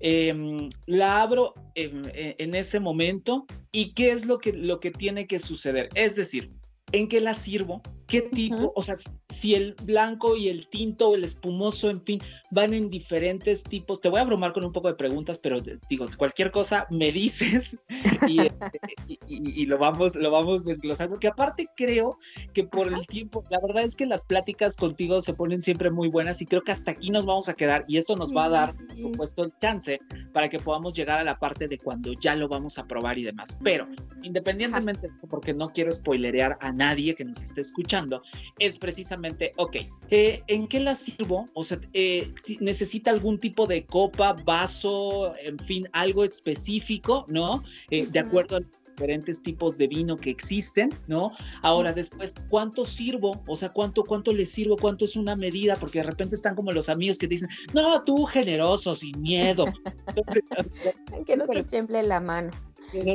em, 0.00 0.70
la 0.86 1.22
abro 1.22 1.54
en, 1.74 2.02
en, 2.14 2.54
ese 2.54 2.80
momento 2.80 3.46
y 3.72 3.92
qué 3.92 4.12
es 4.12 4.26
lo 4.26 4.38
que, 4.38 4.52
lo 4.52 4.80
que 4.80 4.90
tiene 4.90 5.26
que 5.26 5.38
suceder. 5.38 5.88
Es 5.94 6.16
decir, 6.16 6.50
¿en 6.92 7.08
qué 7.08 7.20
la 7.20 7.34
sirvo? 7.34 7.82
qué 8.12 8.20
tipo, 8.20 8.74
o 8.76 8.82
sea, 8.82 8.96
si 9.30 9.54
el 9.54 9.74
blanco 9.84 10.36
y 10.36 10.50
el 10.50 10.66
tinto 10.66 11.14
el 11.14 11.24
espumoso, 11.24 11.88
en 11.88 12.02
fin, 12.02 12.20
van 12.50 12.74
en 12.74 12.90
diferentes 12.90 13.62
tipos. 13.62 14.02
Te 14.02 14.10
voy 14.10 14.20
a 14.20 14.24
bromar 14.24 14.52
con 14.52 14.66
un 14.66 14.72
poco 14.72 14.88
de 14.88 14.94
preguntas, 14.96 15.38
pero 15.38 15.62
digo, 15.88 16.06
cualquier 16.18 16.50
cosa 16.50 16.86
me 16.90 17.10
dices 17.10 17.78
este, 17.88 18.80
y, 19.26 19.64
lo, 19.64 19.78
vamos, 19.78 20.14
lo 20.14 20.30
vamos 20.30 20.66
desglosando. 20.66 21.18
Que 21.18 21.28
aparte 21.28 21.66
creo 21.74 22.18
que 22.52 22.64
por 22.64 22.88
el 22.88 23.06
tiempo, 23.06 23.44
la 23.48 23.58
verdad 23.66 23.84
es 23.84 23.96
que 23.96 24.04
las 24.04 24.26
pláticas 24.26 24.76
contigo 24.76 25.22
se 25.22 25.32
ponen 25.32 25.62
siempre 25.62 25.90
muy 25.90 26.08
buenas 26.08 26.42
y 26.42 26.46
creo 26.46 26.60
que 26.60 26.72
hasta 26.72 26.90
aquí 26.90 27.08
nos 27.08 27.24
vamos 27.24 27.48
a 27.48 27.54
quedar 27.54 27.82
y 27.88 27.96
esto 27.96 28.14
nos 28.14 28.36
va 28.36 28.44
a 28.44 28.48
dar, 28.50 28.76
por 28.76 28.96
supuesto, 28.96 29.44
el 29.44 29.52
chance 29.58 29.98
para 30.34 30.50
que 30.50 30.58
podamos 30.58 30.92
llegar 30.92 31.18
a 31.18 31.24
la 31.24 31.38
parte 31.38 31.66
de 31.66 31.78
cuando 31.78 32.12
ya 32.12 32.34
lo 32.34 32.46
vamos 32.46 32.78
a 32.78 32.84
probar 32.84 33.16
y 33.16 33.22
demás. 33.22 33.58
Pero 33.62 33.88
independientemente, 34.22 35.08
porque 35.30 35.54
no 35.54 35.70
quiero 35.70 35.90
spoilerear 35.90 36.58
a 36.60 36.72
nadie 36.72 36.81
que 37.16 37.24
nos 37.24 37.42
esté 37.42 37.60
escuchando, 37.60 38.22
es 38.58 38.76
precisamente, 38.76 39.52
ok, 39.56 39.76
eh, 40.10 40.42
¿en 40.48 40.66
qué 40.66 40.80
la 40.80 40.94
sirvo? 40.94 41.48
O 41.54 41.62
sea, 41.62 41.78
eh, 41.92 42.32
¿necesita 42.60 43.10
algún 43.10 43.38
tipo 43.38 43.66
de 43.66 43.84
copa, 43.86 44.34
vaso, 44.44 45.34
en 45.38 45.58
fin, 45.58 45.88
algo 45.92 46.24
específico, 46.24 47.24
¿no? 47.28 47.62
Eh, 47.90 48.06
de 48.06 48.18
acuerdo 48.18 48.56
a 48.56 48.60
diferentes 48.90 49.42
tipos 49.42 49.78
de 49.78 49.86
vino 49.86 50.16
que 50.16 50.30
existen, 50.30 50.90
¿no? 51.06 51.30
Ahora 51.62 51.92
después, 51.92 52.34
¿cuánto 52.50 52.84
sirvo? 52.84 53.42
O 53.46 53.56
sea, 53.56 53.70
¿cuánto, 53.70 54.04
cuánto 54.04 54.32
le 54.32 54.44
sirvo? 54.44 54.76
¿Cuánto 54.76 55.04
es 55.04 55.16
una 55.16 55.34
medida? 55.34 55.76
Porque 55.76 56.00
de 56.00 56.04
repente 56.04 56.34
están 56.34 56.54
como 56.54 56.72
los 56.72 56.88
amigos 56.88 57.16
que 57.16 57.26
dicen, 57.26 57.48
no, 57.72 58.02
tú 58.04 58.24
generoso, 58.24 58.94
sin 58.94 59.20
miedo. 59.20 59.64
que 61.26 61.36
no 61.36 61.46
te 61.46 61.62
temple 61.62 62.02
la 62.02 62.20
mano. 62.20 62.50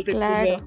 claro. 0.05 0.57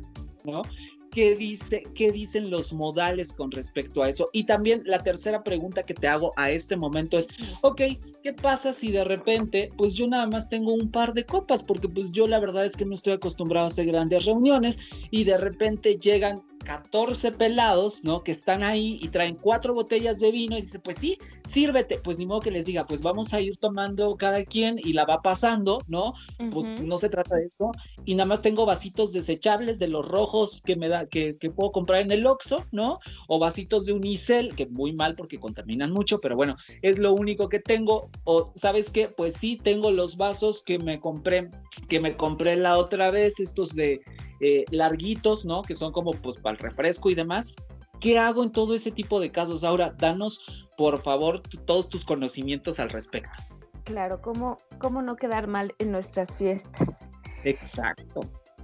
¿no? 0.44 0.62
¿Qué, 1.10 1.34
dice, 1.34 1.84
¿Qué 1.94 2.12
dicen 2.12 2.50
los 2.50 2.72
modales 2.72 3.32
con 3.32 3.50
respecto 3.50 4.02
a 4.02 4.08
eso? 4.08 4.28
Y 4.32 4.44
también 4.44 4.82
la 4.84 5.02
tercera 5.02 5.42
pregunta 5.42 5.82
que 5.82 5.94
te 5.94 6.06
hago 6.06 6.32
a 6.36 6.50
este 6.50 6.76
momento 6.76 7.18
es, 7.18 7.28
ok, 7.62 7.82
¿qué 8.22 8.32
pasa 8.32 8.72
si 8.72 8.92
de 8.92 9.04
repente, 9.04 9.72
pues 9.76 9.94
yo 9.94 10.06
nada 10.06 10.26
más 10.26 10.48
tengo 10.48 10.72
un 10.72 10.90
par 10.90 11.12
de 11.12 11.24
copas? 11.24 11.62
Porque 11.62 11.88
pues 11.88 12.12
yo 12.12 12.26
la 12.26 12.38
verdad 12.38 12.64
es 12.64 12.76
que 12.76 12.84
no 12.84 12.94
estoy 12.94 13.14
acostumbrado 13.14 13.66
a 13.66 13.70
hacer 13.70 13.86
grandes 13.86 14.24
reuniones 14.24 14.78
y 15.10 15.24
de 15.24 15.36
repente 15.36 15.96
llegan 15.96 16.42
14 16.70 17.32
pelados, 17.32 18.04
¿no? 18.04 18.22
Que 18.22 18.30
están 18.30 18.62
ahí 18.62 18.96
y 19.02 19.08
traen 19.08 19.34
cuatro 19.34 19.74
botellas 19.74 20.20
de 20.20 20.30
vino 20.30 20.56
y 20.56 20.60
dice, 20.60 20.78
pues 20.78 20.98
sí, 20.98 21.18
sírvete. 21.44 21.98
Pues 21.98 22.16
ni 22.16 22.26
modo 22.26 22.38
que 22.38 22.52
les 22.52 22.64
diga, 22.64 22.86
pues 22.86 23.02
vamos 23.02 23.34
a 23.34 23.40
ir 23.40 23.56
tomando 23.56 24.16
cada 24.16 24.44
quien 24.44 24.78
y 24.78 24.92
la 24.92 25.04
va 25.04 25.20
pasando, 25.20 25.82
¿no? 25.88 26.14
Pues 26.52 26.80
no 26.80 26.96
se 26.96 27.08
trata 27.08 27.34
de 27.34 27.46
eso. 27.46 27.72
Y 28.04 28.14
nada 28.14 28.26
más 28.26 28.40
tengo 28.40 28.66
vasitos 28.66 29.12
desechables 29.12 29.80
de 29.80 29.88
los 29.88 30.06
rojos 30.06 30.62
que 30.64 30.76
me 30.76 30.88
da, 30.88 31.06
que, 31.06 31.36
que 31.38 31.50
puedo 31.50 31.72
comprar 31.72 32.02
en 32.02 32.12
el 32.12 32.24
Oxxo, 32.24 32.64
¿no? 32.70 33.00
O 33.26 33.40
vasitos 33.40 33.84
de 33.86 33.92
unicel, 33.92 34.54
que 34.54 34.66
muy 34.66 34.92
mal 34.92 35.16
porque 35.16 35.40
contaminan 35.40 35.90
mucho, 35.90 36.20
pero 36.20 36.36
bueno, 36.36 36.56
es 36.82 37.00
lo 37.00 37.14
único 37.14 37.48
que 37.48 37.58
tengo. 37.58 38.10
O, 38.22 38.52
¿sabes 38.54 38.90
qué? 38.90 39.08
Pues 39.08 39.34
sí, 39.34 39.58
tengo 39.60 39.90
los 39.90 40.16
vasos 40.16 40.62
que 40.62 40.78
me 40.78 41.00
compré, 41.00 41.50
que 41.88 41.98
me 41.98 42.16
compré 42.16 42.54
la 42.54 42.78
otra 42.78 43.10
vez, 43.10 43.40
estos 43.40 43.74
de 43.74 44.00
eh, 44.40 44.64
larguitos, 44.70 45.44
¿no? 45.44 45.62
Que 45.62 45.74
son 45.74 45.92
como 45.92 46.12
pues 46.12 46.38
para 46.38 46.56
el 46.56 46.58
refresco 46.58 47.10
y 47.10 47.14
demás. 47.14 47.56
¿Qué 48.00 48.18
hago 48.18 48.42
en 48.42 48.50
todo 48.50 48.74
ese 48.74 48.90
tipo 48.90 49.20
de 49.20 49.30
casos? 49.30 49.62
Ahora, 49.64 49.90
danos, 49.90 50.66
por 50.78 50.98
favor, 51.02 51.42
todos 51.66 51.90
tus 51.90 52.06
conocimientos 52.06 52.80
al 52.80 52.88
respecto. 52.88 53.38
Claro, 53.84 54.22
¿cómo, 54.22 54.56
cómo 54.78 55.02
no 55.02 55.16
quedar 55.16 55.46
mal 55.46 55.74
en 55.78 55.92
nuestras 55.92 56.36
fiestas? 56.36 57.10
Exacto. 57.44 58.20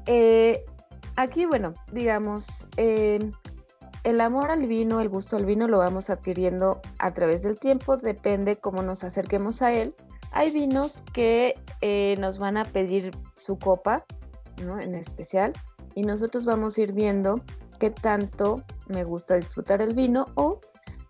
Eh, 0.07 0.65
aquí, 1.17 1.45
bueno, 1.45 1.75
digamos, 1.93 2.69
eh, 2.79 3.19
el 4.05 4.21
amor 4.23 4.51
al 4.51 4.67
vino, 4.67 5.01
el 5.03 5.11
gusto 5.11 5.37
al 5.37 5.45
vino 5.45 5.69
lo 5.69 5.79
vamos 5.79 6.09
adquiriendo 6.09 6.81
a 6.99 7.13
través 7.13 7.43
del 7.43 7.59
tiempo, 7.59 7.99
depende 7.99 8.57
cómo 8.57 8.83
nos 8.83 9.05
acerquemos 9.05 9.61
a 9.61 9.75
él. 9.75 9.95
Hay 10.33 10.51
vinos 10.51 11.03
que 11.13 11.55
nos 12.19 12.39
van 12.39 12.57
a 12.57 12.65
pedir 12.65 13.11
su 13.37 13.59
copa, 13.59 14.05
¿no? 14.65 14.81
En 14.81 14.95
especial, 14.95 15.53
y 15.95 16.03
nosotros 16.03 16.45
vamos 16.45 16.77
a 16.77 16.83
ir 16.83 16.93
viendo 16.93 17.43
qué 17.79 17.91
tanto 17.91 18.63
me 18.89 19.05
gusta 19.05 19.35
disfrutar 19.35 19.83
el 19.83 19.95
vino 19.95 20.27
o, 20.35 20.61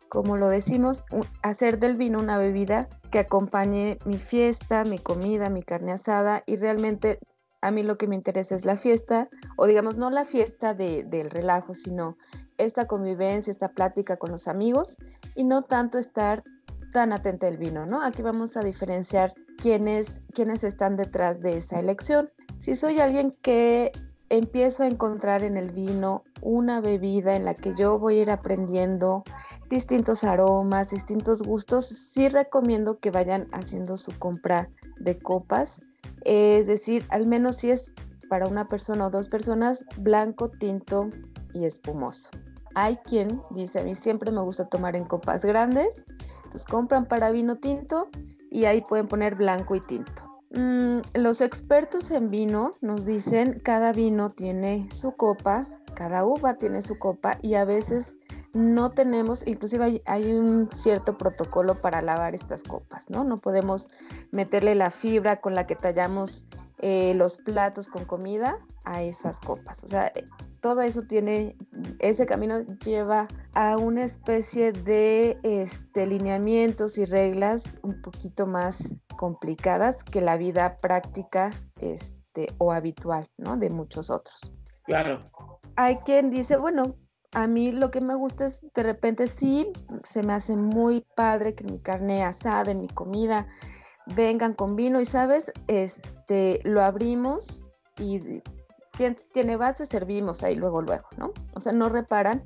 como 0.09 0.36
lo 0.36 0.49
decimos, 0.49 1.05
hacer 1.42 1.78
del 1.78 1.97
vino 1.97 2.18
una 2.18 2.38
bebida 2.38 2.88
que 3.11 3.18
acompañe 3.18 3.99
mi 4.05 4.18
fiesta, 4.18 4.84
mi 4.84 4.99
comida, 4.99 5.51
mi 5.51 5.62
carne 5.62 5.92
asada 5.92 6.42
y 6.47 6.57
realmente 6.57 7.18
a 7.62 7.70
mí 7.70 7.82
lo 7.82 7.99
que 7.99 8.07
me 8.07 8.14
interesa 8.14 8.55
es 8.55 8.64
la 8.64 8.76
fiesta, 8.76 9.28
o 9.57 9.66
digamos, 9.66 9.97
no 9.97 10.11
la 10.11 10.24
fiesta 10.24 10.74
del 10.74 11.30
relajo, 11.30 11.74
sino 11.74 12.16
esta 12.59 12.86
convivencia, 12.86 13.51
esta 13.51 13.68
plática 13.68 14.18
con 14.18 14.30
los 14.30 14.47
amigos 14.47 14.99
y 15.34 15.44
no 15.44 15.62
tanto 15.62 15.99
estar 15.99 16.44
tan 16.92 17.12
atenta 17.12 17.49
al 17.49 17.59
vino, 17.59 17.84
¿no? 17.84 18.03
Aquí 18.03 18.22
vamos 18.22 18.57
a 18.57 18.62
diferenciar 18.62 19.34
quiénes, 19.59 20.20
quiénes 20.32 20.64
están 20.64 20.97
detrás 20.97 21.40
de 21.40 21.57
esa 21.57 21.80
elección. 21.80 22.30
Si 22.59 22.74
soy 22.74 23.00
alguien 23.00 23.30
que 23.42 23.92
empiezo 24.28 24.82
a 24.82 24.88
encontrar 24.88 25.44
en 25.44 25.57
el 25.57 25.70
vino 25.70 26.24
una 26.42 26.80
bebida 26.80 27.36
en 27.36 27.44
la 27.44 27.54
que 27.54 27.74
yo 27.74 27.98
voy 27.98 28.18
a 28.18 28.22
ir 28.22 28.30
aprendiendo 28.30 29.24
distintos 29.68 30.24
aromas, 30.24 30.90
distintos 30.90 31.42
gustos, 31.42 31.86
sí 31.86 32.28
recomiendo 32.28 32.98
que 32.98 33.11
vayan 33.11 33.46
haciendo 33.52 33.96
su 33.96 34.16
compra 34.18 34.68
de 34.98 35.18
copas. 35.18 35.80
Es 36.24 36.66
decir, 36.66 37.04
al 37.11 37.26
menos 37.26 37.57
si 37.57 37.70
es 37.70 37.92
para 38.28 38.48
una 38.48 38.68
persona 38.68 39.07
o 39.07 39.11
dos 39.11 39.28
personas, 39.28 39.84
blanco, 39.98 40.50
tinto 40.50 41.11
y 41.52 41.64
espumoso. 41.64 42.30
Hay 42.74 42.96
quien 42.98 43.40
dice, 43.50 43.80
a 43.80 43.84
mí 43.84 43.94
siempre 43.94 44.30
me 44.30 44.42
gusta 44.42 44.68
tomar 44.68 44.96
en 44.96 45.04
copas 45.04 45.44
grandes, 45.44 46.04
entonces 46.38 46.64
compran 46.64 47.07
para 47.07 47.30
vino 47.30 47.57
tinto 47.57 48.09
y 48.50 48.64
ahí 48.64 48.82
pueden 48.82 49.09
poner 49.09 49.34
blanco 49.34 49.76
y 49.76 49.80
tinto. 49.80 50.25
Mm, 50.51 51.01
los 51.14 51.40
expertos 51.40 52.11
en 52.11 52.30
vino 52.30 52.74
nos 52.80 53.05
dicen 53.05 53.59
cada 53.62 53.92
vino 53.92 54.30
tiene 54.30 54.88
su 54.94 55.16
copa, 55.16 55.66
cada 55.94 56.24
uva 56.24 56.55
tiene 56.55 56.82
su 56.82 56.99
copa 56.99 57.36
y 57.42 57.55
a 57.55 57.64
veces 57.64 58.18
no 58.53 58.90
tenemos, 58.90 59.47
inclusive 59.47 60.03
hay, 60.07 60.32
un 60.32 60.70
cierto 60.72 61.18
protocolo 61.18 61.80
para 61.80 62.01
lavar 62.01 62.34
estas 62.34 62.62
copas, 62.62 63.11
¿no? 63.11 63.24
No 63.24 63.38
podemos 63.38 63.88
meterle 64.30 64.74
la 64.74 64.90
fibra 64.90 65.40
con 65.40 65.55
la 65.55 65.66
que 65.66 65.76
tallamos 65.76 66.47
eh, 66.78 67.12
los 67.16 67.36
platos 67.38 67.88
con 67.88 68.05
comida 68.05 68.59
a 68.84 69.03
esas 69.03 69.40
copas. 69.40 69.82
O 69.84 69.88
sea, 69.88 70.12
todo 70.66 70.80
eso 70.80 71.02
tiene, 71.02 71.56
ese 72.00 72.26
camino 72.26 72.58
lleva 72.84 73.28
a 73.54 73.76
una 73.76 74.02
especie 74.02 74.72
de 74.72 75.38
este, 75.44 76.08
lineamientos 76.08 76.98
y 76.98 77.04
reglas 77.04 77.78
un 77.84 78.02
poquito 78.02 78.48
más 78.48 78.96
complicadas 79.16 80.02
que 80.02 80.20
la 80.20 80.36
vida 80.36 80.80
práctica 80.80 81.52
este, 81.80 82.52
o 82.58 82.72
habitual, 82.72 83.30
¿no? 83.36 83.56
De 83.56 83.70
muchos 83.70 84.10
otros. 84.10 84.52
Claro. 84.86 85.20
Hay 85.76 85.98
quien 85.98 86.30
dice, 86.30 86.56
bueno, 86.56 86.96
a 87.30 87.46
mí 87.46 87.70
lo 87.70 87.92
que 87.92 88.00
me 88.00 88.16
gusta 88.16 88.46
es 88.46 88.60
de 88.74 88.82
repente 88.82 89.28
sí, 89.28 89.70
se 90.02 90.24
me 90.24 90.32
hace 90.32 90.56
muy 90.56 91.06
padre 91.14 91.54
que 91.54 91.62
mi 91.62 91.78
carne 91.78 92.24
asada, 92.24 92.72
en 92.72 92.80
mi 92.80 92.88
comida, 92.88 93.46
vengan 94.16 94.52
con 94.52 94.74
vino 94.74 95.00
y 95.00 95.04
sabes, 95.04 95.52
este, 95.68 96.58
lo 96.64 96.82
abrimos 96.82 97.62
y 97.98 98.42
tiene 99.32 99.57
vaso 99.57 99.82
y 99.82 99.86
servimos 99.86 100.42
ahí 100.42 100.55
luego, 100.55 100.82
luego, 100.82 101.09
¿no? 101.16 101.32
O 101.55 101.61
sea, 101.61 101.72
no 101.72 101.88
reparan 101.88 102.42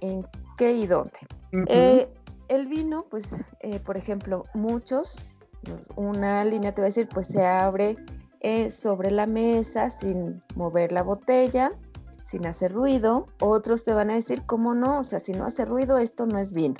en 0.00 0.26
qué 0.56 0.72
y 0.72 0.86
dónde. 0.86 1.18
Eh, 1.66 2.08
el 2.48 2.66
vino, 2.66 3.06
pues, 3.10 3.36
eh, 3.60 3.80
por 3.80 3.96
ejemplo, 3.96 4.44
muchos, 4.54 5.30
pues, 5.62 5.88
una 5.96 6.44
línea 6.44 6.74
te 6.74 6.82
va 6.82 6.86
a 6.86 6.90
decir, 6.90 7.08
pues 7.08 7.28
se 7.28 7.46
abre 7.46 7.96
eh, 8.40 8.70
sobre 8.70 9.10
la 9.10 9.26
mesa 9.26 9.90
sin 9.90 10.42
mover 10.54 10.92
la 10.92 11.02
botella, 11.02 11.72
sin 12.24 12.46
hacer 12.46 12.72
ruido. 12.72 13.26
Otros 13.40 13.84
te 13.84 13.92
van 13.92 14.10
a 14.10 14.14
decir, 14.14 14.42
¿cómo 14.46 14.74
no? 14.74 15.00
O 15.00 15.04
sea, 15.04 15.20
si 15.20 15.32
no 15.32 15.44
hace 15.44 15.64
ruido, 15.64 15.98
esto 15.98 16.26
no 16.26 16.38
es 16.38 16.52
vino. 16.52 16.76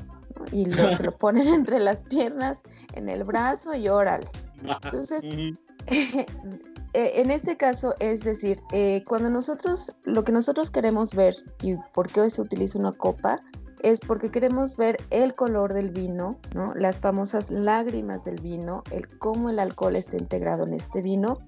Y 0.53 0.67
lo, 0.67 0.91
se 0.91 1.03
lo 1.03 1.13
ponen 1.19 1.49
entre 1.49 1.79
las 1.81 2.03
piernas, 2.03 2.63
en 2.95 3.09
el 3.09 3.25
brazo 3.25 3.75
y 3.75 3.89
órale. 3.89 4.27
Entonces, 4.63 5.25
Eh, 6.93 7.21
en 7.21 7.31
este 7.31 7.57
caso, 7.57 7.95
es 8.01 8.25
decir, 8.25 8.61
eh, 8.73 9.05
cuando 9.07 9.31
nosotros, 9.31 9.95
lo 10.05 10.25
que 10.25 10.33
nosotros 10.33 10.71
queremos 10.71 11.15
ver 11.15 11.35
y 11.63 11.77
por 11.95 12.09
qué 12.09 12.29
se 12.31 12.43
utiliza 12.43 12.79
una 12.79 12.93
copa, 12.93 13.41
es 13.83 14.01
porque 14.01 14.31
queremos 14.31 14.77
ver 14.77 14.99
el 15.11 15.35
color 15.35 15.73
del 15.73 15.91
vino, 15.91 16.39
¿no? 16.55 16.75
las 16.75 16.99
famosas 16.99 17.51
lágrimas 17.51 18.25
del 18.25 18.41
vino, 18.41 18.83
el 18.91 19.07
cómo 19.19 19.51
el 19.51 19.59
alcohol 19.59 19.97
está 19.97 20.17
integrado 20.17 20.67
en 20.67 20.75
este 20.75 21.01
vino 21.01 21.39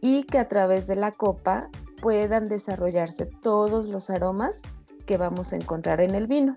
y 0.00 0.24
que 0.24 0.38
a 0.38 0.48
través 0.48 0.86
de 0.86 0.96
la 0.96 1.12
copa 1.12 1.68
puedan 2.00 2.48
desarrollarse 2.48 3.26
todos 3.26 3.88
los 3.88 4.10
aromas 4.10 4.62
que 5.06 5.16
vamos 5.16 5.52
a 5.52 5.56
encontrar 5.56 6.00
en 6.00 6.14
el 6.14 6.26
vino. 6.26 6.54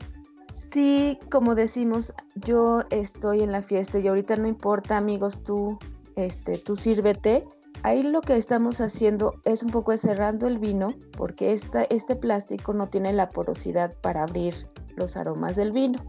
Si, 0.53 1.19
como 1.29 1.55
decimos, 1.55 2.13
yo 2.35 2.83
estoy 2.89 3.41
en 3.41 3.51
la 3.51 3.61
fiesta 3.61 3.99
y 3.99 4.07
ahorita 4.07 4.35
no 4.38 4.47
importa, 4.47 4.97
amigos, 4.97 5.43
tú, 5.43 5.77
este, 6.15 6.57
tú 6.57 6.75
sírvete, 6.75 7.43
Ahí 7.84 8.03
lo 8.03 8.21
que 8.21 8.36
estamos 8.36 8.82
haciendo 8.82 9.34
es 9.45 9.63
un 9.63 9.71
poco 9.71 9.95
cerrando 9.97 10.47
el 10.47 10.59
vino 10.59 10.93
porque 11.15 11.53
este 11.53 12.15
plástico 12.15 12.73
no 12.73 12.89
tiene 12.89 13.13
la 13.13 13.30
porosidad 13.30 13.95
para 14.01 14.23
abrir 14.23 14.55
los 14.95 15.15
aromas 15.15 15.55
del 15.55 15.71
vino. 15.71 15.99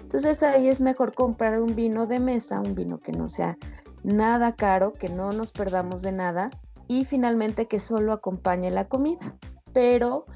Entonces 0.00 0.42
ahí 0.42 0.68
es 0.68 0.80
mejor 0.80 1.14
comprar 1.14 1.60
un 1.60 1.74
vino 1.74 2.06
de 2.06 2.20
mesa, 2.20 2.60
un 2.60 2.74
vino 2.74 2.98
que 2.98 3.12
no 3.12 3.28
sea 3.28 3.56
nada 4.02 4.54
caro, 4.54 4.92
que 4.92 5.08
no 5.08 5.32
nos 5.32 5.52
perdamos 5.52 6.02
de 6.02 6.12
nada 6.12 6.50
y 6.88 7.04
finalmente 7.04 7.66
que 7.66 7.78
solo 7.78 8.12
acompañe 8.12 8.70
la 8.70 8.88
comida. 8.88 9.36
Pero 9.72 10.26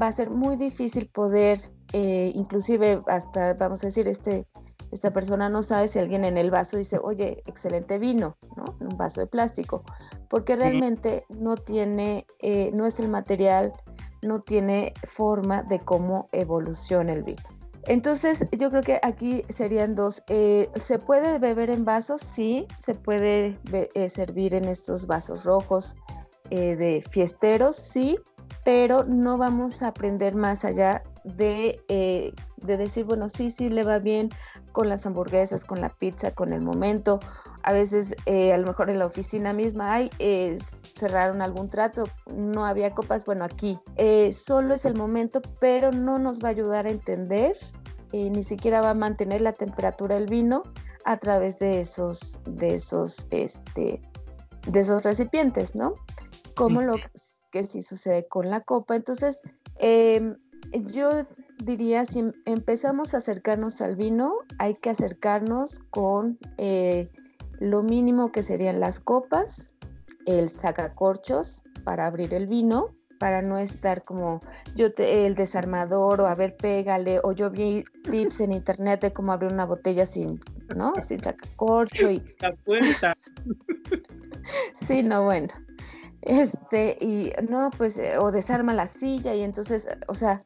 va 0.00 0.08
a 0.08 0.12
ser 0.12 0.30
muy 0.30 0.56
difícil 0.56 1.08
poder, 1.08 1.58
eh, 1.92 2.32
inclusive 2.34 3.02
hasta, 3.06 3.54
vamos 3.54 3.82
a 3.82 3.86
decir, 3.86 4.08
este 4.08 4.46
esta 4.94 5.12
persona 5.12 5.48
no 5.48 5.64
sabe 5.64 5.88
si 5.88 5.98
alguien 5.98 6.24
en 6.24 6.38
el 6.38 6.52
vaso 6.52 6.76
dice, 6.76 7.00
oye, 7.02 7.42
excelente 7.46 7.98
vino, 7.98 8.36
¿no? 8.56 8.64
Un 8.78 8.96
vaso 8.96 9.20
de 9.20 9.26
plástico, 9.26 9.82
porque 10.30 10.54
realmente 10.54 11.24
no 11.30 11.56
tiene, 11.56 12.26
eh, 12.38 12.70
no 12.72 12.86
es 12.86 13.00
el 13.00 13.08
material, 13.08 13.72
no 14.22 14.40
tiene 14.40 14.94
forma 15.02 15.64
de 15.64 15.80
cómo 15.80 16.28
evoluciona 16.30 17.12
el 17.12 17.24
vino. 17.24 17.42
Entonces, 17.86 18.46
yo 18.56 18.70
creo 18.70 18.82
que 18.82 19.00
aquí 19.02 19.44
serían 19.48 19.96
dos. 19.96 20.22
Eh, 20.28 20.70
¿Se 20.76 21.00
puede 21.00 21.40
beber 21.40 21.70
en 21.70 21.84
vasos? 21.84 22.20
Sí, 22.22 22.68
se 22.78 22.94
puede 22.94 23.58
eh, 23.72 24.08
servir 24.08 24.54
en 24.54 24.66
estos 24.66 25.08
vasos 25.08 25.44
rojos 25.44 25.96
de 26.50 27.02
fiesteros, 27.10 27.74
sí, 27.74 28.16
pero 28.64 29.02
no 29.02 29.38
vamos 29.38 29.82
a 29.82 29.88
aprender 29.88 30.36
más 30.36 30.64
allá 30.64 31.02
de, 31.24 31.80
de 32.64 32.76
decir, 32.76 33.04
bueno, 33.04 33.28
sí, 33.28 33.50
sí, 33.50 33.68
le 33.68 33.82
va 33.82 33.98
bien 33.98 34.30
con 34.72 34.88
las 34.88 35.06
hamburguesas, 35.06 35.64
con 35.64 35.80
la 35.80 35.88
pizza, 35.88 36.32
con 36.32 36.52
el 36.52 36.60
momento. 36.60 37.20
A 37.62 37.72
veces, 37.72 38.14
eh, 38.26 38.52
a 38.52 38.58
lo 38.58 38.66
mejor 38.66 38.90
en 38.90 38.98
la 38.98 39.06
oficina 39.06 39.52
misma, 39.52 39.94
hay, 39.94 40.10
eh, 40.18 40.58
cerraron 40.98 41.42
algún 41.42 41.70
trato, 41.70 42.04
no 42.26 42.66
había 42.66 42.90
copas, 42.90 43.24
bueno, 43.24 43.44
aquí. 43.44 43.78
Eh, 43.96 44.32
solo 44.32 44.74
es 44.74 44.84
el 44.84 44.96
momento, 44.96 45.40
pero 45.60 45.92
no 45.92 46.18
nos 46.18 46.42
va 46.42 46.48
a 46.48 46.50
ayudar 46.50 46.86
a 46.86 46.90
entender, 46.90 47.56
ni 48.12 48.44
siquiera 48.44 48.80
va 48.80 48.90
a 48.90 48.94
mantener 48.94 49.40
la 49.40 49.54
temperatura 49.54 50.14
del 50.14 50.26
vino 50.26 50.62
a 51.04 51.16
través 51.16 51.58
de 51.58 51.80
esos, 51.80 52.38
de 52.44 52.76
esos, 52.76 53.26
este, 53.30 54.00
de 54.68 54.80
esos 54.80 55.02
recipientes, 55.02 55.74
¿no? 55.74 55.96
Como 56.54 56.80
lo 56.80 56.94
que 57.50 57.64
sí 57.64 57.82
sucede 57.82 58.28
con 58.28 58.50
la 58.50 58.60
copa. 58.60 58.94
Entonces, 58.94 59.40
em, 59.78 60.36
yo 60.72 61.26
diría, 61.62 62.04
si 62.04 62.20
em, 62.20 62.32
empezamos 62.44 63.14
a 63.14 63.18
acercarnos 63.18 63.80
al 63.80 63.96
vino, 63.96 64.34
hay 64.58 64.74
que 64.74 64.90
acercarnos 64.90 65.80
con 65.90 66.38
eh, 66.58 67.10
lo 67.60 67.82
mínimo 67.82 68.32
que 68.32 68.42
serían 68.42 68.80
las 68.80 69.00
copas, 69.00 69.72
el 70.26 70.48
sacacorchos 70.48 71.62
para 71.84 72.06
abrir 72.06 72.34
el 72.34 72.46
vino, 72.46 72.94
para 73.18 73.42
no 73.42 73.58
estar 73.58 74.02
como 74.02 74.40
yo 74.74 74.88
el 74.98 75.34
desarmador 75.34 76.20
o 76.20 76.26
a 76.26 76.34
ver 76.34 76.56
pégale 76.56 77.20
o 77.22 77.32
yo 77.32 77.50
vi 77.50 77.84
tips 78.10 78.40
en 78.40 78.52
internet 78.52 79.00
de 79.00 79.12
cómo 79.12 79.32
abrir 79.32 79.52
una 79.52 79.64
botella 79.64 80.04
sin, 80.04 80.40
¿no? 80.76 80.92
Sin 81.00 81.22
sacacorcho 81.22 82.10
y 82.10 82.22
la 82.40 82.52
puerta. 82.64 83.16
sí, 84.86 85.02
no, 85.02 85.24
bueno. 85.24 85.48
Este, 86.22 86.96
y 87.00 87.32
no, 87.48 87.70
pues, 87.76 87.98
eh, 87.98 88.18
o 88.18 88.30
desarma 88.30 88.72
la 88.72 88.86
silla 88.86 89.34
y 89.34 89.42
entonces, 89.42 89.86
o 90.08 90.14
sea, 90.14 90.42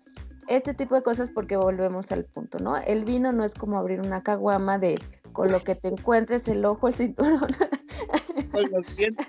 este 0.49 0.75
tipo 0.75 0.95
de 0.95 1.03
cosas 1.03 1.31
porque 1.31 1.57
volvemos 1.57 2.11
al 2.11 2.25
punto, 2.25 2.59
¿no? 2.59 2.77
El 2.77 3.05
vino 3.05 3.33
no 3.33 3.45
es 3.45 3.55
como 3.55 3.79
abrir 3.79 4.01
una 4.01 4.23
caguama 4.23 4.79
de 4.79 5.01
con 5.33 5.53
lo 5.53 5.63
que 5.63 5.75
te 5.75 5.89
encuentres 5.89 6.49
el 6.49 6.65
ojo, 6.65 6.89
el 6.89 6.95
cinturón. 6.95 7.49
O 8.55 8.61
los 8.63 8.97
dientes. 8.97 9.27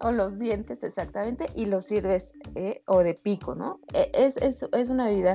o 0.00 0.10
los 0.10 0.38
dientes, 0.38 0.82
exactamente, 0.82 1.46
y 1.54 1.66
los 1.66 1.84
sirves 1.84 2.32
eh, 2.56 2.82
o 2.86 3.04
de 3.04 3.14
pico, 3.14 3.54
¿no? 3.54 3.78
E, 3.92 4.10
es, 4.12 4.36
es, 4.38 4.64
es 4.72 4.88
una 4.88 5.06
bebida, 5.06 5.34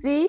sí 0.00 0.28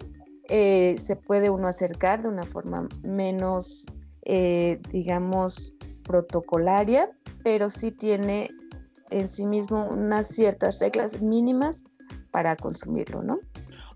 eh, 0.50 0.98
se 1.00 1.16
puede 1.16 1.50
uno 1.50 1.68
acercar 1.68 2.22
de 2.22 2.28
una 2.28 2.44
forma 2.44 2.88
menos, 3.04 3.86
eh, 4.24 4.80
digamos, 4.92 5.76
protocolaria, 6.04 7.10
pero 7.44 7.70
sí 7.70 7.92
tiene 7.92 8.50
en 9.10 9.28
sí 9.28 9.46
mismo 9.46 9.86
unas 9.86 10.28
ciertas 10.28 10.80
reglas 10.80 11.22
mínimas 11.22 11.84
para 12.32 12.56
consumirlo, 12.56 13.24
¿no? 13.24 13.40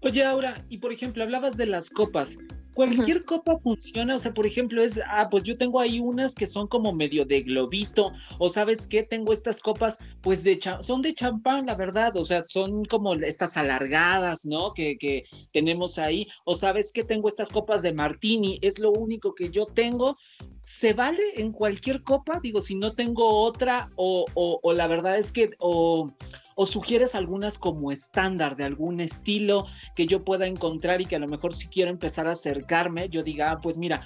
Oye, 0.01 0.23
Aura, 0.23 0.63
y 0.69 0.77
por 0.77 0.93
ejemplo, 0.93 1.23
hablabas 1.23 1.57
de 1.57 1.65
las 1.65 1.89
copas. 1.89 2.37
Cualquier 2.73 3.25
copa 3.25 3.57
funciona, 3.61 4.15
o 4.15 4.19
sea, 4.19 4.33
por 4.33 4.45
ejemplo, 4.45 4.81
es, 4.81 4.97
ah, 5.09 5.27
pues 5.29 5.43
yo 5.43 5.57
tengo 5.57 5.81
ahí 5.81 5.99
unas 5.99 6.33
que 6.33 6.47
son 6.47 6.67
como 6.67 6.93
medio 6.93 7.25
de 7.25 7.41
globito, 7.41 8.13
o 8.37 8.49
sabes 8.49 8.87
qué, 8.87 9.03
tengo 9.03 9.33
estas 9.33 9.59
copas, 9.59 9.97
pues 10.21 10.45
de 10.45 10.57
son 10.79 11.01
de 11.01 11.13
champán, 11.13 11.65
la 11.65 11.75
verdad, 11.75 12.15
o 12.15 12.23
sea, 12.23 12.45
son 12.47 12.85
como 12.85 13.15
estas 13.15 13.57
alargadas, 13.57 14.45
¿no? 14.45 14.73
Que, 14.73 14.97
que 14.97 15.25
tenemos 15.51 15.97
ahí, 15.99 16.25
o 16.45 16.55
sabes 16.55 16.93
qué, 16.93 17.03
tengo 17.03 17.27
estas 17.27 17.49
copas 17.49 17.81
de 17.81 17.91
martini, 17.91 18.59
es 18.61 18.79
lo 18.79 18.91
único 18.91 19.35
que 19.35 19.49
yo 19.49 19.65
tengo, 19.65 20.15
¿se 20.63 20.93
vale 20.93 21.23
en 21.35 21.51
cualquier 21.51 22.03
copa? 22.03 22.39
Digo, 22.41 22.61
si 22.61 22.75
no 22.75 22.93
tengo 22.93 23.41
otra, 23.41 23.89
o, 23.97 24.25
o, 24.35 24.61
o 24.63 24.73
la 24.73 24.87
verdad 24.87 25.17
es 25.17 25.33
que, 25.33 25.49
o 25.59 26.13
o 26.61 26.65
sugieres 26.65 27.15
algunas 27.15 27.57
como 27.57 27.89
estándar 27.89 28.57
de 28.57 28.65
algún 28.65 28.99
estilo 28.99 29.65
que 29.95 30.05
yo 30.05 30.25
pueda 30.25 30.45
encontrar 30.45 30.99
y 30.99 31.05
que 31.05 31.15
a 31.15 31.19
lo 31.19 31.27
mejor 31.29 31.55
si 31.55 31.69
quiero 31.69 31.89
empezar 31.89 32.27
a 32.27 32.31
acercarme, 32.31 33.07
yo 33.07 33.23
diga, 33.23 33.51
ah, 33.51 33.61
pues 33.61 33.77
mira, 33.77 34.01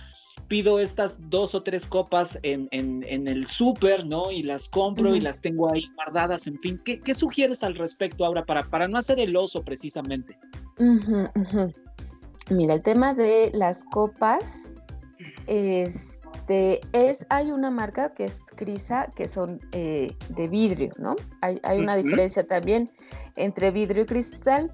pido 0.49 0.80
estas 0.80 1.18
dos 1.32 1.56
o 1.56 1.64
tres 1.64 1.88
copas 1.88 2.38
en, 2.43 2.68
el 3.10 3.47
súper, 3.47 4.06
¿no? 4.06 4.30
Y 4.30 4.43
las 4.43 4.70
compro 4.70 5.16
y 5.16 5.20
las 5.20 5.41
tengo 5.41 5.74
ahí 5.74 5.84
guardadas, 5.95 6.45
en 6.45 6.60
fin. 6.60 6.80
¿Qué, 6.86 7.16
sugieres 7.16 7.64
al 7.64 7.74
respecto 7.74 8.24
ahora 8.24 8.45
para, 8.45 8.62
para 8.62 8.88
no 8.88 8.99
hacer 8.99 9.20
el 9.20 9.36
oso 9.36 9.64
precisamente? 9.64 10.38
Mira, 12.51 12.76
el 12.76 12.84
tema 12.84 13.16
de 13.16 13.49
las 13.56 13.84
copas 13.86 14.72
es 15.47 16.12
este, 16.44 16.82
es, 16.91 17.26
hay 17.30 17.52
una 17.52 17.72
marca 17.72 18.14
que 18.14 18.26
es 18.26 18.44
Crisa, 18.56 19.08
que 19.16 19.30
son 19.30 19.62
eh, 19.72 20.14
de 20.30 20.48
vidrio, 20.50 20.91
¿no? 20.98 21.16
Hay, 21.41 21.80
una 21.80 21.96
diferencia 21.96 22.46
también 22.46 22.89
entre 23.38 23.72
vidrio 23.72 24.04
y 24.04 24.06
cristal. 24.06 24.72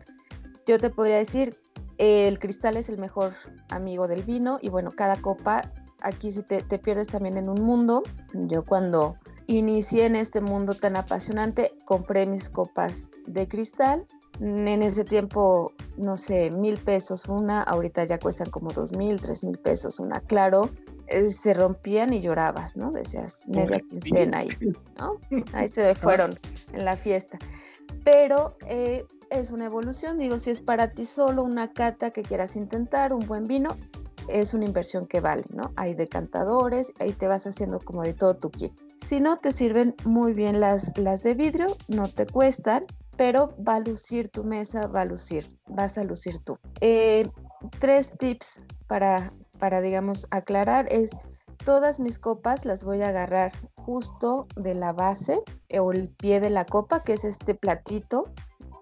Yo 0.66 0.80
te 0.80 0.90
podría 0.90 1.18
decir, 1.18 1.60
el 2.00 2.40
cristal 2.40 2.76
es 2.76 2.90
el 2.90 2.98
mejor 2.98 3.34
amigo 3.70 4.08
del 4.08 4.24
vino 4.24 4.58
y 4.64 4.70
bueno, 4.70 4.92
cada 4.92 5.18
copa, 5.18 5.72
aquí 6.02 6.32
si 6.32 6.42
te, 6.42 6.64
te 6.64 6.80
pierdes 6.80 7.08
también 7.08 7.38
en 7.38 7.50
un 7.50 7.62
mundo. 7.62 8.02
Yo 8.34 8.66
cuando 8.66 9.18
inicié 9.46 10.08
en 10.08 10.16
este 10.16 10.42
mundo 10.42 10.74
tan 10.74 10.96
apasionante, 10.96 11.72
compré 11.86 12.26
mis 12.26 12.50
copas 12.50 13.12
de 13.28 13.48
cristal 13.48 14.08
en 14.40 14.82
ese 14.82 15.04
tiempo, 15.04 15.74
no 15.98 16.16
sé, 16.16 16.50
mil 16.50 16.78
pesos 16.78 17.28
una, 17.28 17.62
ahorita 17.62 18.06
ya 18.06 18.20
cuestan 18.20 18.50
como 18.50 18.72
dos 18.72 18.94
mil, 18.94 19.20
tres 19.20 19.44
mil 19.44 19.58
pesos 19.58 20.00
una, 20.00 20.22
claro, 20.22 20.70
eh, 21.10 21.30
se 21.30 21.54
rompían 21.54 22.14
y 22.14 22.22
llorabas, 22.22 22.76
¿no? 22.76 22.92
Decías, 22.92 23.48
media 23.48 23.80
quincena 23.80 24.40
ahí, 24.40 24.50
¿no? 25.00 25.18
Ahí 25.54 25.68
se 25.68 25.96
fueron 25.96 26.32
en 26.74 26.86
la 26.86 26.96
fiesta. 26.96 27.40
Pero 28.04 28.56
eh, 28.68 29.06
es 29.30 29.52
una 29.52 29.66
evolución, 29.66 30.18
digo, 30.18 30.40
si 30.40 30.52
es 30.52 30.62
para 30.62 30.92
ti 30.92 31.06
solo 31.06 31.44
una 31.44 31.72
cata 31.72 32.12
que 32.12 32.24
quieras 32.24 32.56
intentar, 32.56 33.14
un 33.14 33.26
buen 33.26 33.48
vino, 33.48 33.76
es 34.28 34.54
una 34.54 34.66
inversión 34.66 35.08
que 35.08 35.20
vale, 35.20 35.44
¿no? 35.50 35.72
Hay 35.76 35.96
decantadores, 35.96 36.94
ahí 37.00 37.14
te 37.14 37.28
vas 37.28 37.48
haciendo 37.48 37.80
como 37.80 38.04
de 38.04 38.14
todo 38.14 38.36
tu 38.36 38.52
kit. 38.52 38.72
Si 39.04 39.20
no 39.20 39.38
te 39.38 39.52
sirven 39.52 39.96
muy 40.06 40.34
bien 40.34 40.60
las, 40.60 40.96
las 40.98 41.24
de 41.24 41.34
vidrio, 41.34 41.68
no 41.88 42.08
te 42.08 42.28
cuestan, 42.28 42.86
pero 43.18 43.56
va 43.68 43.76
a 43.76 43.80
lucir 43.80 44.30
tu 44.30 44.44
mesa, 44.44 44.88
va 44.88 45.02
a 45.02 45.06
lucir, 45.06 45.48
vas 45.68 45.98
a 45.98 46.04
lucir 46.04 46.40
tú. 46.40 46.58
Eh, 46.82 47.30
tres 47.80 48.14
tips 48.18 48.62
para 48.88 49.34
para, 49.60 49.82
digamos, 49.82 50.28
aclarar 50.32 50.88
es 50.92 51.12
todas 51.66 52.00
mis 52.00 52.18
copas 52.18 52.66
las 52.66 52.84
voy 52.84 53.02
a 53.02 53.10
agarrar 53.10 53.52
justo 53.76 54.48
de 54.56 54.74
la 54.74 54.94
base 54.94 55.42
eh, 55.68 55.80
o 55.80 55.92
el 55.92 56.10
pie 56.10 56.40
de 56.40 56.50
la 56.50 56.66
copa, 56.66 57.04
que 57.04 57.14
es 57.14 57.24
este 57.24 57.54
platito 57.56 58.26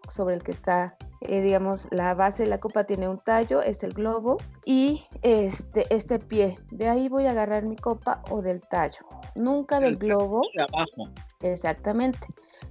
sobre 0.09 0.35
el 0.35 0.43
que 0.43 0.51
está, 0.51 0.95
eh, 1.21 1.41
digamos, 1.41 1.87
la 1.91 2.13
base 2.13 2.43
de 2.43 2.49
la 2.49 2.59
copa 2.59 2.85
tiene 2.85 3.09
un 3.09 3.19
tallo, 3.19 3.61
es 3.61 3.83
el 3.83 3.93
globo, 3.93 4.37
y 4.65 5.03
este, 5.21 5.85
este 5.93 6.19
pie, 6.19 6.57
de 6.71 6.87
ahí 6.87 7.09
voy 7.09 7.25
a 7.25 7.31
agarrar 7.31 7.65
mi 7.65 7.75
copa 7.75 8.21
o 8.29 8.41
del 8.41 8.61
tallo, 8.61 8.99
nunca 9.35 9.79
del 9.79 9.97
globo. 9.97 10.43
De 10.55 10.63
abajo. 10.63 11.09
Exactamente, 11.41 12.27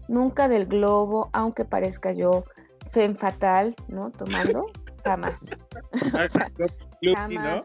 nunca 0.09 0.49
del 0.49 0.67
globo, 0.67 1.29
aunque 1.33 1.65
parezca 1.65 2.13
yo 2.13 2.45
fen 2.89 3.17
fatal, 3.17 3.75
¿no? 3.89 4.11
Tomando, 4.11 4.67
jamás. 5.07 5.41
jamás. 7.15 7.65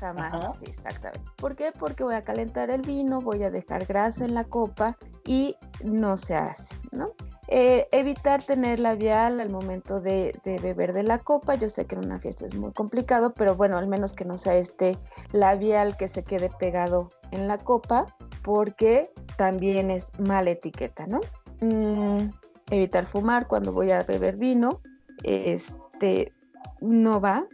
Jamás, 0.00 0.62
exactamente. 0.62 1.30
¿Por 1.36 1.56
qué? 1.56 1.72
Porque 1.78 2.04
voy 2.04 2.14
a 2.14 2.24
calentar 2.24 2.70
el 2.70 2.82
vino, 2.82 3.20
voy 3.20 3.42
a 3.42 3.50
dejar 3.50 3.86
grasa 3.86 4.24
en 4.24 4.34
la 4.34 4.44
copa 4.44 4.96
y 5.24 5.56
no 5.82 6.16
se 6.16 6.36
hace, 6.36 6.74
¿no? 6.92 7.12
Eh, 7.48 7.86
evitar 7.92 8.42
tener 8.42 8.80
labial 8.80 9.40
al 9.40 9.50
momento 9.50 10.00
de, 10.00 10.38
beber 10.44 10.92
de 10.92 11.04
la 11.04 11.18
copa. 11.18 11.54
Yo 11.54 11.68
sé 11.68 11.86
que 11.86 11.94
en 11.94 12.04
una 12.04 12.18
fiesta 12.18 12.46
es 12.46 12.54
muy 12.54 12.72
complicado, 12.72 13.32
pero 13.34 13.54
bueno, 13.54 13.78
al 13.78 13.86
menos 13.86 14.12
que 14.12 14.24
no 14.24 14.36
sea 14.36 14.56
este 14.56 14.98
labial 15.32 15.96
que 15.96 16.08
se 16.08 16.24
quede 16.24 16.50
pegado 16.58 17.08
en 17.30 17.48
la 17.48 17.58
copa, 17.58 18.06
porque 18.42 19.12
también 19.36 19.90
es 19.90 20.10
mala 20.18 20.50
etiqueta, 20.50 21.06
¿no? 21.06 21.20
Mm, 21.60 22.30
evitar 22.70 23.06
fumar 23.06 23.46
cuando 23.46 23.72
voy 23.72 23.92
a 23.92 24.00
beber 24.00 24.36
vino, 24.36 24.80
este, 25.22 26.32
no 26.80 27.20
va, 27.20 27.46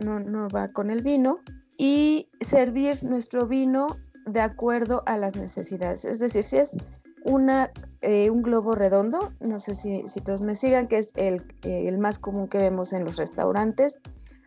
no, 0.00 0.20
no 0.20 0.48
va 0.48 0.68
con 0.68 0.90
el 0.90 1.02
vino 1.02 1.38
y 1.76 2.28
servir 2.40 3.02
nuestro 3.04 3.46
vino 3.46 3.86
de 4.26 4.40
acuerdo 4.40 5.02
a 5.06 5.16
las 5.16 5.36
necesidades. 5.36 6.04
Es 6.04 6.18
decir, 6.18 6.44
si 6.44 6.58
es 6.58 6.76
una, 7.24 7.70
eh, 8.00 8.30
un 8.30 8.42
globo 8.42 8.74
redondo, 8.74 9.32
no 9.40 9.60
sé 9.60 9.74
si, 9.74 10.04
todos 10.24 10.42
me 10.42 10.54
sigan, 10.54 10.88
que 10.88 10.98
es 10.98 11.12
el, 11.14 11.42
el, 11.62 11.98
más 11.98 12.18
común 12.18 12.48
que 12.48 12.58
vemos 12.58 12.92
en 12.92 13.04
los 13.04 13.16
restaurantes. 13.16 14.00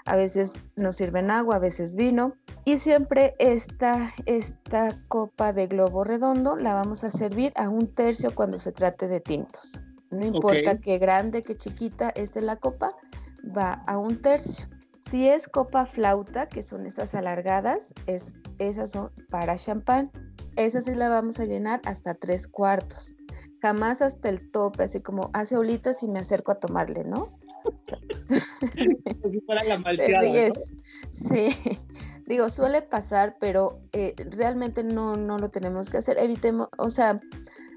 A 0.05 0.15
veces 0.15 0.53
nos 0.75 0.95
sirven 0.95 1.29
agua, 1.29 1.57
a 1.57 1.59
veces 1.59 1.95
vino. 1.95 2.33
Y 2.65 2.79
siempre 2.79 3.35
esta, 3.39 4.11
esta 4.25 4.95
copa 5.07 5.53
de 5.53 5.67
globo 5.67 6.03
redondo 6.03 6.55
la 6.55 6.73
vamos 6.73 7.03
a 7.03 7.11
servir 7.11 7.53
a 7.55 7.69
un 7.69 7.87
tercio 7.87 8.33
cuando 8.33 8.57
se 8.57 8.71
trate 8.71 9.07
de 9.07 9.19
tintos. 9.19 9.79
No 10.09 10.25
importa 10.25 10.77
qué 10.79 10.97
grande, 10.97 11.43
qué 11.43 11.55
chiquita 11.55 12.09
esté 12.09 12.41
la 12.41 12.57
copa, 12.57 12.95
va 13.55 13.83
a 13.87 13.97
un 13.97 14.21
tercio. 14.21 14.67
Si 15.09 15.27
es 15.27 15.47
copa 15.47 15.85
flauta, 15.85 16.47
que 16.47 16.63
son 16.63 16.85
esas 16.85 17.15
alargadas, 17.15 17.93
es, 18.05 18.33
esas 18.59 18.91
son 18.91 19.11
para 19.29 19.57
champán. 19.57 20.11
Esas 20.55 20.85
sí 20.85 20.93
la 20.93 21.09
vamos 21.09 21.39
a 21.39 21.45
llenar 21.45 21.81
hasta 21.85 22.13
tres 22.13 22.47
cuartos. 22.47 23.13
Jamás 23.61 24.01
hasta 24.01 24.29
el 24.29 24.51
tope, 24.51 24.83
así 24.83 25.01
como 25.01 25.29
hace 25.33 25.57
olitas 25.57 26.01
y 26.03 26.07
me 26.07 26.19
acerco 26.19 26.51
a 26.51 26.59
tomarle, 26.59 27.03
¿no? 27.03 27.37
si 29.29 29.39
fuera 29.41 29.63
la 29.63 29.77
malteada, 29.77 30.51
Sí, 31.11 31.49
digo, 32.25 32.49
suele 32.49 32.81
pasar, 32.81 33.37
pero 33.39 33.79
eh, 33.91 34.15
realmente 34.31 34.83
no, 34.83 35.15
no 35.15 35.37
lo 35.37 35.49
tenemos 35.49 35.89
que 35.89 35.97
hacer. 35.97 36.17
Evitemos, 36.17 36.69
o 36.77 36.89
sea, 36.89 37.19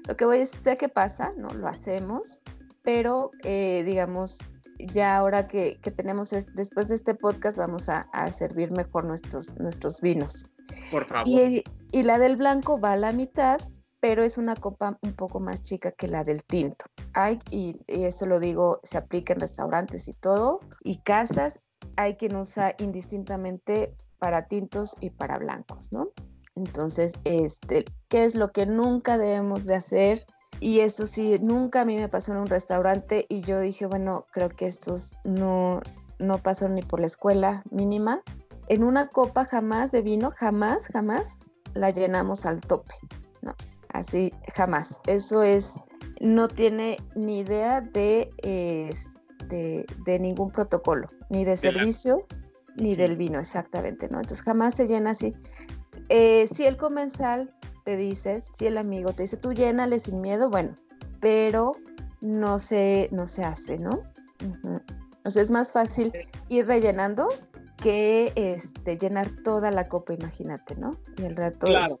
lo 0.07 0.15
que 0.15 0.25
voy 0.25 0.41
a 0.41 0.45
sé 0.45 0.77
que 0.77 0.89
pasa, 0.89 1.33
¿no? 1.37 1.49
Lo 1.49 1.67
hacemos, 1.67 2.41
pero 2.81 3.31
eh, 3.43 3.83
digamos, 3.85 4.39
ya 4.79 5.17
ahora 5.17 5.47
que, 5.47 5.79
tenemos, 5.95 6.31
después 6.53 6.87
de 6.87 6.95
este 6.95 7.15
podcast, 7.15 7.57
vamos 7.57 7.89
a, 7.89 8.07
servir 8.31 8.71
mejor 8.71 9.05
nuestros, 9.05 9.55
nuestros 9.59 10.01
vinos. 10.01 10.51
Por 10.91 11.05
favor. 11.05 11.27
Y, 11.27 11.63
la 12.03 12.19
del 12.19 12.35
blanco 12.35 12.79
va 12.79 12.93
a 12.93 12.97
la 12.97 13.11
mitad 13.13 13.61
pero 14.01 14.23
es 14.23 14.37
una 14.37 14.55
copa 14.55 14.99
un 15.01 15.13
poco 15.13 15.39
más 15.39 15.63
chica 15.63 15.91
que 15.91 16.07
la 16.07 16.23
del 16.23 16.43
tinto. 16.43 16.85
Hay, 17.13 17.39
y, 17.49 17.75
eso 17.87 18.27
lo 18.27 18.39
digo, 18.39 18.79
se 18.83 18.99
aplica 18.99 19.33
en 19.33 19.39
restaurantes 19.39 20.07
y 20.07 20.13
todo, 20.13 20.59
y 20.83 20.99
casas, 20.99 21.59
hay 21.95 22.13
quien 22.13 22.35
usa 22.35 22.75
indistintamente 22.77 23.95
para 24.19 24.47
tintos 24.47 24.95
y 24.99 25.09
para 25.09 25.39
blancos, 25.39 25.91
¿no? 25.91 26.09
Entonces, 26.55 27.13
este, 27.23 27.85
¿qué 28.07 28.25
es 28.25 28.35
lo 28.35 28.51
que 28.51 28.67
nunca 28.67 29.17
debemos 29.17 29.65
de 29.65 29.73
hacer? 29.73 30.25
Y 30.59 30.79
eso 30.79 31.05
sí, 31.07 31.37
nunca 31.41 31.81
a 31.81 31.85
mí 31.85 31.97
me 31.97 32.09
pasó 32.09 32.31
en 32.31 32.39
un 32.39 32.47
restaurante 32.47 33.25
y 33.29 33.41
yo 33.41 33.59
dije, 33.59 33.85
bueno, 33.85 34.25
creo 34.31 34.49
que 34.49 34.65
estos 34.65 35.15
no, 35.23 35.81
no 36.19 36.37
pasaron 36.37 36.75
ni 36.75 36.81
por 36.81 36.99
la 36.99 37.07
escuela 37.07 37.63
mínima. 37.71 38.21
En 38.67 38.83
una 38.83 39.07
copa 39.07 39.45
jamás 39.45 39.91
de 39.91 40.01
vino, 40.01 40.31
jamás, 40.35 40.87
jamás 40.87 41.51
la 41.73 41.89
llenamos 41.91 42.45
al 42.45 42.61
tope, 42.61 42.95
¿no? 43.41 43.53
Así, 43.89 44.33
jamás. 44.53 45.01
Eso 45.07 45.43
es, 45.43 45.75
no 46.19 46.47
tiene 46.47 46.97
ni 47.15 47.39
idea 47.39 47.81
de, 47.81 48.31
de, 49.49 50.19
ningún 50.19 50.51
protocolo, 50.51 51.09
ni 51.29 51.45
de 51.45 51.57
servicio, 51.57 52.25
ni 52.75 52.95
del 52.95 53.17
vino, 53.17 53.39
exactamente, 53.39 54.09
¿no? 54.09 54.19
Entonces 54.19 54.43
jamás 54.43 54.75
se 54.75 54.87
llena 54.87 55.11
así. 55.11 55.33
Eh, 56.09 56.47
si 56.47 56.65
el 56.65 56.77
comensal 56.77 57.53
te 57.85 57.95
dice, 57.95 58.41
si 58.41 58.65
el 58.65 58.77
amigo 58.77 59.13
te 59.13 59.23
dice, 59.23 59.37
tú 59.37 59.53
llénale 59.53 59.99
sin 59.99 60.19
miedo, 60.19 60.49
bueno, 60.49 60.73
pero 61.21 61.73
no 62.19 62.59
se, 62.59 63.07
no 63.11 63.27
se 63.27 63.43
hace, 63.43 63.77
¿no? 63.77 64.01
O 65.23 65.29
sea, 65.29 65.41
es 65.43 65.51
más 65.51 65.71
fácil 65.71 66.11
ir 66.49 66.65
rellenando 66.65 67.29
que 67.81 68.33
este, 68.35 68.97
llenar 68.97 69.29
toda 69.43 69.69
la 69.69 69.87
copa, 69.87 70.13
imagínate, 70.13 70.75
¿no? 70.75 70.99
Y 71.17 71.23
el 71.23 71.35
rato 71.35 71.67
claro. 71.67 71.99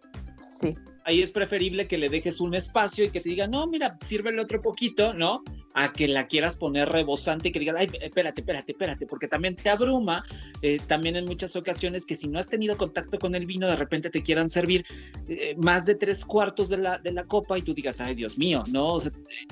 sí. 0.59 0.75
Ahí 1.03 1.21
es 1.21 1.29
preferible 1.29 1.87
que 1.87 1.99
le 1.99 2.09
dejes 2.09 2.41
un 2.41 2.55
espacio 2.55 3.05
y 3.05 3.09
que 3.09 3.21
te 3.21 3.29
diga, 3.29 3.45
no, 3.45 3.67
mira, 3.67 3.95
sírvele 4.01 4.41
otro 4.41 4.59
poquito, 4.63 5.13
¿no? 5.13 5.43
A 5.75 5.91
que 5.91 6.07
la 6.07 6.27
quieras 6.27 6.55
poner 6.55 6.89
rebosante 6.89 7.49
y 7.49 7.51
que 7.51 7.59
digas, 7.59 7.75
ay, 7.77 7.89
espérate, 8.01 8.41
espérate, 8.41 8.71
espérate, 8.71 9.05
porque 9.05 9.27
también 9.27 9.57
te 9.57 9.69
abruma, 9.69 10.25
eh, 10.61 10.77
también 10.87 11.17
en 11.17 11.25
muchas 11.25 11.55
ocasiones 11.57 12.05
que 12.05 12.15
si 12.15 12.29
no 12.29 12.39
has 12.39 12.47
tenido 12.47 12.77
contacto 12.77 13.19
con 13.19 13.35
el 13.35 13.45
vino, 13.45 13.67
de 13.67 13.75
repente 13.75 14.09
te 14.09 14.23
quieran 14.23 14.49
servir 14.49 14.85
eh, 15.27 15.53
más 15.57 15.85
de 15.85 15.95
tres 15.95 16.23
cuartos 16.23 16.69
de 16.69 16.77
la, 16.77 16.97
de 16.99 17.11
la 17.11 17.25
copa 17.25 17.57
y 17.57 17.61
tú 17.61 17.73
digas, 17.73 17.99
ay, 17.99 18.15
Dios 18.15 18.37
mío, 18.37 18.63
no, 18.71 18.97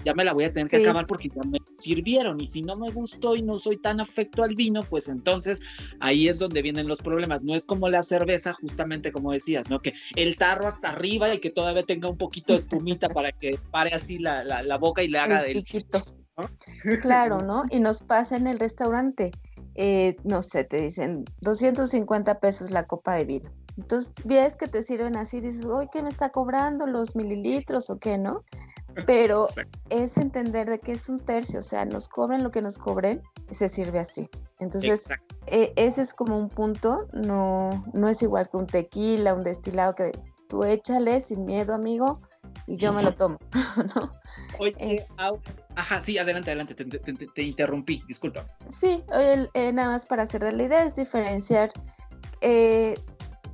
ya 0.05 0.13
me 0.13 0.23
la 0.23 0.31
voy 0.31 0.45
a 0.45 0.53
tener 0.53 0.69
que 0.69 0.77
acabar 0.77 1.05
porque 1.07 1.27
ya 1.27 1.43
me 1.43 1.59
sirvieron 1.77 2.39
y 2.39 2.47
si 2.47 2.61
no 2.61 2.77
me 2.77 2.89
gustó 2.89 3.35
y 3.35 3.41
no 3.41 3.59
soy 3.59 3.77
tan 3.77 3.99
afecto 3.99 4.43
al 4.43 4.55
vino, 4.55 4.83
pues 4.83 5.09
entonces 5.09 5.61
ahí 5.99 6.29
es 6.29 6.39
donde 6.39 6.61
vienen 6.61 6.87
los 6.87 7.01
problemas. 7.01 7.43
No 7.43 7.53
es 7.53 7.65
como 7.65 7.89
la 7.89 8.01
cerveza, 8.01 8.53
justamente 8.53 9.11
como 9.11 9.33
decías, 9.33 9.69
¿no? 9.69 9.81
Que 9.81 9.93
el 10.15 10.37
tarro 10.37 10.67
hasta 10.67 10.89
arriba 10.89 11.33
y 11.33 11.39
que 11.39 11.49
todavía 11.49 11.83
tenga 11.83 12.09
un 12.09 12.17
poquito 12.17 12.53
de 12.53 12.59
espumita 12.59 13.09
para 13.09 13.33
que 13.33 13.59
pare 13.71 13.93
así 13.93 14.19
la, 14.19 14.43
la, 14.43 14.77
boca 14.77 15.03
y 15.03 15.09
le 15.09 15.19
haga 15.19 15.45
el, 15.45 15.63
Claro, 17.01 17.39
¿no? 17.43 17.63
Y 17.69 17.79
nos 17.79 18.01
pasa 18.01 18.35
en 18.35 18.47
el 18.47 18.59
restaurante, 18.59 19.31
eh, 19.75 20.15
no 20.23 20.41
sé, 20.41 20.63
te 20.63 20.77
dicen 20.77 21.25
250 21.41 22.39
pesos 22.39 22.71
la 22.71 22.83
copa 22.83 23.13
de 23.15 23.25
vino. 23.25 23.51
Entonces, 23.77 24.13
ves 24.23 24.55
que 24.55 24.67
te 24.67 24.83
sirven 24.83 25.15
así, 25.15 25.39
dices, 25.39 25.65
oye, 25.65 25.89
¿qué 25.91 26.03
me 26.03 26.09
está 26.09 26.29
cobrando? 26.29 26.85
¿Los 26.85 27.15
mililitros 27.15 27.89
o 27.89 27.97
qué, 27.97 28.17
no? 28.17 28.43
Pero 29.07 29.47
es 29.89 30.17
entender 30.17 30.69
de 30.69 30.79
que 30.79 30.91
es 30.91 31.09
un 31.09 31.19
tercio, 31.19 31.59
o 31.59 31.63
sea, 31.63 31.85
nos 31.85 32.07
cobran 32.07 32.43
lo 32.43 32.51
que 32.51 32.61
nos 32.61 32.77
cobren 32.77 33.21
y 33.49 33.55
se 33.55 33.69
sirve 33.69 33.99
así. 33.99 34.29
Entonces, 34.59 35.09
eh, 35.47 35.73
ese 35.75 36.03
es 36.03 36.13
como 36.13 36.37
un 36.37 36.49
punto, 36.49 37.07
no, 37.13 37.83
no 37.93 38.07
es 38.07 38.21
igual 38.21 38.47
que 38.49 38.57
un 38.57 38.67
tequila, 38.67 39.33
un 39.33 39.43
destilado 39.43 39.95
que 39.95 40.11
tú 40.47 40.63
échale 40.63 41.19
sin 41.19 41.45
miedo, 41.45 41.73
amigo, 41.73 42.21
y 42.67 42.77
yo 42.77 42.93
me 42.93 43.03
lo 43.03 43.11
tomo, 43.15 43.39
¿no? 43.95 44.13
Oye, 44.59 45.03
ajá, 45.75 46.01
sí, 46.01 46.17
adelante, 46.17 46.51
adelante, 46.51 46.75
te, 46.75 47.41
interrumpí, 47.41 48.01
disculpa. 48.07 48.45
Sí, 48.69 49.03
eh, 49.13 49.71
nada 49.73 49.89
más 49.89 50.05
para 50.05 50.25
cerrar 50.25 50.53
la 50.53 50.63
idea 50.63 50.83
es 50.85 50.95
diferenciar, 50.95 51.71
eh, 52.41 52.95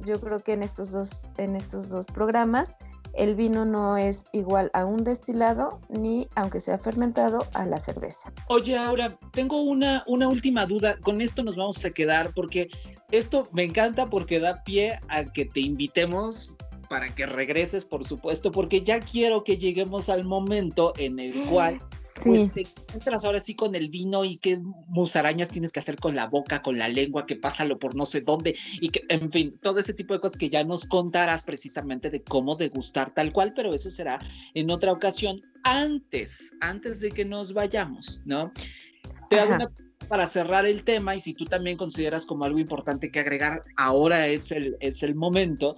yo 0.05 0.19
creo 0.19 0.39
que 0.39 0.53
en 0.53 0.63
estos, 0.63 0.91
dos, 0.91 1.29
en 1.37 1.55
estos 1.55 1.89
dos 1.89 2.05
programas, 2.05 2.75
el 3.13 3.35
vino 3.35 3.65
no 3.65 3.97
es 3.97 4.25
igual 4.33 4.69
a 4.73 4.85
un 4.85 5.03
destilado 5.03 5.81
ni, 5.89 6.27
aunque 6.35 6.59
sea 6.59 6.77
fermentado, 6.77 7.45
a 7.53 7.65
la 7.65 7.79
cerveza. 7.79 8.31
Oye, 8.47 8.77
ahora 8.77 9.17
tengo 9.31 9.61
una, 9.61 10.03
una 10.07 10.27
última 10.27 10.65
duda. 10.65 10.97
Con 10.99 11.21
esto 11.21 11.43
nos 11.43 11.55
vamos 11.55 11.83
a 11.83 11.89
quedar 11.89 12.33
porque 12.33 12.69
esto 13.11 13.49
me 13.51 13.63
encanta 13.63 14.09
porque 14.09 14.39
da 14.39 14.63
pie 14.63 14.99
a 15.09 15.25
que 15.25 15.45
te 15.45 15.61
invitemos 15.61 16.55
para 16.89 17.13
que 17.13 17.25
regreses, 17.25 17.85
por 17.85 18.03
supuesto, 18.03 18.51
porque 18.51 18.81
ya 18.81 18.99
quiero 18.99 19.43
que 19.43 19.57
lleguemos 19.57 20.09
al 20.09 20.25
momento 20.25 20.93
en 20.97 21.19
el 21.19 21.33
cual 21.49 21.81
pues, 22.23 22.51
te 22.53 22.65
entras 22.93 23.23
ahora 23.23 23.39
sí 23.39 23.55
con 23.55 23.75
el 23.75 23.89
vino 23.89 24.25
y 24.25 24.37
qué 24.37 24.59
musarañas 24.87 25.49
tienes 25.49 25.71
que 25.71 25.79
hacer 25.79 25.97
con 25.97 26.15
la 26.15 26.27
boca, 26.27 26.61
con 26.61 26.77
la 26.77 26.89
lengua, 26.89 27.25
que 27.25 27.35
pásalo 27.35 27.79
por 27.79 27.95
no 27.95 28.05
sé 28.05 28.21
dónde, 28.21 28.55
y 28.81 28.89
que, 28.89 29.03
en 29.09 29.31
fin, 29.31 29.57
todo 29.61 29.79
ese 29.79 29.93
tipo 29.93 30.13
de 30.13 30.19
cosas 30.19 30.37
que 30.37 30.49
ya 30.49 30.63
nos 30.63 30.85
contarás 30.85 31.43
precisamente 31.43 32.09
de 32.09 32.23
cómo 32.23 32.55
degustar 32.55 33.13
tal 33.13 33.31
cual, 33.31 33.53
pero 33.55 33.73
eso 33.73 33.89
será 33.89 34.19
en 34.53 34.69
otra 34.69 34.91
ocasión, 34.91 35.39
antes, 35.63 36.51
antes 36.59 36.99
de 36.99 37.11
que 37.11 37.23
nos 37.23 37.53
vayamos, 37.53 38.21
¿no? 38.25 38.51
Te 39.29 39.39
hago 39.39 39.55
una 39.55 39.71
para 40.07 40.25
cerrar 40.25 40.65
el 40.65 40.83
tema 40.83 41.15
y 41.15 41.21
si 41.21 41.33
tú 41.33 41.45
también 41.45 41.77
consideras 41.77 42.25
como 42.25 42.43
algo 42.43 42.59
importante 42.59 43.11
que 43.11 43.19
agregar, 43.19 43.63
ahora 43.77 44.27
es 44.27 44.51
el, 44.51 44.75
es 44.79 45.03
el 45.03 45.13
momento, 45.13 45.75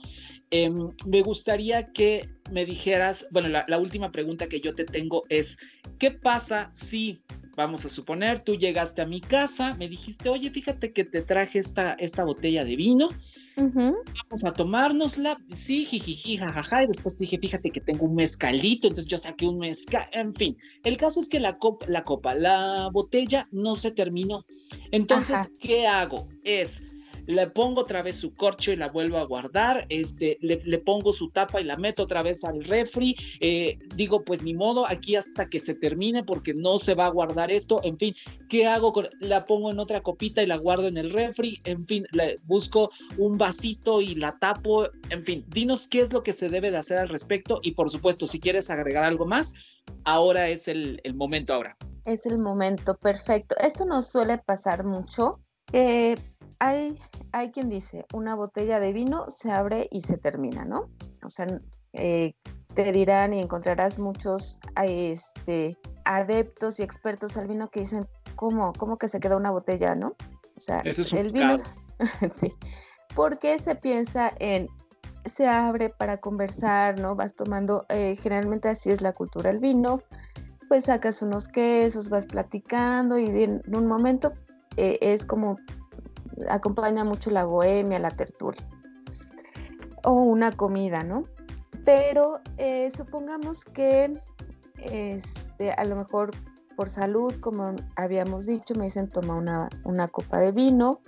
em, 0.51 0.89
me 1.05 1.21
gustaría 1.21 1.85
que 1.85 2.29
me 2.51 2.65
dijeras, 2.65 3.27
bueno, 3.31 3.49
la, 3.49 3.77
última 3.79 4.11
pregunta 4.11 4.47
que 4.47 4.59
yo 4.59 4.75
te 4.75 4.85
tengo 4.85 5.23
es, 5.29 5.57
¿qué 5.97 6.11
pasa 6.11 6.71
si, 6.73 7.21
vamos 7.55 7.85
a 7.85 7.89
suponer, 7.89 8.43
tú 8.43 8.55
llegaste 8.55 9.01
a 9.01 9.05
mi 9.05 9.21
casa, 9.21 9.73
me 9.75 9.89
dijiste, 9.89 10.29
oye, 10.29 10.51
fíjate 10.51 10.91
que 10.93 11.03
te 11.03 11.21
traje 11.21 11.59
esta, 11.59 11.93
esta 11.93 12.23
botella 12.23 12.63
de 12.65 12.75
vino, 12.75 13.09
Vamos 13.55 14.43
a 14.45 14.53
tomárnosla, 14.53 15.37
sí, 15.51 15.85
jijiji, 15.85 16.37
jajaja, 16.37 16.83
y 16.83 16.87
después 16.87 17.15
te 17.15 17.25
dije, 17.25 17.37
fíjate 17.37 17.69
que 17.69 17.81
tengo 17.81 18.05
un 18.05 18.15
mezcalito, 18.15 18.87
entonces 18.87 19.09
yo 19.09 19.17
saqué 19.17 19.45
un 19.47 19.59
mezcal, 19.59 20.07
en 20.13 20.33
fin, 20.33 20.57
el 20.83 20.97
caso 20.97 21.19
es 21.19 21.27
que 21.27 21.39
la 21.39 21.57
copa, 21.57 21.85
la 21.87 22.03
copa, 22.03 22.33
la 22.33 22.89
botella 22.91 23.47
no 23.51 23.75
se 23.75 23.91
terminó. 23.91 24.45
Entonces, 24.91 25.37
¿qué 25.59 25.85
hago? 25.85 26.27
Es 26.43 26.81
le 27.27 27.47
pongo 27.47 27.81
otra 27.81 28.01
vez 28.01 28.17
su 28.17 28.33
corcho 28.33 28.71
y 28.71 28.75
la 28.75 28.89
vuelvo 28.89 29.17
a 29.17 29.25
guardar, 29.25 29.85
este, 29.89 30.37
le, 30.41 30.77
pongo 30.79 31.13
su 31.13 31.29
tapa 31.29 31.61
y 31.61 31.63
la 31.63 31.77
meto 31.77 32.03
otra 32.03 32.23
vez 32.23 32.43
al 32.43 32.63
refri, 32.63 33.15
eh, 33.39 33.77
digo, 33.95 34.23
pues 34.23 34.41
ni 34.41 34.53
modo, 34.53 34.87
aquí 34.87 35.15
hasta 35.15 35.49
que 35.49 35.59
se 35.59 35.75
termine 35.75 36.23
porque 36.23 36.53
no 36.53 36.79
se 36.79 36.93
va 36.93 37.05
a 37.05 37.09
guardar 37.09 37.51
esto, 37.51 37.81
en 37.83 37.97
fin, 37.97 38.15
¿qué 38.49 38.67
hago? 38.67 38.93
Con, 38.93 39.09
la 39.19 39.45
pongo 39.45 39.71
en 39.71 39.79
otra 39.79 40.01
copita 40.01 40.41
y 40.41 40.47
la 40.47 40.57
guardo 40.57 40.87
en 40.87 40.97
el 40.97 41.11
refri, 41.11 41.59
en 41.63 41.85
fin, 41.85 42.05
le 42.11 42.37
busco 42.43 42.91
un 43.17 43.37
vasito 43.37 44.01
y 44.01 44.15
la 44.15 44.37
tapo, 44.39 44.87
en 45.09 45.23
fin, 45.25 45.45
dinos 45.49 45.87
qué 45.87 46.01
es 46.01 46.13
lo 46.13 46.23
que 46.23 46.33
se 46.33 46.49
debe 46.49 46.71
de 46.71 46.77
hacer 46.77 46.97
al 46.97 47.09
respecto 47.09 47.59
y 47.63 47.71
por 47.71 47.89
supuesto, 47.89 48.27
si 48.27 48.39
quieres 48.39 48.69
agregar 48.69 49.03
algo 49.03 49.25
más, 49.25 49.53
ahora 50.03 50.49
es 50.49 50.67
el, 50.67 50.99
el 51.03 51.13
momento 51.13 51.53
ahora. 51.53 51.75
Es 52.05 52.25
el 52.25 52.39
momento, 52.39 52.95
perfecto. 52.97 53.55
Esto 53.59 53.85
nos 53.85 54.07
suele 54.07 54.39
pasar 54.39 54.83
mucho. 54.83 55.39
Hay, 56.59 56.99
hay 57.31 57.51
quien 57.51 57.69
dice, 57.69 58.05
una 58.13 58.35
botella 58.35 58.79
de 58.79 58.93
vino 58.93 59.25
se 59.29 59.51
abre 59.51 59.87
y 59.91 60.01
se 60.01 60.17
termina, 60.17 60.65
¿no? 60.65 60.89
O 61.23 61.29
sea, 61.29 61.47
eh, 61.93 62.33
te 62.73 62.91
dirán 62.91 63.33
y 63.33 63.39
encontrarás 63.39 63.99
muchos 63.99 64.57
este, 64.83 65.77
adeptos 66.05 66.79
y 66.79 66.83
expertos 66.83 67.37
al 67.37 67.47
vino 67.47 67.69
que 67.69 67.81
dicen, 67.81 68.07
¿cómo, 68.35 68.73
cómo 68.73 68.97
que 68.97 69.07
se 69.07 69.19
queda 69.19 69.37
una 69.37 69.51
botella, 69.51 69.95
no? 69.95 70.15
O 70.55 70.59
sea, 70.59 70.81
el 70.81 71.31
vino, 71.31 71.55
sí, 72.33 72.51
porque 73.15 73.59
se 73.59 73.75
piensa 73.75 74.31
en, 74.39 74.67
se 75.25 75.47
abre 75.47 75.89
para 75.89 76.17
conversar, 76.17 76.99
¿no? 76.99 77.15
Vas 77.15 77.35
tomando, 77.35 77.85
eh, 77.89 78.15
generalmente 78.21 78.69
así 78.69 78.91
es 78.91 79.01
la 79.01 79.13
cultura 79.13 79.51
del 79.51 79.59
vino, 79.59 80.01
pues 80.67 80.85
sacas 80.85 81.21
unos 81.21 81.47
quesos, 81.47 82.09
vas 82.09 82.25
platicando 82.25 83.17
y 83.17 83.43
en 83.43 83.61
un 83.73 83.87
momento 83.87 84.33
eh, 84.77 84.97
es 85.01 85.25
como 85.25 85.57
acompaña 86.49 87.03
mucho 87.03 87.29
la 87.29 87.45
bohemia, 87.45 87.99
la 87.99 88.11
tertulia 88.11 88.65
o 90.03 90.13
una 90.13 90.51
comida, 90.51 91.03
¿no? 91.03 91.25
Pero 91.85 92.39
eh, 92.57 92.89
supongamos 92.95 93.65
que 93.65 94.13
este, 94.77 95.71
a 95.71 95.83
lo 95.85 95.95
mejor 95.95 96.31
por 96.75 96.89
salud, 96.89 97.35
como 97.39 97.75
habíamos 97.95 98.45
dicho, 98.45 98.73
me 98.75 98.85
dicen 98.85 99.09
toma 99.09 99.35
una, 99.35 99.69
una 99.83 100.07
copa 100.07 100.39
de 100.39 100.51
vino 100.51 101.01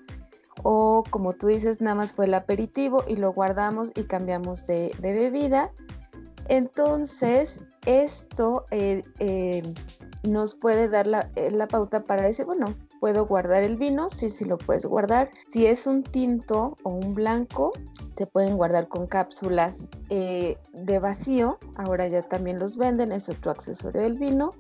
o 0.62 1.04
como 1.10 1.34
tú 1.34 1.48
dices, 1.48 1.82
nada 1.82 1.96
más 1.96 2.14
fue 2.14 2.26
el 2.26 2.34
aperitivo 2.36 3.04
y 3.08 3.16
lo 3.16 3.34
guardamos 3.34 3.92
y 3.96 4.04
cambiamos 4.04 4.68
de, 4.68 4.96
bebida. 5.00 5.72
Entonces, 6.48 7.64
esto 7.86 8.66
eh, 8.70 9.04
eh, 9.20 9.64
nos 10.24 10.56
puede 10.56 10.90
dar 10.90 11.08
la, 11.08 11.30
la, 11.36 11.68
pauta 11.68 12.04
para 12.04 12.22
decir, 12.22 12.46
bueno, 12.46 12.76
puedo 13.04 13.26
guardar 13.26 13.64
el 13.64 13.76
vino, 13.76 14.08
sí, 14.08 14.30
sí 14.30 14.46
lo 14.46 14.58
puedes 14.58 14.86
guardar. 14.86 15.30
Si 15.50 15.66
es 15.66 15.88
un 15.88 16.04
tinto 16.04 16.78
o 16.84 16.90
un 16.90 17.14
blanco, 17.14 17.74
se 18.16 18.26
pueden 18.28 18.56
guardar 18.56 18.88
con 18.88 19.08
cápsulas 19.08 19.90
eh, 20.10 20.58
de 20.72 21.00
vacío. 21.00 21.60
Ahora 21.76 22.08
ya 22.08 22.22
también 22.22 22.60
los 22.60 22.78
venden, 22.78 23.12
es 23.12 23.28
otro 23.28 23.52
accesorio 23.52 24.04
del 24.04 24.18
vino 24.18 24.52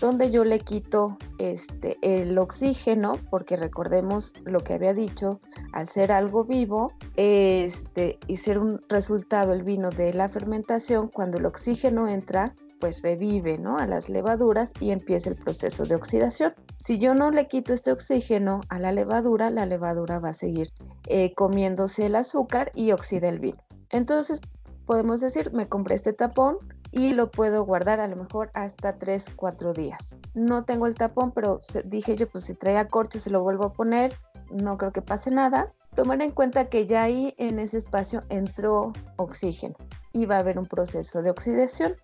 donde 0.00 0.32
yo 0.32 0.44
le 0.44 0.58
quito 0.58 1.16
este, 1.38 1.96
el 2.02 2.36
oxígeno, 2.36 3.20
porque 3.30 3.56
recordemos 3.56 4.32
lo 4.44 4.64
que 4.64 4.72
había 4.72 4.94
dicho, 4.94 5.38
al 5.72 5.86
ser 5.86 6.10
algo 6.10 6.42
vivo 6.44 6.94
este, 7.14 8.18
y 8.26 8.38
ser 8.38 8.58
un 8.58 8.80
resultado 8.88 9.52
el 9.52 9.62
vino 9.62 9.90
de 9.90 10.12
la 10.12 10.28
fermentación, 10.28 11.06
cuando 11.06 11.38
el 11.38 11.46
oxígeno 11.46 12.08
entra, 12.08 12.52
pues 12.82 13.00
revive 13.00 13.58
¿no? 13.58 13.78
a 13.78 13.86
las 13.86 14.08
levaduras 14.08 14.72
y 14.80 14.90
empieza 14.90 15.30
el 15.30 15.36
proceso 15.36 15.84
de 15.84 15.94
oxidación. 15.94 16.52
Si 16.78 16.98
yo 16.98 17.14
no 17.14 17.30
le 17.30 17.46
quito 17.46 17.72
este 17.72 17.92
oxígeno 17.92 18.60
a 18.70 18.80
la 18.80 18.90
levadura, 18.90 19.50
la 19.50 19.66
levadura 19.66 20.18
va 20.18 20.30
a 20.30 20.34
seguir 20.34 20.72
eh, 21.06 21.32
comiéndose 21.34 22.06
el 22.06 22.16
azúcar 22.16 22.72
y 22.74 22.90
oxida 22.90 23.28
el 23.28 23.38
vino. 23.38 23.62
Entonces 23.90 24.40
podemos 24.84 25.20
decir, 25.20 25.52
me 25.52 25.68
compré 25.68 25.94
este 25.94 26.12
tapón, 26.12 26.58
y 26.90 27.14
lo 27.14 27.30
puedo 27.30 27.64
guardar 27.64 28.00
a 28.00 28.08
lo 28.08 28.16
mejor 28.16 28.50
hasta 28.52 28.98
3, 28.98 29.26
4 29.36 29.72
días. 29.72 30.18
No 30.34 30.64
tengo 30.64 30.88
el 30.88 30.94
tapón, 30.94 31.30
pero 31.30 31.60
dije 31.84 32.16
yo, 32.16 32.28
pues 32.28 32.44
si 32.44 32.54
traía 32.54 32.88
corcho 32.88 33.20
se 33.20 33.30
lo 33.30 33.42
vuelvo 33.42 33.64
a 33.64 33.72
poner, 33.72 34.18
no 34.50 34.76
creo 34.76 34.92
que 34.92 35.02
pase 35.02 35.30
nada. 35.30 35.72
Tomar 35.94 36.22
en 36.22 36.30
cuenta 36.30 36.68
que 36.68 36.86
ya 36.86 37.02
ahí 37.02 37.34
en 37.38 37.58
ese 37.58 37.78
espacio 37.78 38.22
entró 38.30 38.92
oxígeno 39.16 39.76
y 40.12 40.26
va 40.26 40.36
a 40.36 40.40
haber 40.40 40.58
un 40.58 40.66
proceso 40.66 41.22
de 41.22 41.30
oxidación. 41.30 41.96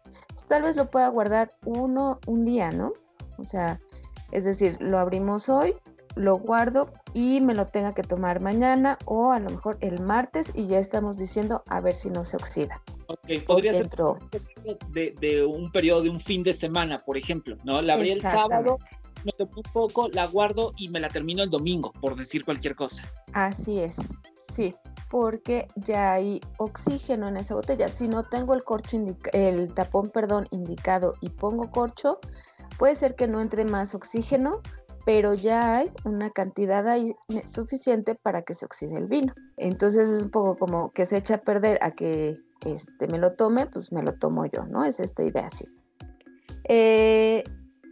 tal 0.46 0.62
vez 0.62 0.76
lo 0.76 0.90
pueda 0.90 1.08
guardar 1.08 1.52
uno, 1.64 2.20
un 2.26 2.44
día, 2.44 2.70
¿no? 2.70 2.92
O 3.38 3.44
sea, 3.44 3.80
es 4.32 4.44
decir, 4.44 4.76
lo 4.80 4.98
abrimos 4.98 5.48
hoy, 5.48 5.74
lo 6.14 6.36
guardo 6.38 6.92
y 7.14 7.40
me 7.40 7.54
lo 7.54 7.68
tenga 7.68 7.94
que 7.94 8.02
tomar 8.02 8.40
mañana 8.40 8.98
o 9.04 9.32
a 9.32 9.38
lo 9.38 9.50
mejor 9.50 9.78
el 9.80 10.00
martes 10.00 10.52
y 10.54 10.66
ya 10.66 10.78
estamos 10.78 11.16
diciendo 11.16 11.62
a 11.68 11.80
ver 11.80 11.94
si 11.94 12.10
no 12.10 12.24
se 12.24 12.36
oxida. 12.36 12.82
Ok, 13.06 13.44
podría 13.46 13.72
ser 13.72 13.88
de, 14.90 15.14
de, 15.18 15.44
un 15.44 15.70
periodo 15.70 16.02
de 16.02 16.10
un 16.10 16.20
fin 16.20 16.42
de 16.42 16.52
semana, 16.52 16.98
por 16.98 17.16
ejemplo, 17.16 17.56
¿no? 17.64 17.80
La 17.80 17.94
abrí 17.94 18.10
el 18.10 18.20
sábado, 18.20 18.78
me 19.24 19.32
tomo 19.32 19.52
un 19.56 19.72
poco, 19.72 20.08
la 20.08 20.26
guardo 20.26 20.72
y 20.76 20.88
me 20.88 21.00
la 21.00 21.08
termino 21.08 21.42
el 21.42 21.50
domingo, 21.50 21.92
por 22.00 22.16
decir 22.16 22.44
cualquier 22.44 22.74
cosa. 22.74 23.02
Así 23.32 23.78
es, 23.78 23.96
sí, 24.52 24.74
porque 25.10 25.68
ya 25.76 26.12
hay 26.12 26.40
oxígeno 26.58 27.28
en 27.28 27.36
esa 27.36 27.54
botella. 27.54 27.88
Si 27.88 28.08
no 28.08 28.24
tengo 28.24 28.54
el 28.54 28.64
corcho, 28.64 28.98
el 29.32 29.74
tapón, 29.74 30.10
perdón, 30.10 30.46
indicado 30.50 31.14
y 31.20 31.30
pongo 31.30 31.70
corcho, 31.70 32.18
puede 32.78 32.94
ser 32.94 33.14
que 33.14 33.26
no 33.26 33.40
entre 33.40 33.64
más 33.64 33.94
oxígeno, 33.94 34.60
pero 35.04 35.32
ya 35.32 35.78
hay 35.78 35.90
una 36.04 36.30
cantidad 36.30 36.86
ahí 36.86 37.14
suficiente 37.46 38.14
para 38.14 38.42
que 38.42 38.54
se 38.54 38.66
oxide 38.66 38.98
el 38.98 39.06
vino. 39.06 39.32
Entonces 39.56 40.08
es 40.08 40.24
un 40.24 40.30
poco 40.30 40.56
como 40.56 40.92
que 40.92 41.06
se 41.06 41.16
echa 41.16 41.36
a 41.36 41.40
perder 41.40 41.78
a 41.82 41.92
que 41.92 42.36
este, 42.60 43.06
me 43.08 43.18
lo 43.18 43.32
tome, 43.32 43.66
pues 43.66 43.92
me 43.92 44.02
lo 44.02 44.14
tomo 44.14 44.44
yo, 44.46 44.66
¿no? 44.66 44.84
Es 44.84 45.00
esta 45.00 45.22
idea 45.22 45.46
así. 45.46 45.64
Eh, 46.64 47.44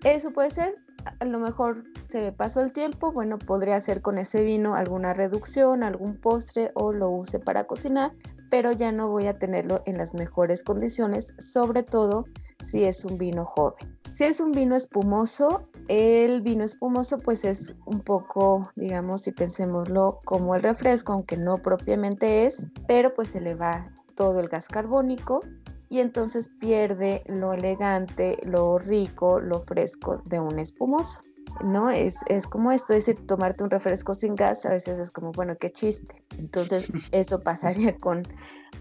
eso 0.04 0.30
puede 0.32 0.50
ser, 0.50 0.74
a 1.20 1.24
lo 1.24 1.38
mejor 1.38 1.84
se 2.08 2.20
me 2.20 2.32
pasó 2.32 2.60
el 2.60 2.72
tiempo, 2.72 3.12
bueno, 3.12 3.38
podría 3.38 3.76
hacer 3.76 4.02
con 4.02 4.18
ese 4.18 4.44
vino 4.44 4.74
alguna 4.74 5.14
reducción, 5.14 5.82
algún 5.82 6.16
postre 6.16 6.70
o 6.74 6.92
lo 6.92 7.10
use 7.10 7.38
para 7.38 7.64
cocinar, 7.64 8.12
pero 8.50 8.72
ya 8.72 8.92
no 8.92 9.08
voy 9.08 9.26
a 9.26 9.38
tenerlo 9.38 9.82
en 9.86 9.98
las 9.98 10.14
mejores 10.14 10.62
condiciones, 10.62 11.34
sobre 11.38 11.82
todo 11.82 12.24
si 12.64 12.84
es 12.84 13.04
un 13.04 13.18
vino 13.18 13.44
joven. 13.44 13.96
Si 14.14 14.24
es 14.24 14.40
un 14.40 14.52
vino 14.52 14.74
espumoso, 14.76 15.68
el 15.88 16.40
vino 16.40 16.64
espumoso 16.64 17.18
pues 17.18 17.44
es 17.44 17.74
un 17.84 18.00
poco, 18.00 18.70
digamos, 18.74 19.22
si 19.22 19.32
pensémoslo 19.32 20.20
como 20.24 20.54
el 20.54 20.62
refresco, 20.62 21.12
aunque 21.12 21.36
no 21.36 21.58
propiamente 21.58 22.46
es, 22.46 22.66
pero 22.88 23.12
pues 23.12 23.30
se 23.30 23.40
le 23.40 23.54
va 23.54 23.92
todo 24.14 24.40
el 24.40 24.48
gas 24.48 24.68
carbónico 24.68 25.42
y 25.88 26.00
entonces 26.00 26.50
pierde 26.60 27.22
lo 27.26 27.52
elegante, 27.52 28.38
lo 28.44 28.78
rico, 28.78 29.40
lo 29.40 29.60
fresco 29.60 30.22
de 30.24 30.40
un 30.40 30.58
espumoso. 30.58 31.20
¿No? 31.64 31.90
Es, 31.90 32.20
es 32.26 32.46
como 32.46 32.72
esto, 32.72 32.94
es 32.94 33.06
decir, 33.06 33.26
tomarte 33.26 33.64
un 33.64 33.70
refresco 33.70 34.14
sin 34.14 34.34
gas, 34.34 34.66
a 34.66 34.70
veces 34.70 34.98
es 34.98 35.10
como, 35.10 35.32
bueno, 35.32 35.56
qué 35.58 35.70
chiste. 35.70 36.22
Entonces, 36.38 36.88
eso 37.12 37.40
pasaría 37.40 37.96
con, 37.96 38.22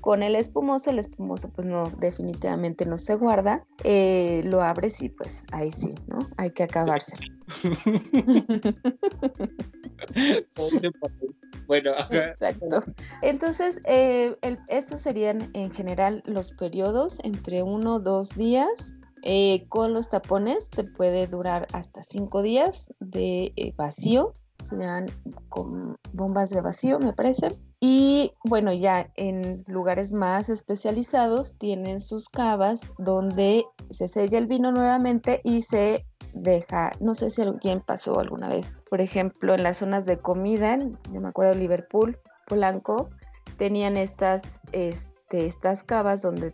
con 0.01 0.23
el 0.23 0.36
espumoso. 0.36 0.89
El 0.89 0.99
espumoso, 0.99 1.49
pues 1.49 1.67
no, 1.67 1.89
definitivamente 1.99 2.86
no 2.86 2.97
se 2.97 3.15
guarda. 3.15 3.65
Eh, 3.84 4.41
lo 4.45 4.61
abres 4.61 5.01
y 5.01 5.09
pues 5.09 5.43
ahí 5.51 5.71
sí, 5.71 5.93
¿no? 6.07 6.19
Hay 6.38 6.51
que 6.51 6.63
acabárselo. 6.63 7.34
Bueno, 11.67 11.91
Exacto. 12.11 12.84
Entonces, 13.21 13.82
eh, 13.86 14.36
estos 14.67 15.01
serían 15.01 15.49
en 15.53 15.71
general 15.71 16.21
los 16.26 16.51
periodos 16.51 17.19
entre 17.23 17.63
uno 17.63 17.99
dos 17.99 18.36
días. 18.36 18.93
Eh, 19.28 19.65
con 19.69 19.93
los 19.93 20.09
tapones 20.09 20.69
te 20.69 20.84
puede 20.84 21.26
durar 21.26 21.65
hasta 21.73 22.03
cinco 22.03 22.43
días 22.43 22.93
de 22.99 23.53
eh, 23.55 23.73
vacío. 23.76 24.36
Se 24.63 24.78
llaman 24.78 25.07
con 25.49 25.97
bombas 26.13 26.51
de 26.51 26.61
vacío, 26.61 26.99
me 26.99 27.11
parece. 27.11 27.47
Y 27.80 28.32
bueno, 28.43 28.71
ya 28.71 29.11
en 29.15 29.63
lugares 29.67 30.13
más 30.13 30.49
especializados 30.49 31.57
tienen 31.57 32.01
sus 32.01 32.30
cavas 32.30 32.93
donde 32.99 33.65
se 33.89 34.07
sella 34.07 34.38
el 34.38 34.47
vino 34.47 34.71
nuevamente 34.71 35.41
y 35.43 35.63
se 35.63 36.05
deja, 36.34 36.91
no 36.99 37.15
sé 37.15 37.30
si 37.30 37.41
alguien 37.41 37.82
pasó 37.82 38.19
alguna 38.19 38.49
vez, 38.49 38.78
por 38.89 39.01
ejemplo, 39.01 39.55
en 39.55 39.63
las 39.63 39.78
zonas 39.78 40.05
de 40.05 40.17
comida, 40.17 40.78
yo 41.11 41.21
me 41.21 41.30
acuerdo 41.30 41.53
Liverpool, 41.55 42.17
Polanco, 42.47 43.09
tenían 43.57 43.97
estas, 43.97 44.43
este, 44.71 45.45
estas 45.45 45.84
cavas 45.84 46.21
donde 46.21 46.51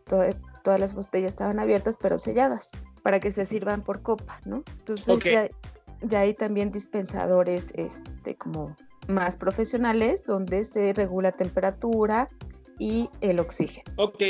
todas 0.64 0.80
las 0.80 0.94
botellas 0.94 1.30
estaban 1.30 1.60
abiertas 1.60 1.98
pero 2.02 2.18
selladas 2.18 2.72
para 3.04 3.20
que 3.20 3.32
se 3.32 3.46
sirvan 3.46 3.84
por 3.84 4.02
copa, 4.02 4.40
¿no? 4.46 4.64
Entonces 4.80 5.50
ya, 6.04 6.20
hay 6.20 6.34
también 6.34 6.72
dispensadores 6.72 7.72
este, 7.76 8.36
como 8.36 8.76
más 9.08 9.38
profesionales 9.38 10.24
donde 10.24 10.66
se 10.66 10.94
regula 10.94 11.32
temperatura 11.32 12.30
y 12.80 13.10
el 13.22 13.40
oxígeno. 13.40 13.92
Ok, 13.98 14.24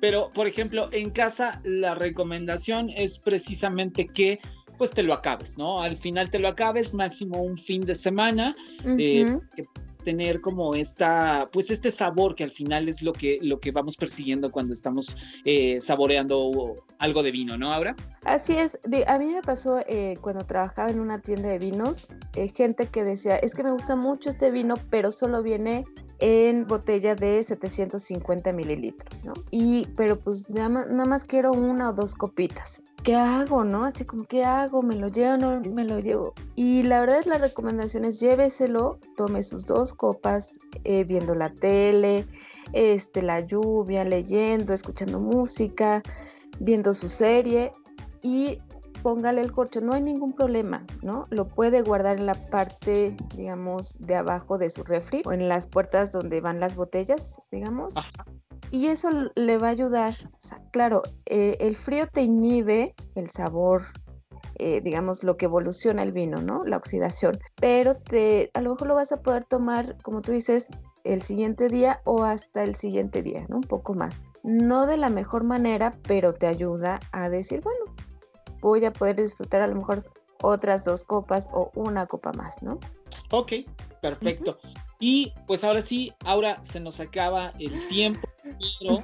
pero 0.00 0.30
por 0.32 0.46
ejemplo 0.46 0.88
en 0.92 1.10
casa 1.10 1.60
la 1.64 1.94
recomendación 1.94 2.90
es 2.90 3.18
precisamente 3.18 4.06
que 4.06 4.38
pues 4.78 4.90
te 4.90 5.02
lo 5.02 5.14
acabes, 5.14 5.56
¿no? 5.56 5.80
Al 5.80 5.96
final 5.96 6.30
te 6.30 6.38
lo 6.38 6.48
acabes, 6.48 6.92
máximo 6.94 7.42
un 7.42 7.56
fin 7.56 7.84
de 7.86 7.94
semana, 7.94 8.54
eh, 8.84 9.38
que 9.54 9.64
tener 10.06 10.40
como 10.40 10.76
esta, 10.76 11.48
pues 11.52 11.68
este 11.72 11.90
sabor 11.90 12.36
que 12.36 12.44
al 12.44 12.52
final 12.52 12.88
es 12.88 13.02
lo 13.02 13.12
que, 13.12 13.38
lo 13.42 13.58
que 13.58 13.72
vamos 13.72 13.96
persiguiendo 13.96 14.52
cuando 14.52 14.72
estamos 14.72 15.16
eh, 15.44 15.80
saboreando 15.80 16.76
algo 16.98 17.24
de 17.24 17.32
vino, 17.32 17.58
¿no, 17.58 17.72
Ahora? 17.72 17.96
Así 18.26 18.58
es, 18.58 18.76
a 19.06 19.18
mí 19.18 19.32
me 19.32 19.40
pasó 19.40 19.78
eh, 19.86 20.18
cuando 20.20 20.44
trabajaba 20.44 20.90
en 20.90 20.98
una 20.98 21.20
tienda 21.20 21.48
de 21.48 21.60
vinos, 21.60 22.08
gente 22.54 22.86
que 22.86 23.04
decía, 23.04 23.36
es 23.36 23.54
que 23.54 23.62
me 23.62 23.70
gusta 23.70 23.94
mucho 23.94 24.30
este 24.30 24.50
vino, 24.50 24.74
pero 24.90 25.12
solo 25.12 25.44
viene 25.44 25.84
en 26.18 26.66
botella 26.66 27.14
de 27.14 27.40
750 27.40 28.52
mililitros, 28.52 29.24
¿no? 29.24 29.32
Y, 29.52 29.86
pero 29.96 30.18
pues 30.18 30.50
nada 30.50 30.68
más, 30.68 30.88
nada 30.88 31.04
más 31.04 31.24
quiero 31.24 31.52
una 31.52 31.90
o 31.90 31.92
dos 31.92 32.16
copitas. 32.16 32.82
¿qué 33.04 33.14
hago, 33.14 33.62
no? 33.62 33.84
Así 33.84 34.04
como, 34.04 34.24
¿qué 34.24 34.44
hago? 34.44 34.82
¿Me 34.82 34.96
lo 34.96 35.06
llevo 35.06 35.36
no 35.36 35.60
me 35.60 35.84
lo 35.84 36.00
llevo? 36.00 36.34
Y 36.56 36.82
la 36.82 36.98
verdad 36.98 37.20
es 37.20 37.26
la 37.26 37.38
recomendación 37.38 38.04
es 38.04 38.18
lléveselo, 38.18 38.98
tome 39.16 39.44
sus 39.44 39.64
dos 39.64 39.92
copas, 39.92 40.58
eh, 40.82 41.04
viendo 41.04 41.36
la 41.36 41.50
tele, 41.50 42.26
este, 42.72 43.22
la 43.22 43.38
lluvia, 43.38 44.02
leyendo, 44.02 44.74
escuchando 44.74 45.20
música, 45.20 46.02
viendo 46.58 46.92
su 46.92 47.08
serie 47.08 47.70
y 48.26 48.58
póngale 49.02 49.40
el 49.40 49.52
corcho, 49.52 49.80
no 49.80 49.92
hay 49.92 50.02
ningún 50.02 50.32
problema, 50.32 50.84
¿no? 51.02 51.26
Lo 51.30 51.48
puede 51.48 51.82
guardar 51.82 52.18
en 52.18 52.26
la 52.26 52.34
parte, 52.34 53.16
digamos, 53.36 53.98
de 54.00 54.16
abajo 54.16 54.58
de 54.58 54.70
su 54.70 54.82
refri 54.82 55.22
o 55.24 55.32
en 55.32 55.48
las 55.48 55.66
puertas 55.66 56.10
donde 56.10 56.40
van 56.40 56.58
las 56.58 56.74
botellas, 56.74 57.36
digamos 57.52 57.94
y 58.70 58.86
eso 58.86 59.10
le 59.34 59.58
va 59.58 59.68
a 59.68 59.70
ayudar. 59.70 60.14
claro, 60.72 61.02
eh, 61.26 61.56
el 61.60 61.76
frío 61.76 62.06
te 62.08 62.22
inhibe 62.22 62.94
el 63.14 63.30
sabor, 63.30 63.82
eh, 64.56 64.80
digamos, 64.80 65.22
lo 65.22 65.36
que 65.36 65.46
evoluciona 65.46 66.02
el 66.02 66.12
vino, 66.12 66.42
¿no? 66.42 66.64
La 66.64 66.76
oxidación. 66.76 67.38
Pero 67.60 67.96
te, 67.96 68.50
a 68.54 68.60
lo 68.60 68.70
mejor 68.70 68.88
lo 68.88 68.94
vas 68.94 69.12
a 69.12 69.22
poder 69.22 69.44
tomar, 69.44 69.96
como 70.02 70.20
tú 70.20 70.32
dices, 70.32 70.66
el 71.04 71.22
siguiente 71.22 71.68
día 71.68 72.00
o 72.04 72.24
hasta 72.24 72.64
el 72.64 72.74
siguiente 72.74 73.22
día, 73.22 73.46
¿no? 73.48 73.56
Un 73.56 73.62
poco 73.62 73.94
más. 73.94 74.24
No 74.42 74.86
de 74.86 74.96
la 74.96 75.10
mejor 75.10 75.44
manera, 75.44 75.98
pero 76.06 76.34
te 76.34 76.46
ayuda 76.46 77.00
a 77.12 77.28
decir, 77.28 77.60
bueno, 77.62 77.94
voy 78.60 78.84
a 78.84 78.92
poder 78.92 79.16
disfrutar 79.16 79.62
a 79.62 79.66
lo 79.66 79.74
mejor 79.76 80.04
otras 80.42 80.84
dos 80.84 81.04
copas 81.04 81.48
o 81.52 81.70
una 81.74 82.06
copa 82.06 82.32
más, 82.32 82.62
¿no? 82.62 82.78
Ok, 83.30 83.52
perfecto. 84.00 84.58
Y 85.00 85.32
pues 85.46 85.64
ahora 85.64 85.82
sí, 85.82 86.12
ahora 86.24 86.62
se 86.62 86.80
nos 86.80 87.00
acaba 87.00 87.52
el 87.58 87.88
tiempo, 87.88 88.26
pero 88.80 89.02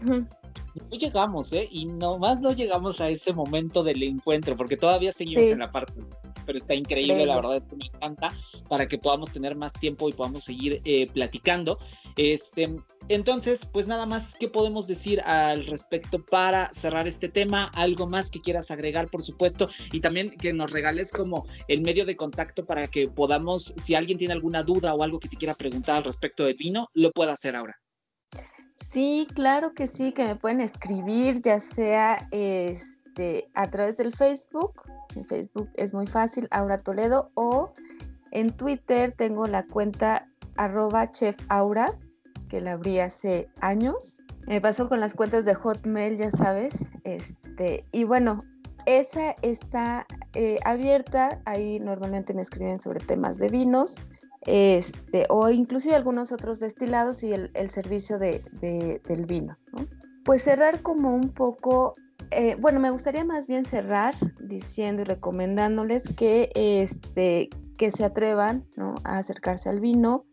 no 0.90 0.96
llegamos, 0.96 1.52
¿eh? 1.52 1.68
Y 1.70 1.86
nomás 1.86 2.40
no 2.40 2.52
llegamos 2.52 3.00
a 3.00 3.08
ese 3.08 3.32
momento 3.32 3.82
del 3.82 4.02
encuentro, 4.02 4.56
porque 4.56 4.76
todavía 4.76 5.12
seguimos 5.12 5.44
en 5.44 5.58
la 5.58 5.70
parte 5.70 5.92
pero 6.44 6.58
está 6.58 6.74
increíble, 6.74 7.26
la 7.26 7.36
verdad 7.36 7.56
es 7.56 7.64
que 7.64 7.76
me 7.76 7.86
encanta, 7.86 8.32
para 8.68 8.86
que 8.86 8.98
podamos 8.98 9.32
tener 9.32 9.56
más 9.56 9.72
tiempo 9.72 10.08
y 10.08 10.12
podamos 10.12 10.44
seguir 10.44 10.80
eh, 10.84 11.08
platicando. 11.12 11.78
Este, 12.16 12.76
entonces, 13.08 13.66
pues 13.72 13.88
nada 13.88 14.06
más, 14.06 14.34
¿qué 14.38 14.48
podemos 14.48 14.86
decir 14.86 15.20
al 15.22 15.66
respecto 15.66 16.24
para 16.24 16.72
cerrar 16.72 17.06
este 17.08 17.28
tema? 17.28 17.70
Algo 17.74 18.06
más 18.06 18.30
que 18.30 18.40
quieras 18.40 18.70
agregar, 18.70 19.08
por 19.08 19.22
supuesto, 19.22 19.68
y 19.92 20.00
también 20.00 20.30
que 20.30 20.52
nos 20.52 20.72
regales 20.72 21.12
como 21.12 21.46
el 21.68 21.82
medio 21.82 22.06
de 22.06 22.16
contacto 22.16 22.64
para 22.64 22.88
que 22.88 23.08
podamos, 23.08 23.74
si 23.76 23.94
alguien 23.94 24.18
tiene 24.18 24.34
alguna 24.34 24.62
duda 24.62 24.94
o 24.94 25.02
algo 25.02 25.18
que 25.18 25.28
te 25.28 25.36
quiera 25.36 25.54
preguntar 25.54 25.96
al 25.96 26.04
respecto 26.04 26.44
del 26.44 26.56
vino, 26.56 26.88
lo 26.94 27.10
pueda 27.10 27.32
hacer 27.32 27.56
ahora. 27.56 27.76
Sí, 28.76 29.26
claro 29.34 29.74
que 29.74 29.86
sí, 29.86 30.12
que 30.12 30.24
me 30.24 30.36
pueden 30.36 30.60
escribir, 30.60 31.40
ya 31.42 31.60
sea 31.60 32.28
este, 33.12 33.50
a 33.52 33.68
través 33.68 33.98
del 33.98 34.14
Facebook. 34.14 34.82
En 35.14 35.26
Facebook 35.26 35.68
es 35.74 35.92
muy 35.92 36.06
fácil, 36.06 36.48
Aura 36.50 36.78
Toledo, 36.78 37.30
o 37.34 37.74
en 38.30 38.56
Twitter 38.56 39.12
tengo 39.12 39.46
la 39.46 39.66
cuenta 39.66 40.28
arroba 40.56 41.10
chefaura, 41.10 41.92
que 42.48 42.62
la 42.62 42.72
abrí 42.72 43.00
hace 43.00 43.50
años. 43.60 44.22
Me 44.46 44.62
pasó 44.62 44.88
con 44.88 44.98
las 44.98 45.12
cuentas 45.12 45.44
de 45.44 45.54
Hotmail, 45.54 46.16
ya 46.16 46.30
sabes. 46.30 46.88
Este, 47.04 47.84
y 47.92 48.04
bueno, 48.04 48.40
esa 48.86 49.36
está 49.42 50.06
eh, 50.32 50.58
abierta. 50.64 51.42
Ahí 51.44 51.80
normalmente 51.80 52.32
me 52.32 52.40
escriben 52.40 52.80
sobre 52.80 53.00
temas 53.00 53.36
de 53.36 53.48
vinos 53.48 53.96
este, 54.46 55.26
o 55.28 55.50
inclusive 55.50 55.94
algunos 55.94 56.32
otros 56.32 56.60
destilados 56.60 57.22
y 57.22 57.32
el, 57.34 57.70
servicio 57.70 58.18
de, 58.18 58.42
del 59.06 59.26
vino. 59.26 59.58
Pues 60.24 60.42
cerrar 60.42 60.80
como 60.80 61.14
un 61.14 61.28
poco, 61.28 61.94
eh, 62.34 62.56
bueno, 62.60 62.80
me 62.80 62.90
gustaría 62.90 63.24
más 63.24 63.46
bien 63.46 63.64
cerrar 63.64 64.14
diciendo 64.40 65.02
y 65.02 65.04
recomendándoles 65.04 66.04
que, 66.14 66.50
este, 66.54 67.50
que 67.78 67.90
se 67.90 68.04
atrevan 68.04 68.64
a 69.04 69.18
acercarse 69.18 69.68
al 69.68 69.80
vino, 69.80 70.24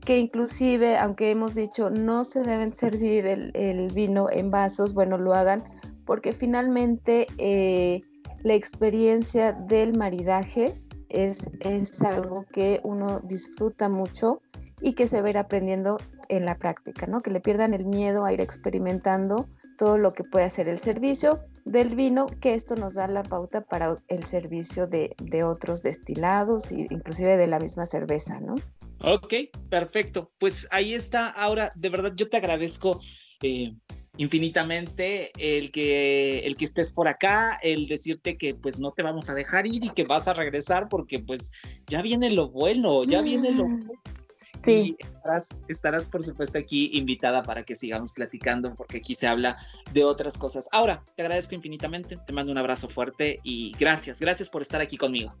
que 0.00 0.18
inclusive, 0.18 0.96
aunque 0.98 1.30
hemos 1.30 1.54
dicho 1.54 1.90
no 1.90 2.24
se 2.24 2.42
deben 2.42 2.72
servir 2.72 3.26
el, 3.26 3.90
vino 3.94 4.30
en 4.30 4.50
vasos, 4.50 4.92
bueno, 4.94 5.18
lo 5.18 5.34
hagan 5.34 5.64
porque 6.04 6.32
finalmente 6.32 7.26
eh, 7.38 8.02
la 8.42 8.54
experiencia 8.54 9.52
del 9.52 9.96
maridaje 9.96 10.74
es, 11.08 11.48
es 11.60 12.02
algo 12.02 12.44
que 12.52 12.80
uno 12.82 13.20
disfruta 13.20 13.88
mucho 13.88 14.42
y 14.82 14.92
que 14.92 15.06
se 15.06 15.18
ir 15.26 15.38
aprendiendo 15.38 15.98
en 16.28 16.44
la 16.44 16.58
práctica, 16.58 17.06
¿no? 17.06 17.22
Que 17.22 17.30
le 17.30 17.40
pierdan 17.40 17.72
el 17.72 17.86
miedo 17.86 18.24
a 18.24 18.32
ir 18.32 18.40
experimentando 18.40 19.48
todo 19.76 19.98
lo 19.98 20.12
que 20.12 20.24
puede 20.24 20.44
hacer 20.44 20.68
el 20.68 20.78
servicio 20.78 21.40
del 21.64 21.94
vino, 21.94 22.26
que 22.26 22.54
esto 22.54 22.76
nos 22.76 22.94
da 22.94 23.06
la 23.08 23.22
pauta 23.22 23.62
para 23.62 23.96
el 24.08 24.24
servicio 24.24 24.86
de, 24.86 25.14
de 25.22 25.44
otros 25.44 25.82
destilados 25.82 26.70
e 26.70 26.86
inclusive 26.90 27.36
de 27.36 27.46
la 27.46 27.58
misma 27.58 27.86
cerveza, 27.86 28.40
¿no? 28.40 28.54
Ok, 29.00 29.34
perfecto. 29.68 30.32
Pues 30.38 30.66
ahí 30.70 30.94
está. 30.94 31.28
Ahora, 31.28 31.72
de 31.74 31.88
verdad, 31.88 32.12
yo 32.16 32.28
te 32.28 32.36
agradezco 32.36 33.00
eh, 33.42 33.74
infinitamente 34.16 35.32
el 35.38 35.70
que, 35.72 36.40
el 36.40 36.56
que 36.56 36.64
estés 36.64 36.90
por 36.90 37.08
acá, 37.08 37.58
el 37.62 37.88
decirte 37.88 38.38
que 38.38 38.54
pues 38.54 38.78
no 38.78 38.92
te 38.92 39.02
vamos 39.02 39.28
a 39.28 39.34
dejar 39.34 39.66
ir 39.66 39.84
y 39.84 39.90
que 39.90 40.04
vas 40.04 40.28
a 40.28 40.34
regresar 40.34 40.88
porque 40.88 41.18
pues 41.18 41.50
ya 41.86 42.00
viene 42.00 42.30
lo 42.30 42.50
bueno, 42.50 43.04
ya 43.04 43.22
viene 43.22 43.52
lo 43.52 43.64
Sí. 44.64 44.96
estarás, 44.98 45.48
estarás, 45.68 46.06
por 46.06 46.22
supuesto 46.22 46.58
aquí 46.58 46.90
invitada 46.94 47.42
para 47.42 47.64
que 47.64 47.74
sigamos 47.74 48.12
platicando 48.12 48.74
porque 48.74 48.98
aquí 48.98 49.14
se 49.14 49.26
habla 49.26 49.58
de 49.92 50.04
otras 50.04 50.36
cosas. 50.36 50.68
Ahora, 50.72 51.02
te 51.16 51.22
agradezco 51.22 51.54
infinitamente, 51.54 52.16
te 52.16 52.32
mando 52.32 52.52
un 52.52 52.58
abrazo 52.58 52.88
fuerte 52.88 53.40
y 53.42 53.72
gracias, 53.78 54.18
gracias 54.20 54.48
por 54.48 54.62
estar 54.62 54.80
aquí 54.80 54.96
conmigo. 54.96 55.34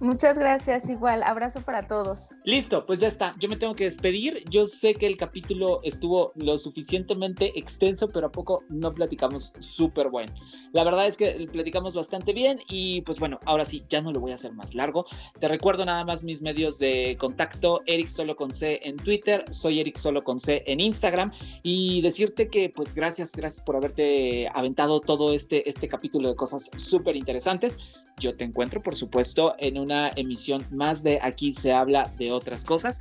Muchas 0.00 0.38
gracias, 0.38 0.88
igual, 0.88 1.22
abrazo 1.22 1.60
para 1.60 1.86
todos. 1.86 2.30
Listo, 2.44 2.86
pues 2.86 3.00
ya 3.00 3.08
está, 3.08 3.34
yo 3.38 3.50
me 3.50 3.56
tengo 3.56 3.74
que 3.74 3.84
despedir. 3.84 4.42
Yo 4.48 4.64
sé 4.64 4.94
que 4.94 5.06
el 5.06 5.18
capítulo 5.18 5.80
estuvo 5.82 6.32
lo 6.36 6.56
suficientemente 6.56 7.58
extenso, 7.58 8.08
pero 8.08 8.28
a 8.28 8.32
poco 8.32 8.64
no 8.70 8.94
platicamos 8.94 9.52
súper 9.58 10.08
bueno. 10.08 10.32
La 10.72 10.84
verdad 10.84 11.06
es 11.06 11.18
que 11.18 11.46
platicamos 11.52 11.94
bastante 11.94 12.32
bien 12.32 12.60
y 12.66 13.02
pues 13.02 13.18
bueno, 13.18 13.38
ahora 13.44 13.66
sí, 13.66 13.84
ya 13.90 14.00
no 14.00 14.10
lo 14.10 14.20
voy 14.20 14.32
a 14.32 14.36
hacer 14.36 14.54
más 14.54 14.74
largo. 14.74 15.04
Te 15.38 15.48
recuerdo 15.48 15.84
nada 15.84 16.02
más 16.02 16.24
mis 16.24 16.40
medios 16.40 16.78
de 16.78 17.18
contacto, 17.20 17.82
Eric 17.84 18.08
Solo 18.08 18.36
con 18.36 18.54
C 18.54 18.80
en 18.82 18.96
Twitter, 18.96 19.44
soy 19.50 19.80
Eric 19.80 19.98
Solo 19.98 20.24
con 20.24 20.40
C 20.40 20.64
en 20.66 20.80
Instagram 20.80 21.30
y 21.62 22.00
decirte 22.00 22.48
que 22.48 22.70
pues 22.70 22.94
gracias, 22.94 23.32
gracias 23.32 23.62
por 23.62 23.76
haberte 23.76 24.48
aventado 24.54 25.00
todo 25.00 25.34
este, 25.34 25.68
este 25.68 25.88
capítulo 25.88 26.30
de 26.30 26.36
cosas 26.36 26.70
súper 26.76 27.16
interesantes. 27.16 27.76
Yo 28.18 28.36
te 28.36 28.44
encuentro, 28.44 28.82
por 28.82 28.94
supuesto, 28.94 29.54
en 29.58 29.78
un 29.78 29.89
una 29.90 30.12
emisión 30.14 30.64
más 30.70 31.02
de 31.02 31.18
Aquí 31.20 31.52
se 31.52 31.72
habla 31.72 32.08
de 32.16 32.30
otras 32.30 32.64
cosas. 32.64 33.00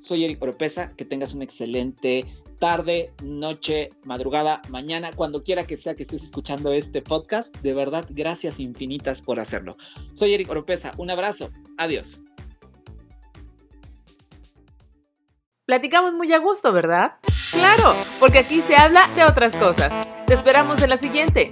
Soy 0.00 0.24
Eric 0.24 0.42
Oropesa, 0.42 0.92
que 0.94 1.06
tengas 1.06 1.34
una 1.34 1.44
excelente 1.44 2.26
tarde, 2.58 3.10
noche, 3.22 3.88
madrugada, 4.04 4.60
mañana, 4.68 5.12
cuando 5.12 5.42
quiera 5.42 5.66
que 5.66 5.78
sea 5.78 5.94
que 5.94 6.02
estés 6.02 6.22
escuchando 6.22 6.72
este 6.72 7.00
podcast. 7.00 7.56
De 7.62 7.72
verdad, 7.72 8.06
gracias 8.10 8.60
infinitas 8.60 9.22
por 9.22 9.40
hacerlo. 9.40 9.78
Soy 10.12 10.34
Eric 10.34 10.50
Oropesa, 10.50 10.92
un 10.98 11.08
abrazo, 11.08 11.50
adiós. 11.78 12.22
Platicamos 15.64 16.12
muy 16.12 16.30
a 16.34 16.38
gusto, 16.38 16.70
¿verdad? 16.70 17.14
Claro, 17.52 17.94
porque 18.18 18.40
aquí 18.40 18.60
se 18.60 18.76
habla 18.76 19.08
de 19.16 19.24
otras 19.24 19.56
cosas. 19.56 20.06
Te 20.26 20.34
esperamos 20.34 20.82
en 20.82 20.90
la 20.90 20.98
siguiente. 20.98 21.50